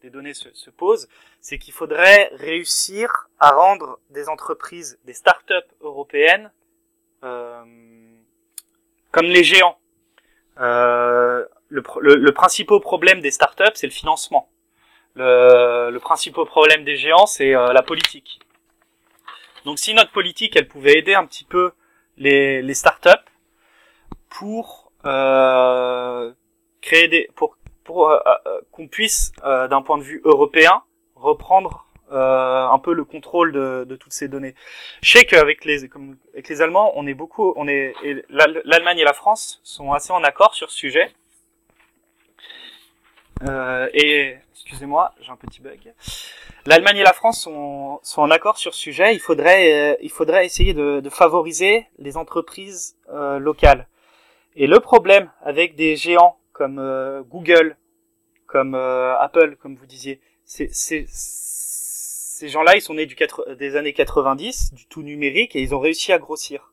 [0.01, 1.07] des données se, se pose,
[1.41, 6.51] c'est qu'il faudrait réussir à rendre des entreprises, des start-up européennes,
[7.25, 7.63] euh,
[9.11, 9.79] comme les géants.
[10.61, 14.49] Euh, le, le, principal problème des start-up, c'est le financement.
[15.15, 18.41] Le, le principal problème des géants, c'est euh, la politique.
[19.65, 21.73] Donc si notre politique, elle pouvait aider un petit peu
[22.17, 23.21] les, les start-up
[24.29, 26.33] pour euh,
[26.81, 30.83] créer des, pour pour euh, euh, qu'on puisse, d'un point de vue européen,
[31.15, 34.55] reprendre un peu le contrôle de, de, toutes ces données.
[35.01, 37.95] Je sais qu'avec les comme, avec les Allemands, on est beaucoup, on est
[38.29, 41.11] l'Allemagne et la France sont assez en accord sur ce sujet.
[43.49, 45.93] Euh, et excusez-moi, j'ai un petit bug.
[46.65, 49.15] L'Allemagne et la France sont, sont en accord sur ce sujet.
[49.15, 53.89] Il faudrait, euh, il faudrait essayer de, de favoriser les entreprises euh, locales.
[54.55, 57.77] Et le problème avec des géants comme euh, Google,
[58.47, 63.17] comme Apple, comme vous disiez, c'est ces gens-là, ils sont nés du
[63.57, 66.73] des années 90, du tout numérique, et ils ont réussi à grossir.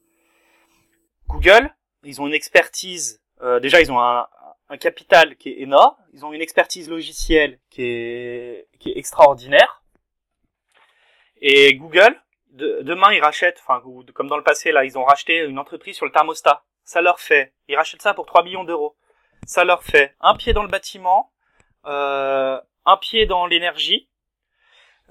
[1.28, 1.74] Google,
[2.04, 3.19] ils ont une expertise.
[3.62, 4.28] Déjà, ils ont un,
[4.70, 9.82] un capital qui est énorme, ils ont une expertise logicielle qui est, qui est extraordinaire.
[11.42, 12.22] Et Google,
[12.52, 13.82] demain ils rachètent, enfin
[14.14, 16.64] comme dans le passé là, ils ont racheté une entreprise sur le thermostat.
[16.84, 18.96] Ça leur fait, ils rachètent ça pour 3 millions d'euros.
[19.46, 21.32] Ça leur fait un pied dans le bâtiment,
[21.86, 24.10] euh, un pied dans l'énergie,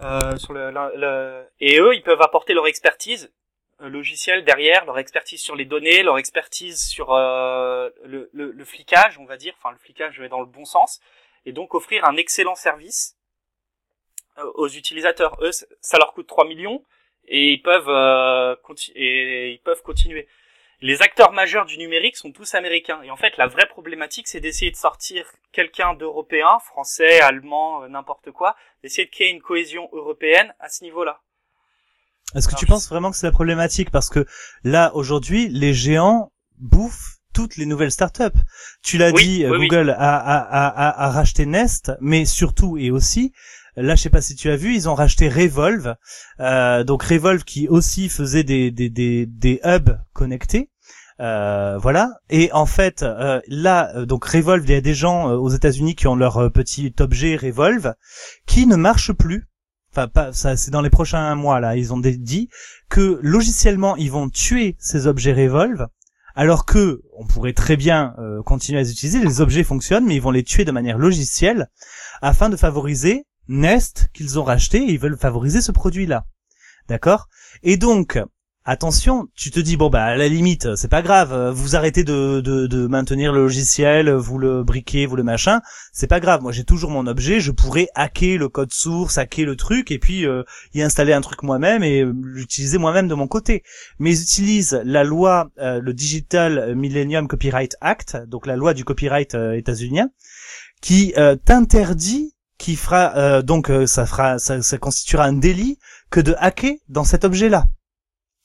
[0.01, 3.33] euh, sur le, le, et eux ils peuvent apporter leur expertise
[3.81, 9.25] logiciel derrière, leur expertise sur les données, leur expertise sur euh, le, le, flicage, on
[9.25, 11.01] va dire, enfin le flicage est dans le bon sens,
[11.47, 13.17] et donc offrir un excellent service
[14.39, 15.37] euh, aux utilisateurs.
[15.43, 16.85] Eux, ça leur coûte 3 millions
[17.29, 18.57] et ils peuvent euh,
[18.95, 20.29] et ils peuvent continuer.
[20.81, 24.41] Les acteurs majeurs du numérique sont tous américains et en fait la vraie problématique c'est
[24.41, 29.89] d'essayer de sortir quelqu'un d'européen, français, allemand, euh, n'importe quoi, d'essayer de créer une cohésion
[29.93, 31.21] européenne à ce niveau-là.
[32.35, 33.91] Est-ce que tu penses vraiment que c'est la problématique?
[33.91, 34.27] Parce que
[34.65, 38.39] là, aujourd'hui, les géants bouffent toutes les nouvelles startups.
[38.83, 43.33] Tu l'as dit, Google A, a, a, a, racheté Nest, mais surtout et aussi,
[43.77, 45.95] là, je sais pas si tu as vu, ils ont racheté Revolve.
[46.41, 50.71] Euh, donc Revolve qui aussi faisait des, des, des, des hubs connectés.
[51.21, 52.11] Euh, voilà.
[52.31, 55.95] Et en fait, euh, là, euh, donc Revolve, il y a des gens aux États-Unis
[55.95, 57.95] qui ont leur petit objet Revolve
[58.47, 59.49] qui ne marche plus
[59.93, 62.49] enfin pas ça c'est dans les prochains mois là, ils ont dit
[62.89, 65.87] que logiciellement ils vont tuer ces objets Revolve
[66.35, 70.17] alors que on pourrait très bien euh, continuer à les utiliser, les objets fonctionnent mais
[70.17, 71.69] ils vont les tuer de manière logicielle
[72.23, 76.27] afin de favoriser Nest qu'ils ont racheté et ils veulent favoriser ce produit là.
[76.89, 77.29] D'accord?
[77.63, 78.19] Et donc
[78.69, 82.41] attention, tu te dis bon bah à la limite c'est pas grave, vous arrêtez de,
[82.41, 86.43] de, de, maintenir le logiciel, vous le briquez, vous le machin, c'est pas grave.
[86.43, 89.99] Moi j'ai toujours mon objet, je pourrais hacker le code source, hacker le truc et
[89.99, 90.43] puis euh,
[90.75, 93.63] y installer un truc moi-même et l'utiliser moi-même de mon côté.
[93.99, 98.85] Mais ils utilisent la loi, euh, le Digital Millennium Copyright Act, donc la loi du
[98.85, 100.11] copyright euh, états-unien,
[100.83, 101.15] qui
[101.45, 105.79] t'interdit qui fera donc ça fera ça, ça constituera un délit
[106.11, 107.69] que de hacker dans cet objet là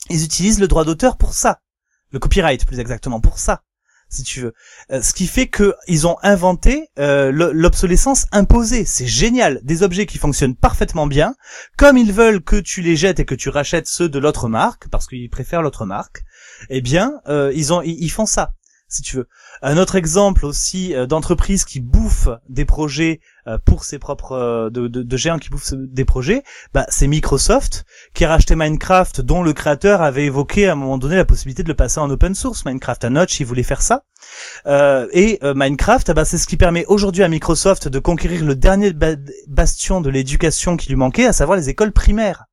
[0.09, 1.59] ils utilisent le droit d'auteur pour ça.
[2.11, 3.63] Le copyright, plus exactement, pour ça,
[4.09, 4.53] si tu veux.
[4.91, 8.85] Euh, ce qui fait que ils ont inventé euh, l'obsolescence imposée.
[8.85, 9.59] C'est génial.
[9.63, 11.35] Des objets qui fonctionnent parfaitement bien,
[11.77, 14.87] comme ils veulent que tu les jettes et que tu rachètes ceux de l'autre marque,
[14.89, 16.23] parce qu'ils préfèrent l'autre marque.
[16.69, 18.53] Eh bien, euh, ils ont, ils font ça
[18.93, 19.27] si tu veux.
[19.61, 24.69] Un autre exemple aussi euh, d'entreprise qui bouffe des projets euh, pour ses propres euh,
[24.69, 26.43] de, de, géants qui bouffent des projets,
[26.73, 30.97] bah, c'est Microsoft qui a racheté Minecraft, dont le créateur avait évoqué à un moment
[30.97, 32.65] donné la possibilité de le passer en open source.
[32.65, 34.03] Minecraft à Notch, il voulait faire ça.
[34.65, 38.93] et Minecraft, bah, c'est ce qui permet aujourd'hui à Microsoft de conquérir le dernier
[39.47, 42.45] bastion de l'éducation qui lui manquait, à savoir les écoles primaires.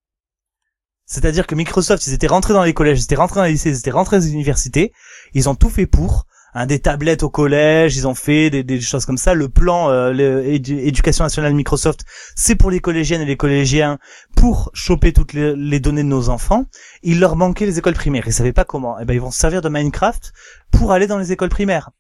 [1.11, 3.71] C'est-à-dire que Microsoft, ils étaient rentrés dans les collèges, ils étaient rentrés dans les lycées,
[3.71, 4.93] ils étaient rentrés dans les universités,
[5.35, 6.25] ils ont tout fait pour,
[6.55, 9.35] hein, des tablettes au collège, ils ont fait des, des choses comme ça.
[9.35, 12.05] Le plan euh, éducation nationale Microsoft,
[12.37, 13.99] c'est pour les collégiennes et les collégiens
[14.37, 16.67] pour choper toutes les, données de nos enfants.
[17.03, 18.97] Il leur manquait les écoles primaires, ils savaient pas comment.
[19.01, 20.33] Et eh ben ils vont se servir de Minecraft
[20.71, 21.91] pour aller dans les écoles primaires.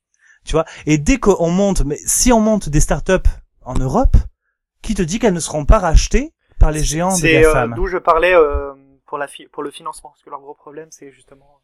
[0.45, 0.65] Tu vois?
[0.87, 3.29] Et dès qu'on monte, mais si on monte des startups
[3.63, 4.17] en Europe,
[4.83, 7.89] qui te dit qu'elles ne seront pas rachetées par les géants de la euh, D'où
[7.89, 8.73] je parlais euh,
[9.11, 11.61] pour la pour le financement, parce que leur gros problème c'est justement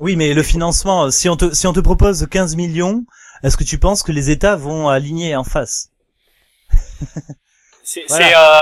[0.00, 3.04] oui, mais le financement, si on te, si on te propose 15 millions,
[3.42, 5.92] est-ce que tu penses que les États vont aligner en face?
[7.82, 8.58] C'est euh,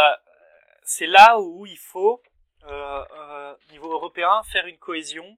[0.83, 2.21] c'est là où il faut,
[2.67, 5.37] euh, euh, niveau européen, faire une cohésion.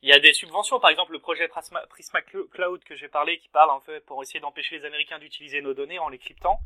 [0.00, 3.38] Il y a des subventions, par exemple le projet Prisma, Prisma Cloud que j'ai parlé,
[3.38, 6.58] qui parle en fait pour essayer d'empêcher les Américains d'utiliser nos données en les cryptant.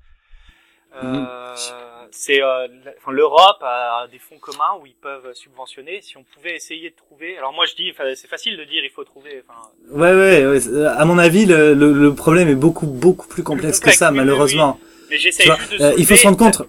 [0.95, 1.55] Euh,
[2.11, 2.67] c'est euh,
[3.11, 6.01] l'Europe a des fonds communs où ils peuvent subventionner.
[6.01, 8.91] Si on pouvait essayer de trouver, alors moi je dis, c'est facile de dire il
[8.91, 9.43] faut trouver.
[9.91, 13.91] Ouais, ouais, ouais, À mon avis, le, le, problème est beaucoup beaucoup plus complexe, que
[13.91, 14.79] ça, malheureusement.
[15.11, 16.63] Mais j'essaie juste de euh, il faut se rendre compte.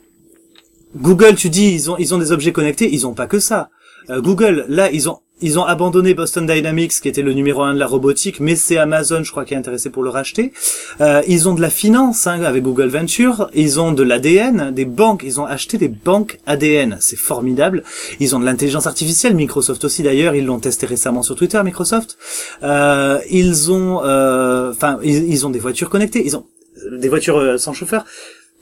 [0.96, 3.70] Google, tu dis, ils ont ils ont des objets connectés, ils ont pas que ça.
[4.10, 7.74] Euh, Google, là, ils ont ils ont abandonné Boston Dynamics, qui était le numéro un
[7.74, 10.52] de la robotique, mais c'est Amazon, je crois, qui est intéressé pour le racheter.
[11.00, 13.50] Euh, ils ont de la finance hein, avec Google Venture.
[13.54, 15.22] Ils ont de l'ADN, des banques.
[15.24, 16.98] Ils ont acheté des banques ADN.
[17.00, 17.84] C'est formidable.
[18.20, 19.36] Ils ont de l'intelligence artificielle.
[19.36, 20.36] Microsoft aussi, d'ailleurs.
[20.36, 22.18] Ils l'ont testé récemment sur Twitter, Microsoft.
[22.64, 26.24] Euh, ils ont, euh, enfin, ils, ils, ont des voitures connectées.
[26.26, 26.46] Ils ont
[26.92, 28.06] des voitures sans chauffeur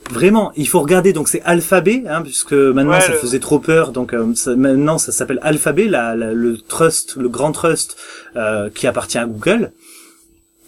[0.10, 1.14] vraiment, il faut regarder.
[1.14, 3.91] Donc c'est Alphabet, hein, puisque maintenant ça faisait trop peur.
[3.91, 7.98] Donc euh, maintenant ça s'appelle Alphabet, la, le trust, le grand trust
[8.36, 9.72] euh, qui appartient à Google.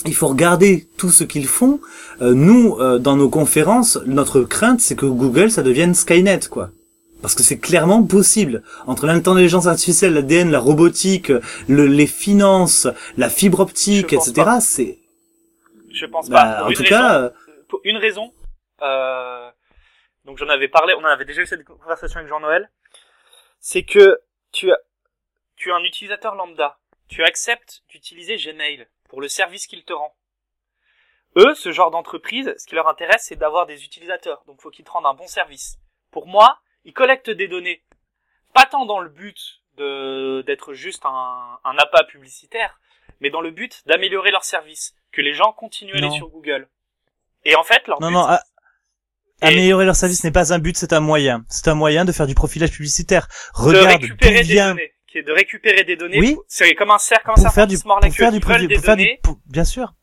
[0.05, 1.79] Il faut regarder tout ce qu'ils font.
[2.21, 6.69] Euh, nous, dans nos conférences, notre crainte, c'est que Google, ça devienne Skynet, quoi.
[7.21, 8.61] Parce que c'est clairement possible.
[8.85, 11.31] Entre l'intelligence artificielle, l'ADN, la robotique,
[11.67, 12.87] le, les finances,
[13.17, 14.99] la fibre optique, etc., c'est...
[15.91, 16.59] Je pense pas.
[16.59, 17.31] Bah, en tout cas...
[17.67, 18.31] Pour une raison,
[18.81, 19.51] euh,
[20.25, 22.69] donc j'en avais parlé, on en avait déjà eu cette conversation avec Jean-Noël,
[23.59, 24.21] c'est que
[24.51, 24.79] tu as,
[25.55, 26.77] tu es un utilisateur lambda,
[27.07, 30.15] tu acceptes d'utiliser Gmail pour le service qu'il te rend.
[31.37, 34.85] Eux, ce genre d'entreprise, ce qui leur intéresse, c'est d'avoir des utilisateurs, donc faut qu'ils
[34.85, 35.77] te rendent un bon service.
[36.11, 37.83] Pour moi, ils collectent des données,
[38.53, 42.79] pas tant dans le but de d'être juste un, un appât publicitaire,
[43.19, 46.67] mais dans le but d'améliorer leur service, que les gens continuent à aller sur Google.
[47.45, 48.27] Et en fait, leur non, non,
[49.41, 51.43] Améliorer leur service n'est pas un but, c'est un moyen.
[51.49, 53.27] C'est un moyen de faire du profilage publicitaire.
[53.53, 54.91] Regarde de récupérer des données.
[55.07, 56.19] Qui est de récupérer des données.
[56.19, 56.37] Oui.
[56.47, 59.07] C'est comme un cercle, comme pour faire du, pour faire du, pour faire du,
[59.45, 59.93] bien sûr.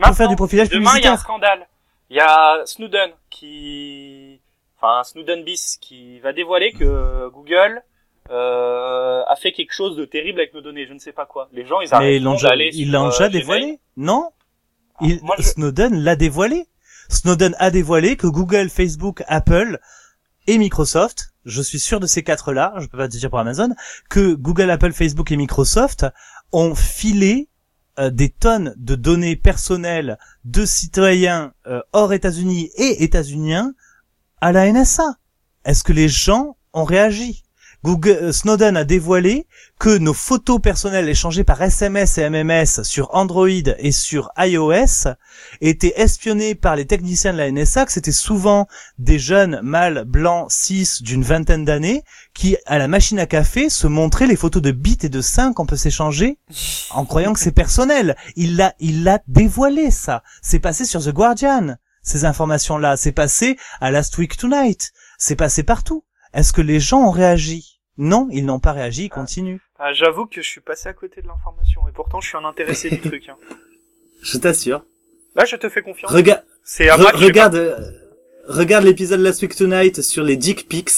[0.00, 1.00] pour faire du profilage demain, publicitaire.
[1.00, 1.68] il y a un scandale.
[2.10, 4.40] Il y a Snowden qui,
[4.76, 7.82] enfin Snowden bis qui va dévoiler que Google
[8.30, 10.86] euh, a fait quelque chose de terrible avec nos données.
[10.86, 11.48] Je ne sais pas quoi.
[11.52, 12.70] Les gens, ils arrêtent d'aller.
[12.74, 14.30] Il l'a déjà euh, dévoilé, non
[15.00, 16.66] il, Snowden l'a dévoilé.
[17.08, 19.78] Snowden a dévoilé que Google, Facebook, Apple
[20.46, 23.74] et Microsoft, je suis sûr de ces quatre-là, je peux pas te dire pour Amazon,
[24.10, 26.06] que Google, Apple, Facebook et Microsoft
[26.52, 27.48] ont filé
[27.98, 33.72] euh, des tonnes de données personnelles de citoyens euh, hors États-Unis et états-uniens
[34.40, 35.16] à la NSA.
[35.64, 37.43] Est-ce que les gens ont réagi?
[37.84, 39.46] Google, euh, Snowden a dévoilé
[39.78, 45.10] que nos photos personnelles échangées par SMS et MMS sur Android et sur iOS
[45.60, 48.66] étaient espionnées par les techniciens de la NSA, que c'était souvent
[48.96, 53.86] des jeunes mâles blancs cis d'une vingtaine d'années qui, à la machine à café, se
[53.86, 56.38] montraient les photos de bits et de seins qu'on peut s'échanger
[56.90, 58.16] en croyant que c'est personnel.
[58.34, 60.22] Il l'a, il l'a dévoilé ça.
[60.40, 61.76] C'est passé sur The Guardian.
[62.02, 64.94] Ces informations-là, c'est passé à Last Week Tonight.
[65.18, 66.02] C'est passé partout.
[66.32, 67.73] Est-ce que les gens ont réagi?
[67.98, 69.58] Non, ils n'ont pas réagi, ils continuent.
[69.78, 72.44] Ah, J'avoue que je suis passé à côté de l'information, et pourtant je suis un
[72.44, 73.28] intéressé du truc.
[73.28, 73.36] Hein.
[74.22, 74.84] Je t'assure.
[75.36, 76.10] Là, je te fais confiance.
[76.10, 76.44] Regarde.
[76.64, 77.76] C'est regarde, euh,
[78.48, 80.90] regarde l'épisode Last Week Tonight sur les dick pics,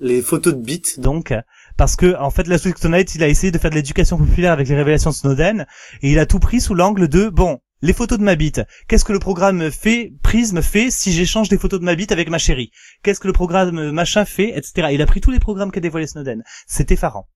[0.00, 0.82] les photos de bits.
[0.98, 1.32] Donc,
[1.76, 4.52] parce que en fait, Last Week Tonight, il a essayé de faire de l'éducation populaire
[4.52, 5.66] avec les révélations de Snowden,
[6.02, 8.60] et il a tout pris sous l'angle de bon, les photos de ma bite.
[8.88, 12.28] Qu'est-ce que le programme fait, Prism fait si j'échange des photos de ma bite avec
[12.28, 12.70] ma chérie?
[13.02, 14.88] Qu'est-ce que le programme machin fait, etc.
[14.92, 16.42] Il a pris tous les programmes qu'a dévoilé Snowden.
[16.66, 17.28] C'est effarant.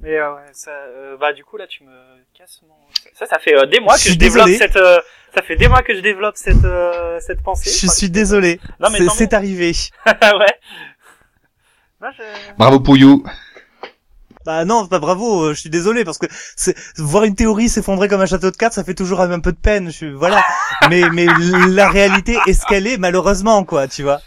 [0.00, 1.90] Mais euh, ouais, ça, euh, bah du coup là tu me
[2.36, 2.74] casses mon.
[3.14, 4.74] Ça, ça fait euh, des mois que je, développe cette.
[4.74, 6.66] ça fait des mois que je développe cette
[7.20, 7.70] cette pensée.
[7.70, 8.60] Je suis désolé.
[8.80, 9.72] Non mais c'est arrivé.
[10.06, 12.10] ouais.
[12.58, 13.24] Bravo Pouillou.
[14.44, 18.08] Bah non, pas bravo, euh, je suis désolé parce que c'est voir une théorie s'effondrer
[18.08, 19.86] comme un château de cartes, ça fait toujours un peu de peine.
[19.86, 20.42] Je suis voilà,
[20.90, 21.26] mais mais
[21.68, 24.20] la réalité est ce qu'elle est malheureusement quoi, tu vois.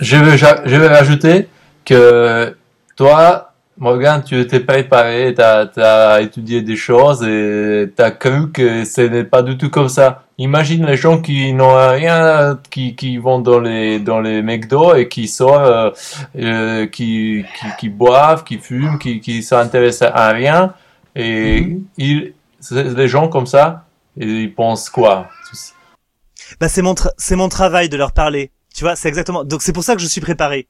[0.00, 1.48] Je veux je vais rajouter
[1.84, 2.56] que
[2.96, 3.47] toi
[3.80, 9.02] Morgan, tu étais préparé, tu as, étudié des choses et tu as cru que ce
[9.02, 10.24] n'est pas du tout comme ça.
[10.38, 15.08] Imagine les gens qui n'ont rien, qui, qui vont dans les dans les McDo et
[15.08, 15.90] qui sortent, euh,
[16.36, 20.74] euh, qui, qui, qui boivent, qui fument, qui qui s'intéressent à rien
[21.14, 21.82] et mm-hmm.
[21.98, 22.32] ils,
[22.72, 23.84] les gens comme ça,
[24.16, 25.28] ils pensent quoi?
[26.60, 28.50] Bah c'est mon c'est mon travail de leur parler.
[28.74, 29.44] Tu vois, c'est exactement.
[29.44, 30.68] Donc c'est pour ça que je suis préparé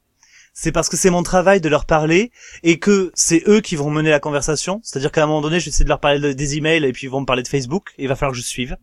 [0.53, 2.31] c'est parce que c'est mon travail de leur parler
[2.63, 4.81] et que c'est eux qui vont mener la conversation.
[4.83, 7.07] C'est-à-dire qu'à un moment donné, je vais essayer de leur parler des emails et puis
[7.07, 7.89] ils vont me parler de Facebook.
[7.97, 8.77] Et il va falloir que je suive,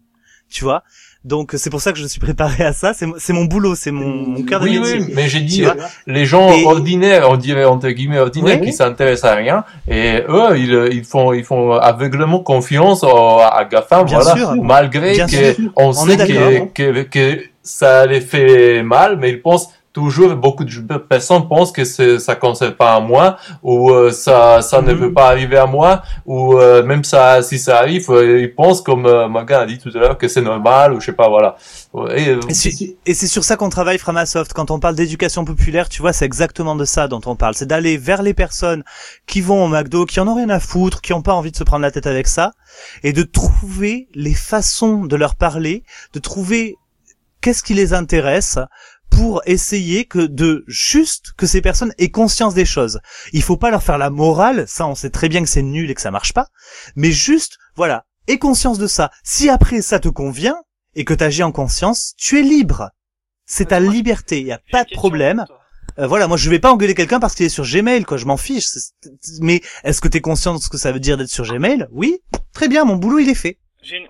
[0.51, 0.83] tu vois.
[1.25, 2.93] Donc c'est pour ça que je suis préparé à ça.
[2.95, 4.99] C'est mon boulot, c'est mon, mon cœur de oui, métier.
[5.01, 5.65] Oui, mais j'ai dit
[6.07, 10.89] les gens ordinaires, on dirait entre guillemets ordinaires, qui s'intéressent à rien, et eux ils,
[10.93, 15.19] ils font ils font aveuglement confiance à GAFAM, voilà, sûr, malgré
[15.75, 20.99] qu'on sait que, que, que ça les fait mal, mais ils pensent toujours beaucoup de
[20.99, 25.07] personnes pensent que ça ne concerne pas à moi ou euh, ça ça ne peut
[25.07, 25.15] mhm.
[25.15, 29.05] pas arriver à moi ou euh, même ça si ça arrive euh, ils pensent comme
[29.31, 31.57] Magan a dit tout à l'heure que c'est normal ou je sais pas voilà.
[32.15, 32.37] Et,
[33.07, 34.53] et c'est sur ça qu'on travaille Framasoft.
[34.53, 37.55] Quand on parle d'éducation populaire tu vois c'est exactement de ça dont on parle.
[37.55, 38.85] C'est d'aller vers les personnes
[39.27, 41.57] qui vont au McDo qui en ont rien à foutre qui ont pas envie de
[41.57, 42.53] se prendre la tête avec ça
[43.03, 46.77] et de trouver les façons de leur parler de trouver
[47.41, 48.59] qu'est-ce qui les intéresse
[49.17, 53.01] pour essayer que de juste que ces personnes aient conscience des choses.
[53.33, 55.91] Il faut pas leur faire la morale, ça on sait très bien que c'est nul
[55.91, 56.49] et que ça marche pas,
[56.97, 59.11] mais juste, voilà, aie conscience de ça.
[59.25, 60.59] Si après ça te convient
[60.95, 62.91] et que t'agis en conscience, tu es libre.
[63.47, 65.47] C'est ta liberté, il y a pas de problème.
[65.99, 68.27] Euh, voilà, moi je vais pas engueuler quelqu'un parce qu'il est sur Gmail, quoi, je
[68.27, 68.67] m'en fiche.
[69.41, 71.89] Mais est-ce que tu es conscient de ce que ça veut dire d'être sur Gmail?
[71.91, 72.21] Oui,
[72.53, 73.59] très bien, mon boulot il est fait.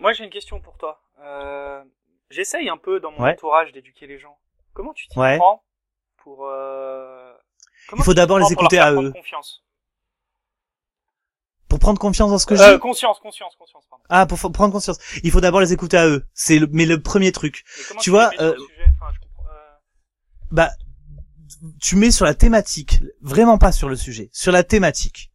[0.00, 1.00] Moi j'ai une question pour toi.
[1.24, 1.80] Euh...
[2.28, 4.36] J'essaye un peu dans mon entourage d'éduquer les gens.
[4.76, 5.64] Comment tu t'y prends
[6.18, 7.32] pour euh...
[7.96, 9.10] Il faut d'abord les écouter à eux.
[9.12, 9.62] Confiance
[11.68, 12.78] pour prendre confiance dans ce que euh, j'ai.
[12.78, 13.84] Conscience, conscience, conscience.
[13.90, 14.04] Pardon.
[14.08, 14.98] Ah, pour prendre conscience.
[15.24, 16.24] Il faut d'abord les écouter à eux.
[16.32, 17.64] C'est le, mais le premier truc.
[17.98, 18.54] Tu, vois, euh,
[19.00, 19.52] enfin, euh...
[20.52, 20.70] bah,
[21.80, 25.32] tu mets sur la thématique, vraiment pas sur le sujet, sur la thématique.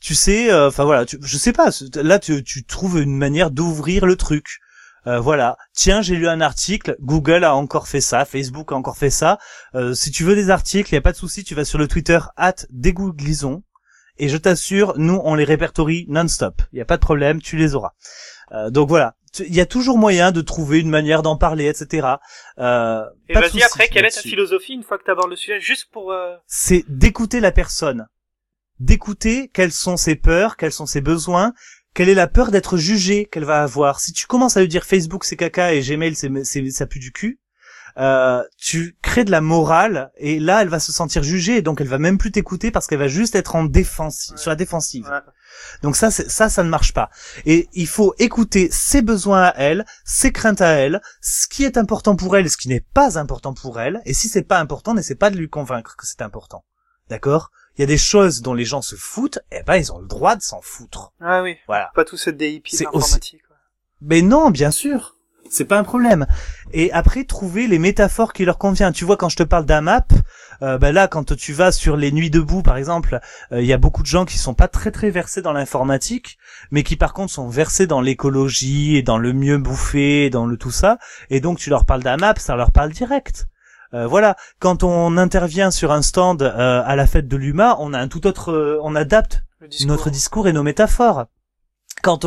[0.00, 1.70] Tu sais, euh, enfin voilà, tu, je sais pas.
[1.96, 4.60] Là, tu, tu trouves une manière d'ouvrir le truc.
[5.06, 8.96] Euh, voilà, tiens, j'ai lu un article, Google a encore fait ça, Facebook a encore
[8.96, 9.38] fait ça.
[9.74, 11.78] Euh, si tu veux des articles, il y a pas de souci, tu vas sur
[11.78, 12.18] le Twitter
[12.70, 13.62] @dégooglison
[14.16, 16.62] et je t'assure, nous on les répertorie non-stop.
[16.72, 17.92] Il y a pas de problème, tu les auras.
[18.52, 22.08] Euh, donc voilà, il y a toujours moyen de trouver une manière d'en parler, etc.
[22.58, 25.60] Euh, et vas-y après, quelle est ta philosophie une fois que tu abordes le sujet,
[25.60, 26.14] juste pour...
[26.46, 28.06] C'est d'écouter la personne,
[28.80, 31.52] d'écouter quelles sont ses peurs, quels sont ses besoins,
[31.94, 34.00] quelle est la peur d'être jugée qu'elle va avoir?
[34.00, 37.12] Si tu commences à lui dire Facebook c'est caca et Gmail c'est ça pue du
[37.12, 37.40] cul,
[37.96, 41.80] euh, tu crées de la morale et là elle va se sentir jugée et donc
[41.80, 45.08] elle va même plus t'écouter parce qu'elle va juste être en défense sur la défensive.
[45.82, 47.10] Donc ça ça ça ne marche pas.
[47.46, 51.78] Et il faut écouter ses besoins à elle, ses craintes à elle, ce qui est
[51.78, 54.58] important pour elle et ce qui n'est pas important pour elle et si c'est pas
[54.58, 56.64] important, n'essaie pas de lui convaincre que c'est important.
[57.08, 57.52] D'accord?
[57.76, 60.06] Il y a des choses dont les gens se foutent, eh ben ils ont le
[60.06, 61.12] droit de s'en foutre.
[61.20, 61.56] Ah oui.
[61.66, 61.90] Voilà.
[61.94, 63.42] Pas tous cette DIP informatique.
[64.00, 65.16] Mais non, bien sûr.
[65.50, 66.26] C'est pas un problème.
[66.72, 68.92] Et après, trouver les métaphores qui leur conviennent.
[68.92, 70.12] Tu vois, quand je te parle d'AMAP,
[70.62, 73.20] euh, ben là, quand tu vas sur les nuits debout, par exemple,
[73.52, 76.38] euh, il y a beaucoup de gens qui sont pas très très versés dans l'informatique,
[76.70, 80.46] mais qui par contre sont versés dans l'écologie et dans le mieux bouffer, et dans
[80.46, 80.98] le tout ça.
[81.30, 83.46] Et donc, tu leur parles d'AMAP, ça leur parle direct.
[83.94, 87.92] Euh, voilà, quand on intervient sur un stand euh, à la fête de l'UMA, on
[87.92, 89.44] a un tout autre, euh, on adapte
[89.86, 91.26] notre discours et nos métaphores.
[92.02, 92.26] Quand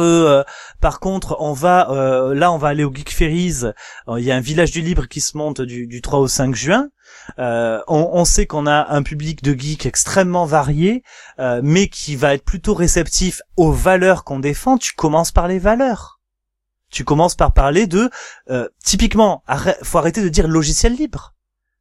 [0.82, 1.88] par contre on va
[2.34, 3.62] là on va aller au Geek Ferries,
[4.08, 6.56] il y a un village du libre qui se monte du, du 3 au 5
[6.56, 6.90] juin.
[7.38, 11.04] On, on, sait qu'on a un public de geeks extrêmement varié,
[11.62, 14.80] mais qui va être plutôt réceptif aux valeurs qu'on défend.
[14.80, 16.22] Tu commences par les valeurs.
[16.90, 18.10] Tu commences par parler de
[18.84, 19.44] typiquement,
[19.84, 21.37] faut arrêter de dire logiciel libre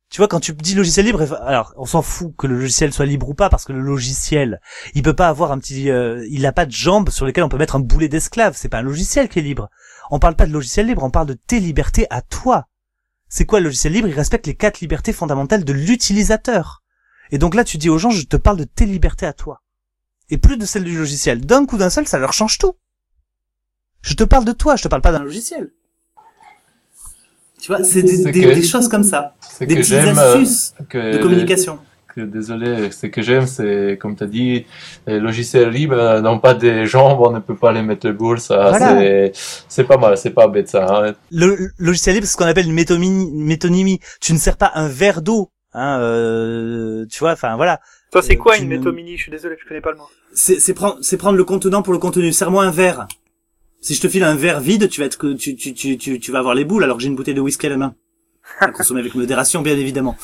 [0.08, 3.06] tu vois, quand tu dis logiciel libre, alors on s'en fout que le logiciel soit
[3.06, 4.60] libre ou pas, parce que le logiciel,
[4.94, 7.48] il peut pas avoir un petit, euh, il a pas de jambes sur lesquelles on
[7.48, 8.56] peut mettre un boulet d'esclave.
[8.56, 9.68] C'est pas un logiciel qui est libre.
[10.10, 12.68] On parle pas de logiciel libre, on parle de tes libertés à toi.
[13.28, 14.06] C'est quoi le logiciel libre?
[14.06, 16.84] Il respecte les quatre libertés fondamentales de l'utilisateur.
[17.32, 19.62] Et donc là, tu dis aux gens, je te parle de tes libertés à toi,
[20.30, 21.44] et plus de celles du logiciel.
[21.44, 22.76] D'un coup d'un seul, ça leur change tout.
[24.02, 25.72] Je te parle de toi, je te parle pas d'un logiciel.
[27.66, 29.34] Tu vois, c'est des, choses comme ça.
[29.58, 31.80] Des petites euh, astuces de communication.
[32.16, 34.66] désolé, ce que j'aime, c'est, comme tu as dit,
[35.08, 38.12] les logiciels libres euh, n'ont pas des jambes, on ne peut pas les mettre le
[38.12, 38.72] boule, ça,
[39.68, 40.86] c'est pas mal, c'est pas bête ça.
[41.08, 41.14] Hein.
[41.32, 43.98] Le logiciel libre, c'est ce qu'on appelle une métonymie.
[44.20, 47.80] Tu ne sers pas un verre d'eau, hein, euh, tu vois, enfin voilà.
[48.12, 50.04] Ça, c'est Euh, quoi une ne- métomini Je suis désolé, je connais pas le mot.
[50.32, 52.32] C'est c'est prendre c'est prendre le contenant pour le contenu.
[52.32, 53.08] Serre-moi un verre.
[53.86, 56.32] Si je te file un verre vide, tu vas être tu tu tu tu, tu
[56.32, 57.94] vas avoir les boules alors que j'ai une bouteille de whisky à la main.
[58.58, 60.16] À consommer avec modération, bien évidemment.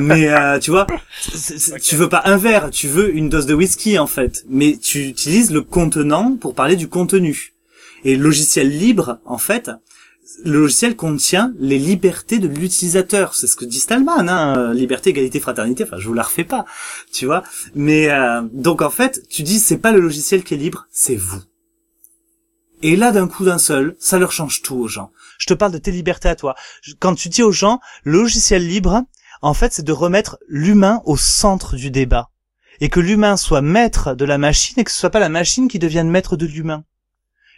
[0.00, 0.86] Mais euh, tu vois,
[1.82, 4.44] tu veux pas un verre, tu veux une dose de whisky en fait.
[4.48, 7.54] Mais tu utilises le contenant pour parler du contenu.
[8.04, 9.72] Et logiciel libre, en fait,
[10.44, 13.34] le logiciel contient les libertés de l'utilisateur.
[13.34, 15.82] C'est ce que dit Stallman, hein, liberté, égalité, fraternité.
[15.82, 16.66] Enfin, je vous la refais pas,
[17.12, 17.42] tu vois.
[17.74, 21.16] Mais euh, donc en fait, tu dis c'est pas le logiciel qui est libre, c'est
[21.16, 21.42] vous.
[22.82, 25.10] Et là, d'un coup d'un seul, ça leur change tout aux gens.
[25.38, 26.54] Je te parle de tes libertés à toi.
[27.00, 29.02] Quand tu dis aux gens, logiciel libre,
[29.42, 32.30] en fait, c'est de remettre l'humain au centre du débat.
[32.80, 35.66] Et que l'humain soit maître de la machine et que ce soit pas la machine
[35.66, 36.84] qui devienne maître de l'humain.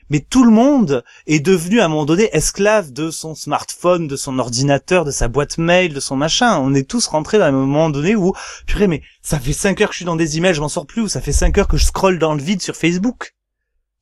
[0.09, 4.17] Mais tout le monde est devenu à un moment donné esclave de son smartphone, de
[4.17, 6.59] son ordinateur, de sa boîte mail, de son machin.
[6.59, 8.33] On est tous rentrés dans un moment donné où,
[8.67, 10.87] purée, mais ça fait 5 heures que je suis dans des emails, je m'en sors
[10.87, 13.37] plus, ou ça fait 5 heures que je scrolle dans le vide sur Facebook.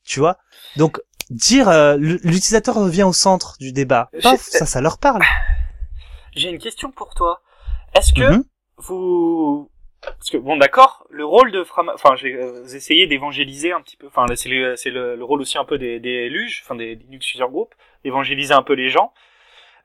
[0.04, 0.38] Tu vois?
[0.76, 0.98] Donc,
[1.30, 4.10] dire euh, l'utilisateur revient au centre du débat.
[4.22, 5.22] Paf, ça, ça leur parle.
[6.36, 7.40] J'ai une question pour toi.
[7.94, 8.44] Est-ce que Mhm.
[8.78, 11.92] vous parce que bon d'accord, le rôle de Frama...
[11.94, 15.40] enfin j'ai euh, essayez d'évangéliser un petit peu, enfin c'est le c'est le, le rôle
[15.40, 17.74] aussi un peu des des luges, enfin des Linux User Group,
[18.04, 19.12] d'évangéliser un peu les gens.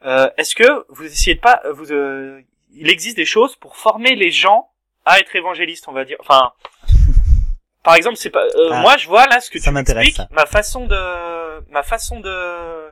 [0.05, 2.39] Euh, est-ce que vous essayez de pas vous euh,
[2.75, 4.69] il existe des choses pour former les gens
[5.05, 6.17] à être évangélistes, on va dire.
[6.19, 6.51] Enfin
[7.83, 10.21] par exemple, c'est pas euh, Ah, moi je vois là ce que ça tu m'expliques,
[10.31, 10.95] ma façon de
[11.69, 12.91] ma façon de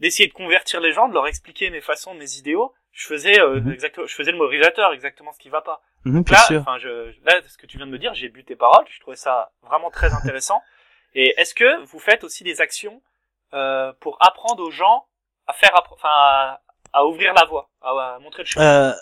[0.00, 2.74] d'essayer de convertir les gens, de leur expliquer mes façons, mes idéaux.
[2.92, 3.72] Je faisais euh, Mhm.
[3.72, 5.80] exactement, je faisais le moralisateur, exactement ce qui va pas.
[6.04, 8.56] Mhm, là, enfin, je, là, ce que tu viens de me dire, j'ai bu tes
[8.56, 8.84] paroles.
[8.90, 10.62] Je trouvais ça vraiment très intéressant.
[11.14, 13.00] Et est-ce que vous faites aussi des actions
[13.54, 15.06] euh, pour apprendre aux gens
[15.46, 16.60] à faire, enfin, à,
[16.92, 18.90] à ouvrir la voie, à, à montrer le chemin?
[18.90, 18.92] Euh,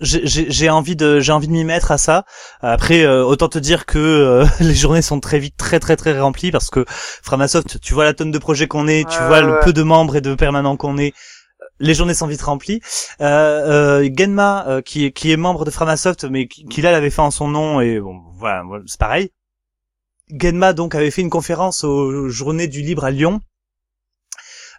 [0.00, 2.24] j'ai- envie de j'ai envie de m'y mettre à ça.
[2.60, 6.18] Après, euh, autant te dire que euh, les journées sont très vite très très très
[6.18, 9.42] remplies parce que Framasoft, tu vois la tonne de projets qu'on est, tu vois ouais,
[9.42, 11.12] le peu de membres et de permanents qu'on est.
[11.78, 12.80] Les journées sont vite remplies.
[13.20, 16.92] Euh, euh, Genma, euh, qui, est- qui est membre de Framasoft, mais qui, qui là
[16.92, 19.30] l'avait fait en son nom et bon, voilà, voilà, c'est pareil.
[20.28, 23.40] Genma donc avait fait une conférence aux Journées du Libre à Lyon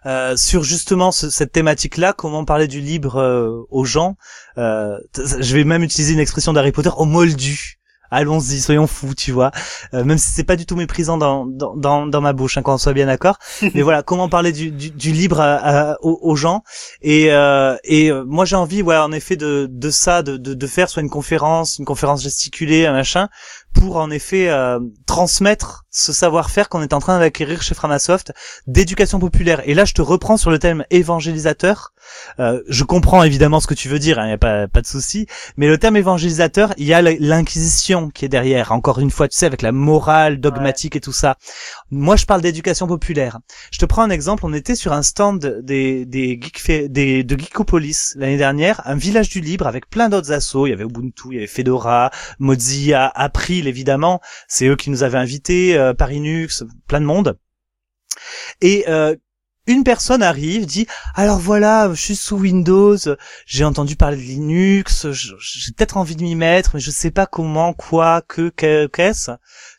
[0.06, 4.16] euh, sur justement ce- cette thématique-là, comment parler du libre euh, aux gens.
[4.58, 7.78] Euh, je vais même utiliser une expression d'Harry Potter au moldu.
[8.14, 9.52] Allons-y, soyons fous, tu vois.
[9.94, 12.62] Euh, même si c'est pas du tout méprisant dans dans dans, dans ma bouche, hein,
[12.62, 13.38] qu'on soit bien d'accord.
[13.74, 15.54] Mais voilà, comment parler du du, du libre à-
[15.92, 16.62] à- aux, aux gens.
[17.00, 20.66] Et euh, et moi j'ai envie, ouais, en effet, de de ça, de de, de
[20.66, 23.28] faire soit une conférence, une conférence gesticulée, un machin,
[23.72, 28.32] pour en effet euh, transmettre ce savoir-faire qu'on est en train d'acquérir chez Framasoft
[28.66, 29.62] d'éducation populaire.
[29.64, 31.91] Et là, je te reprends sur le thème évangélisateur.
[32.38, 34.86] Euh, je comprends évidemment ce que tu veux dire, il n'y a pas, pas de
[34.86, 35.26] souci.
[35.56, 38.72] Mais le terme évangélisateur, il y a l'inquisition qui est derrière.
[38.72, 41.36] Encore une fois, tu sais, avec la morale dogmatique et tout ça.
[41.90, 43.38] Moi, je parle d'éducation populaire.
[43.70, 44.44] Je te prends un exemple.
[44.46, 49.28] On était sur un stand des, des, geek des de Geekopolis l'année dernière, un village
[49.28, 50.66] du libre avec plein d'autres assos.
[50.66, 54.20] Il y avait Ubuntu, il y avait Fedora, Mozilla, April évidemment.
[54.48, 57.38] C'est eux qui nous avaient invités, euh, Parinux, plein de monde.
[58.60, 59.16] Et euh,
[59.66, 62.96] une personne arrive, dit alors voilà, je suis sous Windows,
[63.46, 67.26] j'ai entendu parler de Linux, j'ai peut-être envie de m'y mettre, mais je sais pas
[67.26, 69.30] comment, quoi, que, que- qu'est-ce.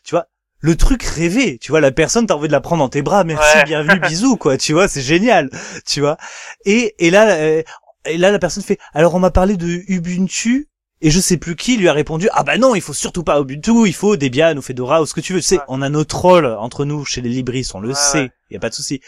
[0.04, 0.26] Tu vois,
[0.60, 3.24] le truc rêvé, tu vois, la personne t'as envie de la prendre dans tes bras,
[3.24, 3.64] merci, Ouais.
[3.64, 5.50] bienvenue, bisous, quoi, tu vois, c'est génial,
[5.86, 6.16] tu vois.
[6.64, 7.62] Et et là, euh,
[8.06, 10.68] et là la personne fait alors on m'a parlé de Ubuntu.
[11.02, 13.38] Et je sais plus qui lui a répondu ah bah non il faut surtout pas
[13.40, 15.64] Ubuntu il faut Debian ou Fedora ou ce que tu veux tu sais Ouais.
[15.68, 18.30] on a nos trolls entre nous chez les libris on le Ouais, sait ouais.
[18.52, 19.00] y a pas de souci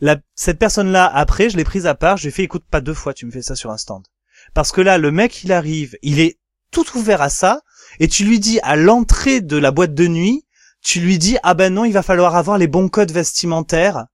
[0.00, 2.80] la, cette personne-là, après, je l'ai prise à part, je lui ai fait, écoute, pas
[2.80, 4.04] deux fois, tu me fais ça sur un stand.
[4.54, 6.38] Parce que là, le mec, il arrive, il est
[6.70, 7.60] tout ouvert à ça,
[8.00, 10.44] et tu lui dis, à l'entrée de la boîte de nuit,
[10.82, 14.06] tu lui dis, ah ben non, il va falloir avoir les bons codes vestimentaires.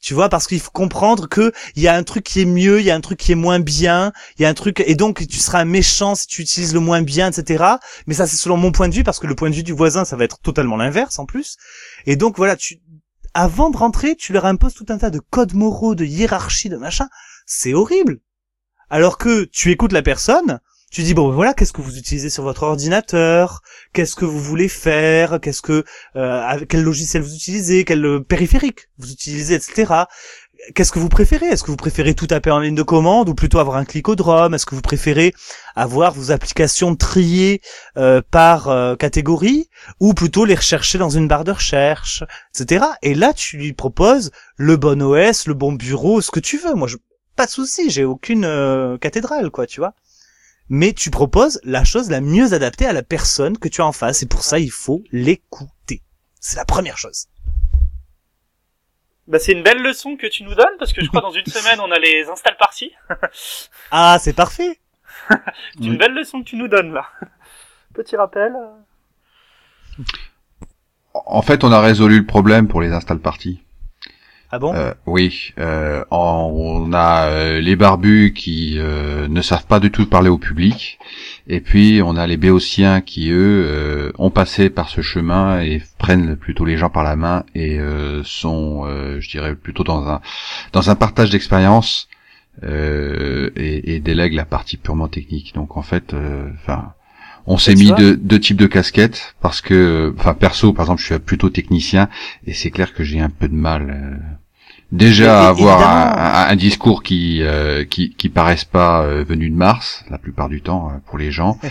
[0.00, 2.80] Tu vois, parce qu'il faut comprendre que il y a un truc qui est mieux,
[2.80, 4.96] il y a un truc qui est moins bien, il y a un truc, et
[4.96, 7.64] donc tu seras méchant si tu utilises le moins bien, etc.
[8.08, 9.72] Mais ça, c'est selon mon point de vue, parce que le point de vue du
[9.72, 11.56] voisin, ça va être totalement l'inverse, en plus.
[12.06, 12.80] Et donc, voilà, tu,
[13.34, 16.76] avant de rentrer, tu leur imposes tout un tas de codes moraux, de hiérarchie, de
[16.76, 17.08] machin.
[17.46, 18.20] C'est horrible.
[18.90, 20.60] Alors que tu écoutes la personne,
[20.90, 23.62] tu dis bon voilà, qu'est-ce que vous utilisez sur votre ordinateur,
[23.94, 25.84] qu'est-ce que vous voulez faire, qu'est-ce que
[26.16, 30.04] euh, quel logiciel vous utilisez, quel euh, périphérique vous utilisez, etc.
[30.74, 31.46] Qu'est-ce que vous préférez?
[31.46, 34.54] Est-ce que vous préférez tout taper en ligne de commande ou plutôt avoir un clicodrome?
[34.54, 35.34] Est-ce que vous préférez
[35.74, 37.60] avoir vos applications triées
[37.96, 39.68] euh, par euh, catégorie
[39.98, 42.22] ou plutôt les rechercher dans une barre de recherche
[42.54, 42.84] etc.
[43.02, 46.74] Et là, tu lui proposes le bon OS, le bon bureau, ce que tu veux.
[46.74, 46.96] Moi, je,
[47.34, 49.94] pas de souci, j'ai aucune euh, cathédrale, quoi, tu vois.
[50.68, 53.92] mais tu proposes la chose la mieux adaptée à la personne que tu as en
[53.92, 56.02] face, et pour ça, il faut l'écouter.
[56.40, 57.26] C'est la première chose.
[59.28, 61.46] Bah, c'est une belle leçon que tu nous donnes, parce que je crois dans une
[61.46, 62.92] semaine, on a les install parties.
[63.90, 64.78] Ah, c'est parfait.
[65.78, 67.06] C'est une belle leçon que tu nous donnes, là.
[67.94, 68.52] Petit rappel.
[68.56, 70.02] euh,
[71.14, 73.62] En fait, on a résolu le problème pour les install parties.
[74.54, 74.74] Ah bon?
[74.74, 80.04] Euh, oui, euh, on a euh, les barbus qui euh, ne savent pas du tout
[80.06, 80.98] parler au public,
[81.48, 85.82] et puis on a les béotiens qui eux euh, ont passé par ce chemin et
[85.96, 90.06] prennent plutôt les gens par la main et euh, sont, euh, je dirais, plutôt dans
[90.06, 90.20] un
[90.74, 92.08] dans un partage d'expérience
[92.62, 95.54] euh, et, et délèguent la partie purement technique.
[95.54, 96.92] Donc en fait, euh, enfin.
[97.46, 101.06] on s'est mis deux, deux types de casquettes parce que, enfin perso, par exemple, je
[101.06, 102.08] suis plutôt technicien
[102.46, 104.20] et c'est clair que j'ai un peu de mal.
[104.92, 109.48] Déjà Et- et- avoir un, un- discours qui, euh, qui qui paraisse pas euh, venu
[109.48, 111.58] de Mars la plupart du temps euh, pour les gens.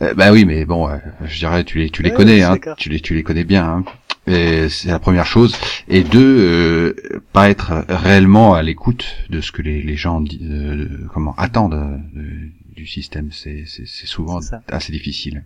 [0.00, 2.56] Euh, bah oui, mais bon, euh, je dirais tu les tu les Ouais, connais, hein,
[2.78, 3.84] tu les tu les connais bien.
[4.26, 4.68] Hein.
[4.70, 5.54] C'est la première chose.
[5.86, 10.88] Et deux, euh, pas être réellement à l'écoute de ce que les, les gens euh,
[11.12, 12.30] comment attendent euh,
[12.74, 13.28] du système.
[13.32, 15.44] C'est c'est c'est souvent assez difficile.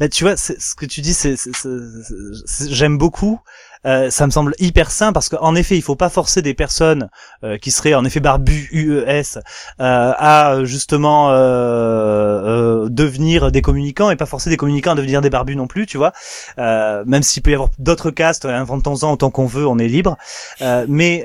[0.00, 1.36] Bah, tu vois, ce que tu dis, c'est-
[2.70, 3.38] j'aime beaucoup.
[3.86, 7.08] Euh, ça me semble hyper sain parce qu'en effet, il faut pas forcer des personnes
[7.44, 11.28] euh, qui seraient en effet barbues UES euh, à justement
[12.88, 15.96] devenir des communicants et pas forcer des communicants à devenir des barbus non plus, tu
[15.96, 16.12] vois.
[16.56, 20.16] Même s'il peut y avoir d'autres castes, inventons-en autant qu'on veut, on est libre.
[20.60, 21.24] Mais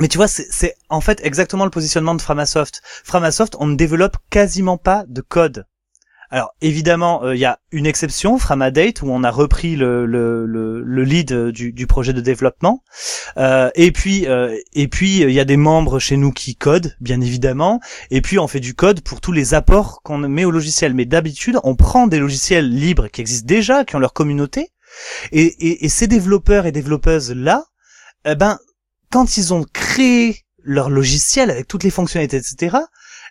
[0.00, 2.80] mais tu vois, c'est en fait exactement le positionnement de Framasoft.
[3.04, 5.66] Framasoft, on ne développe quasiment pas de code.
[6.32, 10.46] Alors évidemment, euh, il y a une exception, Framadate, où on a repris le, le,
[10.46, 12.82] le, le lead euh, du, projet de développement.
[13.36, 16.96] Euh, et puis euh, et puis il y a des membres chez nous qui codent,
[17.02, 17.80] bien évidemment.
[18.10, 20.94] Et puis on fait du code pour tous les apports qu'on met au logiciel.
[20.94, 24.70] Mais d'habitude, on prend des logiciels libres qui existent déjà, qui ont leur communauté.
[25.32, 27.64] Et ces développeurs et développeuses là,
[28.26, 28.58] eh ben
[29.10, 32.78] quand ils ont créé leur logiciel avec toutes les fonctionnalités, etc.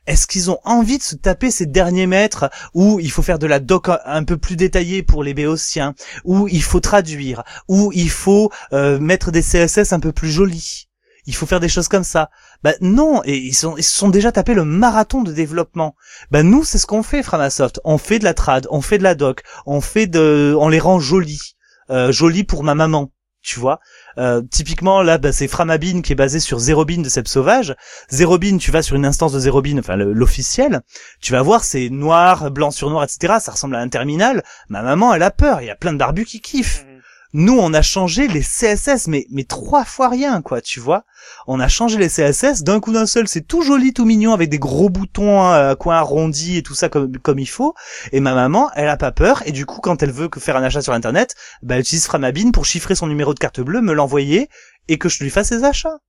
[0.07, 3.47] Est-ce qu'ils ont envie de se taper ces derniers mètres où il faut faire de
[3.47, 5.93] la doc un peu plus détaillée pour les béotiens,
[6.25, 10.87] où il faut traduire, où il faut euh, mettre des CSS un peu plus jolis?
[11.27, 12.31] Il faut faire des choses comme ça.
[12.63, 15.95] Bah non, et ils, sont, ils se sont déjà tapé le marathon de développement.
[16.31, 17.79] Bah nous, c'est ce qu'on fait, Framasoft.
[17.83, 20.79] On fait de la trad, on fait de la doc, on fait de, on les
[20.79, 21.55] rend jolis,
[21.91, 23.11] euh, jolis pour ma maman,
[23.41, 23.79] tu vois.
[24.17, 27.75] Euh, typiquement là, bah, c'est Framabin qui est basé sur Zerobin de Cep Sauvage.
[28.09, 30.81] Zerobin, tu vas sur une instance de Zerobin, enfin l'officiel,
[31.21, 33.35] tu vas voir c'est noir, blanc sur noir, etc.
[33.39, 34.43] Ça ressemble à un terminal.
[34.69, 35.61] Ma maman, elle a peur.
[35.61, 36.85] Il y a plein de barbus qui kiffent.
[37.33, 41.05] Nous, on a changé les CSS, mais mais trois fois rien, quoi, tu vois.
[41.47, 43.27] On a changé les CSS d'un coup d'un seul.
[43.27, 46.89] C'est tout joli, tout mignon, avec des gros boutons hein, coins arrondis et tout ça
[46.89, 47.73] comme comme il faut.
[48.11, 49.41] Et ma maman, elle a pas peur.
[49.45, 52.05] Et du coup, quand elle veut que faire un achat sur Internet, bah, elle utilise
[52.05, 54.49] Framabin pour chiffrer son numéro de carte bleue, me l'envoyer
[54.89, 55.99] et que je lui fasse ses achats.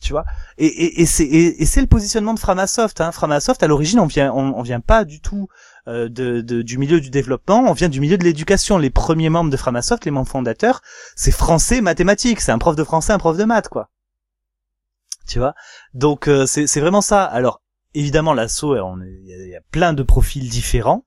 [0.00, 0.24] Tu vois
[0.58, 3.00] Et, et, c'est et, c'est le positionnement de Framasoft.
[3.00, 3.10] Hein.
[3.12, 5.48] Framasoft, à l'origine, on vient on vient pas du tout
[5.88, 8.78] euh, de, de- du milieu du développement, on vient du milieu de l'éducation.
[8.78, 10.82] Les premiers membres de Framasoft, les membres fondateurs,
[11.16, 12.40] c'est français mathématiques.
[12.40, 13.90] C'est un prof de français, un prof de maths, quoi.
[15.26, 15.54] Tu vois?
[15.94, 17.24] Donc euh, c'est vraiment ça.
[17.24, 17.62] Alors
[17.94, 18.94] évidemment, l'assaut, euh,
[19.24, 21.04] il y, a- plein de profils différents,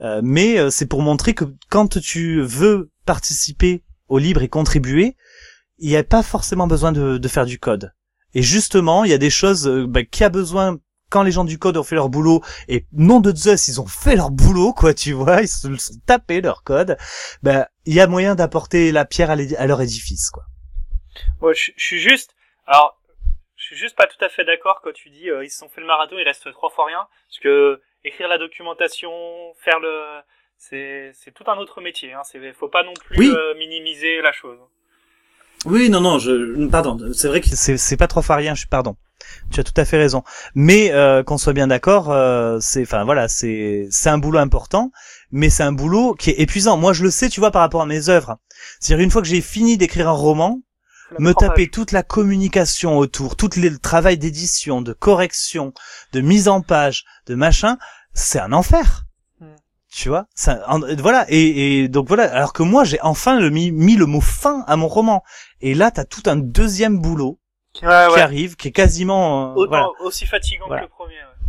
[0.00, 5.16] euh, mais euh, c'est pour montrer que quand tu veux participer au libre et contribuer,
[5.78, 7.92] il n'y a pas forcément besoin de, de faire du code.
[8.34, 10.78] Et justement, il y a des choses bah, qui a besoin
[11.12, 13.86] quand les gens du code ont fait leur boulot et non de Zeus, ils ont
[13.86, 16.96] fait leur boulot, quoi, tu vois, ils se le sont tapés leur code.
[17.42, 20.44] Ben, il y a moyen d'apporter la pierre à, leur édifice, quoi.
[21.42, 22.34] Moi, je, je suis juste.
[22.66, 22.98] Alors,
[23.56, 25.68] je suis juste pas tout à fait d'accord quand tu dis euh, ils se sont
[25.68, 27.06] fait le marathon, il reste trois fois rien.
[27.28, 29.12] Parce que écrire la documentation,
[29.62, 30.20] faire le,
[30.56, 32.14] c'est c'est tout un autre métier.
[32.14, 32.22] Hein.
[32.24, 33.28] C'est faut pas non plus Oui.
[33.28, 34.58] euh, minimiser la chose.
[35.66, 38.60] Oui, non, non, je, pardon, c'est vrai que C'est, c'est pas trois fois rien, je
[38.60, 38.96] suis pardon.
[39.50, 40.22] Tu as tout à fait raison.
[40.54, 44.90] Mais euh, qu'on soit bien d'accord, euh, c'est, enfin voilà, c'est, c'est un boulot important,
[45.30, 46.76] mais c'est un boulot qui est épuisant.
[46.76, 48.36] Moi, je le sais, tu vois, par rapport à mes œuvres.
[48.80, 50.60] C'est-à-dire une fois que j'ai fini d'écrire un roman,
[51.18, 55.74] me taper toute la communication autour, tout le travail d'édition, de correction,
[56.14, 57.76] de mise en page, de machin,
[58.14, 59.04] c'est un enfer.
[59.38, 59.46] Hmm.
[59.92, 61.26] Tu vois, ça, en- voilà.
[61.28, 62.32] Et, et donc voilà.
[62.34, 65.22] Alors que moi, j'ai enfin le, mis, mis le mot fin à mon roman.
[65.60, 67.38] Et là, t'as tout un deuxième boulot
[67.80, 68.14] Ouais, ouais.
[68.14, 70.82] qui arrive, qui est quasiment, euh, Autant, voilà, aussi fatigant Voilà.
[70.82, 71.16] que le premier.
[71.16, 71.48] ouais.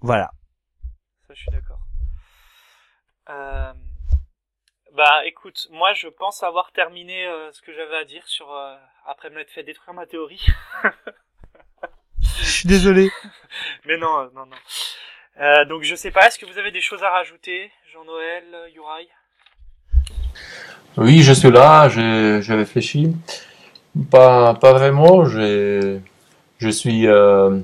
[0.00, 0.30] voilà.
[1.28, 1.78] Ça, je suis d'accord.
[3.28, 3.72] Euh...
[4.96, 8.74] Bah, écoute, moi, je pense avoir terminé euh, ce que j'avais à dire sur euh,
[9.06, 10.44] après m'être fait détruire ma théorie.
[12.40, 13.10] Je suis désolé.
[13.86, 14.56] Mais non, non, non.
[15.40, 18.44] Euh, donc je sais pas, est-ce que vous avez des choses à rajouter, Jean-Noël,
[18.74, 19.08] Yurai
[20.96, 23.14] Oui, je suis là, je, je réfléchis.
[24.10, 25.98] Pas, pas vraiment, je,
[26.58, 27.58] je suis, euh,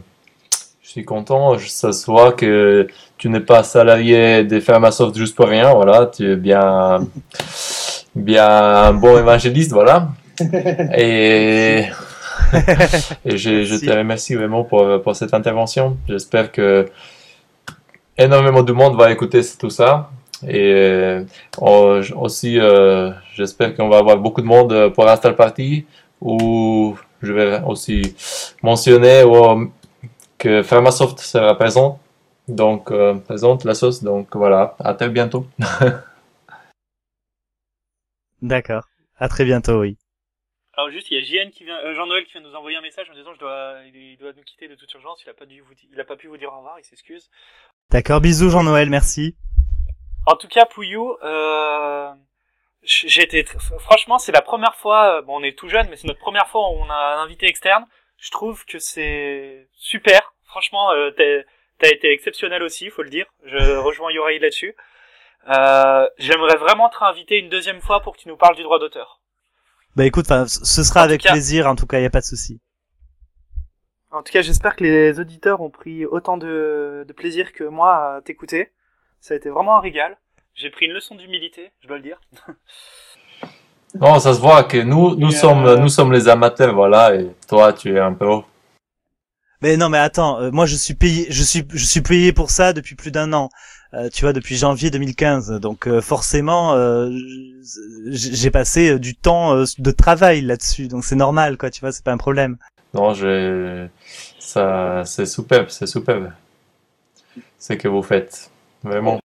[0.82, 1.56] je suis content.
[1.58, 6.06] Ça se voit que tu n'es pas salarié de Pharmasoft juste pour rien, voilà.
[6.06, 7.06] Tu es bien,
[8.14, 10.08] bien un bon évangéliste, voilà.
[10.94, 11.86] Et,
[13.24, 15.96] et je, je te remercie vraiment pour, pour cette intervention.
[16.06, 16.86] J'espère que
[18.18, 20.10] énormément de monde va écouter tout ça.
[20.46, 21.24] Et euh,
[21.58, 25.86] aussi, euh, j'espère qu'on va avoir beaucoup de monde pour Astal Party,
[26.20, 28.16] où je vais aussi
[28.62, 29.24] mentionner
[30.38, 31.98] que Pharmasoft sera présent,
[32.48, 34.02] donc euh, présente la sauce.
[34.02, 35.46] Donc voilà, à très bientôt.
[38.42, 38.84] D'accord,
[39.16, 39.96] à très bientôt, oui.
[40.74, 43.08] Alors juste, il y a JN qui vient, Jean-Noël qui vient nous envoyer un message
[43.10, 45.22] en disant je dois, il doit nous quitter de toute urgence.
[45.24, 47.30] Il a pas dû vous, il a pas pu vous dire au revoir, il s'excuse.
[47.90, 49.34] D'accord, bisous Jean-Noël, merci.
[50.26, 52.12] En tout cas, Pouillou, euh,
[52.86, 53.44] j'ai été,
[53.78, 56.48] franchement, c'est la première fois, euh, bon, on est tout jeune, mais c'est notre première
[56.48, 57.84] fois où on a un invité externe.
[58.16, 60.34] Je trouve que c'est super.
[60.44, 61.10] Franchement, euh,
[61.78, 63.26] t'as été exceptionnel aussi, faut le dire.
[63.44, 64.74] Je rejoins Yorai là-dessus.
[65.48, 68.78] Euh, J'aimerais vraiment te réinviter une deuxième fois pour que tu nous parles du droit
[68.78, 69.20] d'auteur.
[69.96, 71.66] Bah écoute, ce sera avec plaisir.
[71.66, 72.60] En tout cas, il y a pas de souci.
[74.10, 78.16] En tout cas, j'espère que les auditeurs ont pris autant de, de plaisir que moi
[78.16, 78.72] à t'écouter.
[79.20, 80.18] Ça a été vraiment un régal.
[80.56, 82.18] J'ai pris une leçon d'humilité, je dois le dire.
[84.00, 87.30] non, ça se voit que nous, nous sommes, euh, nous sommes les amateurs, voilà, et
[87.46, 88.42] toi, tu es un pro.
[89.60, 92.48] Mais non, mais attends, euh, moi je suis payé, je suis, je suis payé pour
[92.48, 93.50] ça depuis plus d'un an.
[93.92, 95.60] Euh, tu vois, depuis janvier 2015.
[95.60, 96.74] Donc forcément,
[98.08, 100.88] j'ai passé du temps de travail là-dessus.
[100.88, 101.70] Donc c'est normal, quoi.
[101.70, 102.56] Tu vois, c'est pas un problème.
[102.94, 103.86] Non, je,
[104.38, 106.32] ça, c'est superbe, c'est superbe.
[107.58, 108.50] C'est que vous faites,
[108.82, 109.20] vraiment.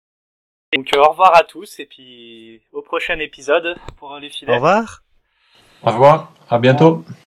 [0.74, 4.52] Donc au revoir à tous et puis au prochain épisode pour les filets.
[4.52, 5.04] Au revoir.
[5.84, 7.04] Au revoir, à bientôt.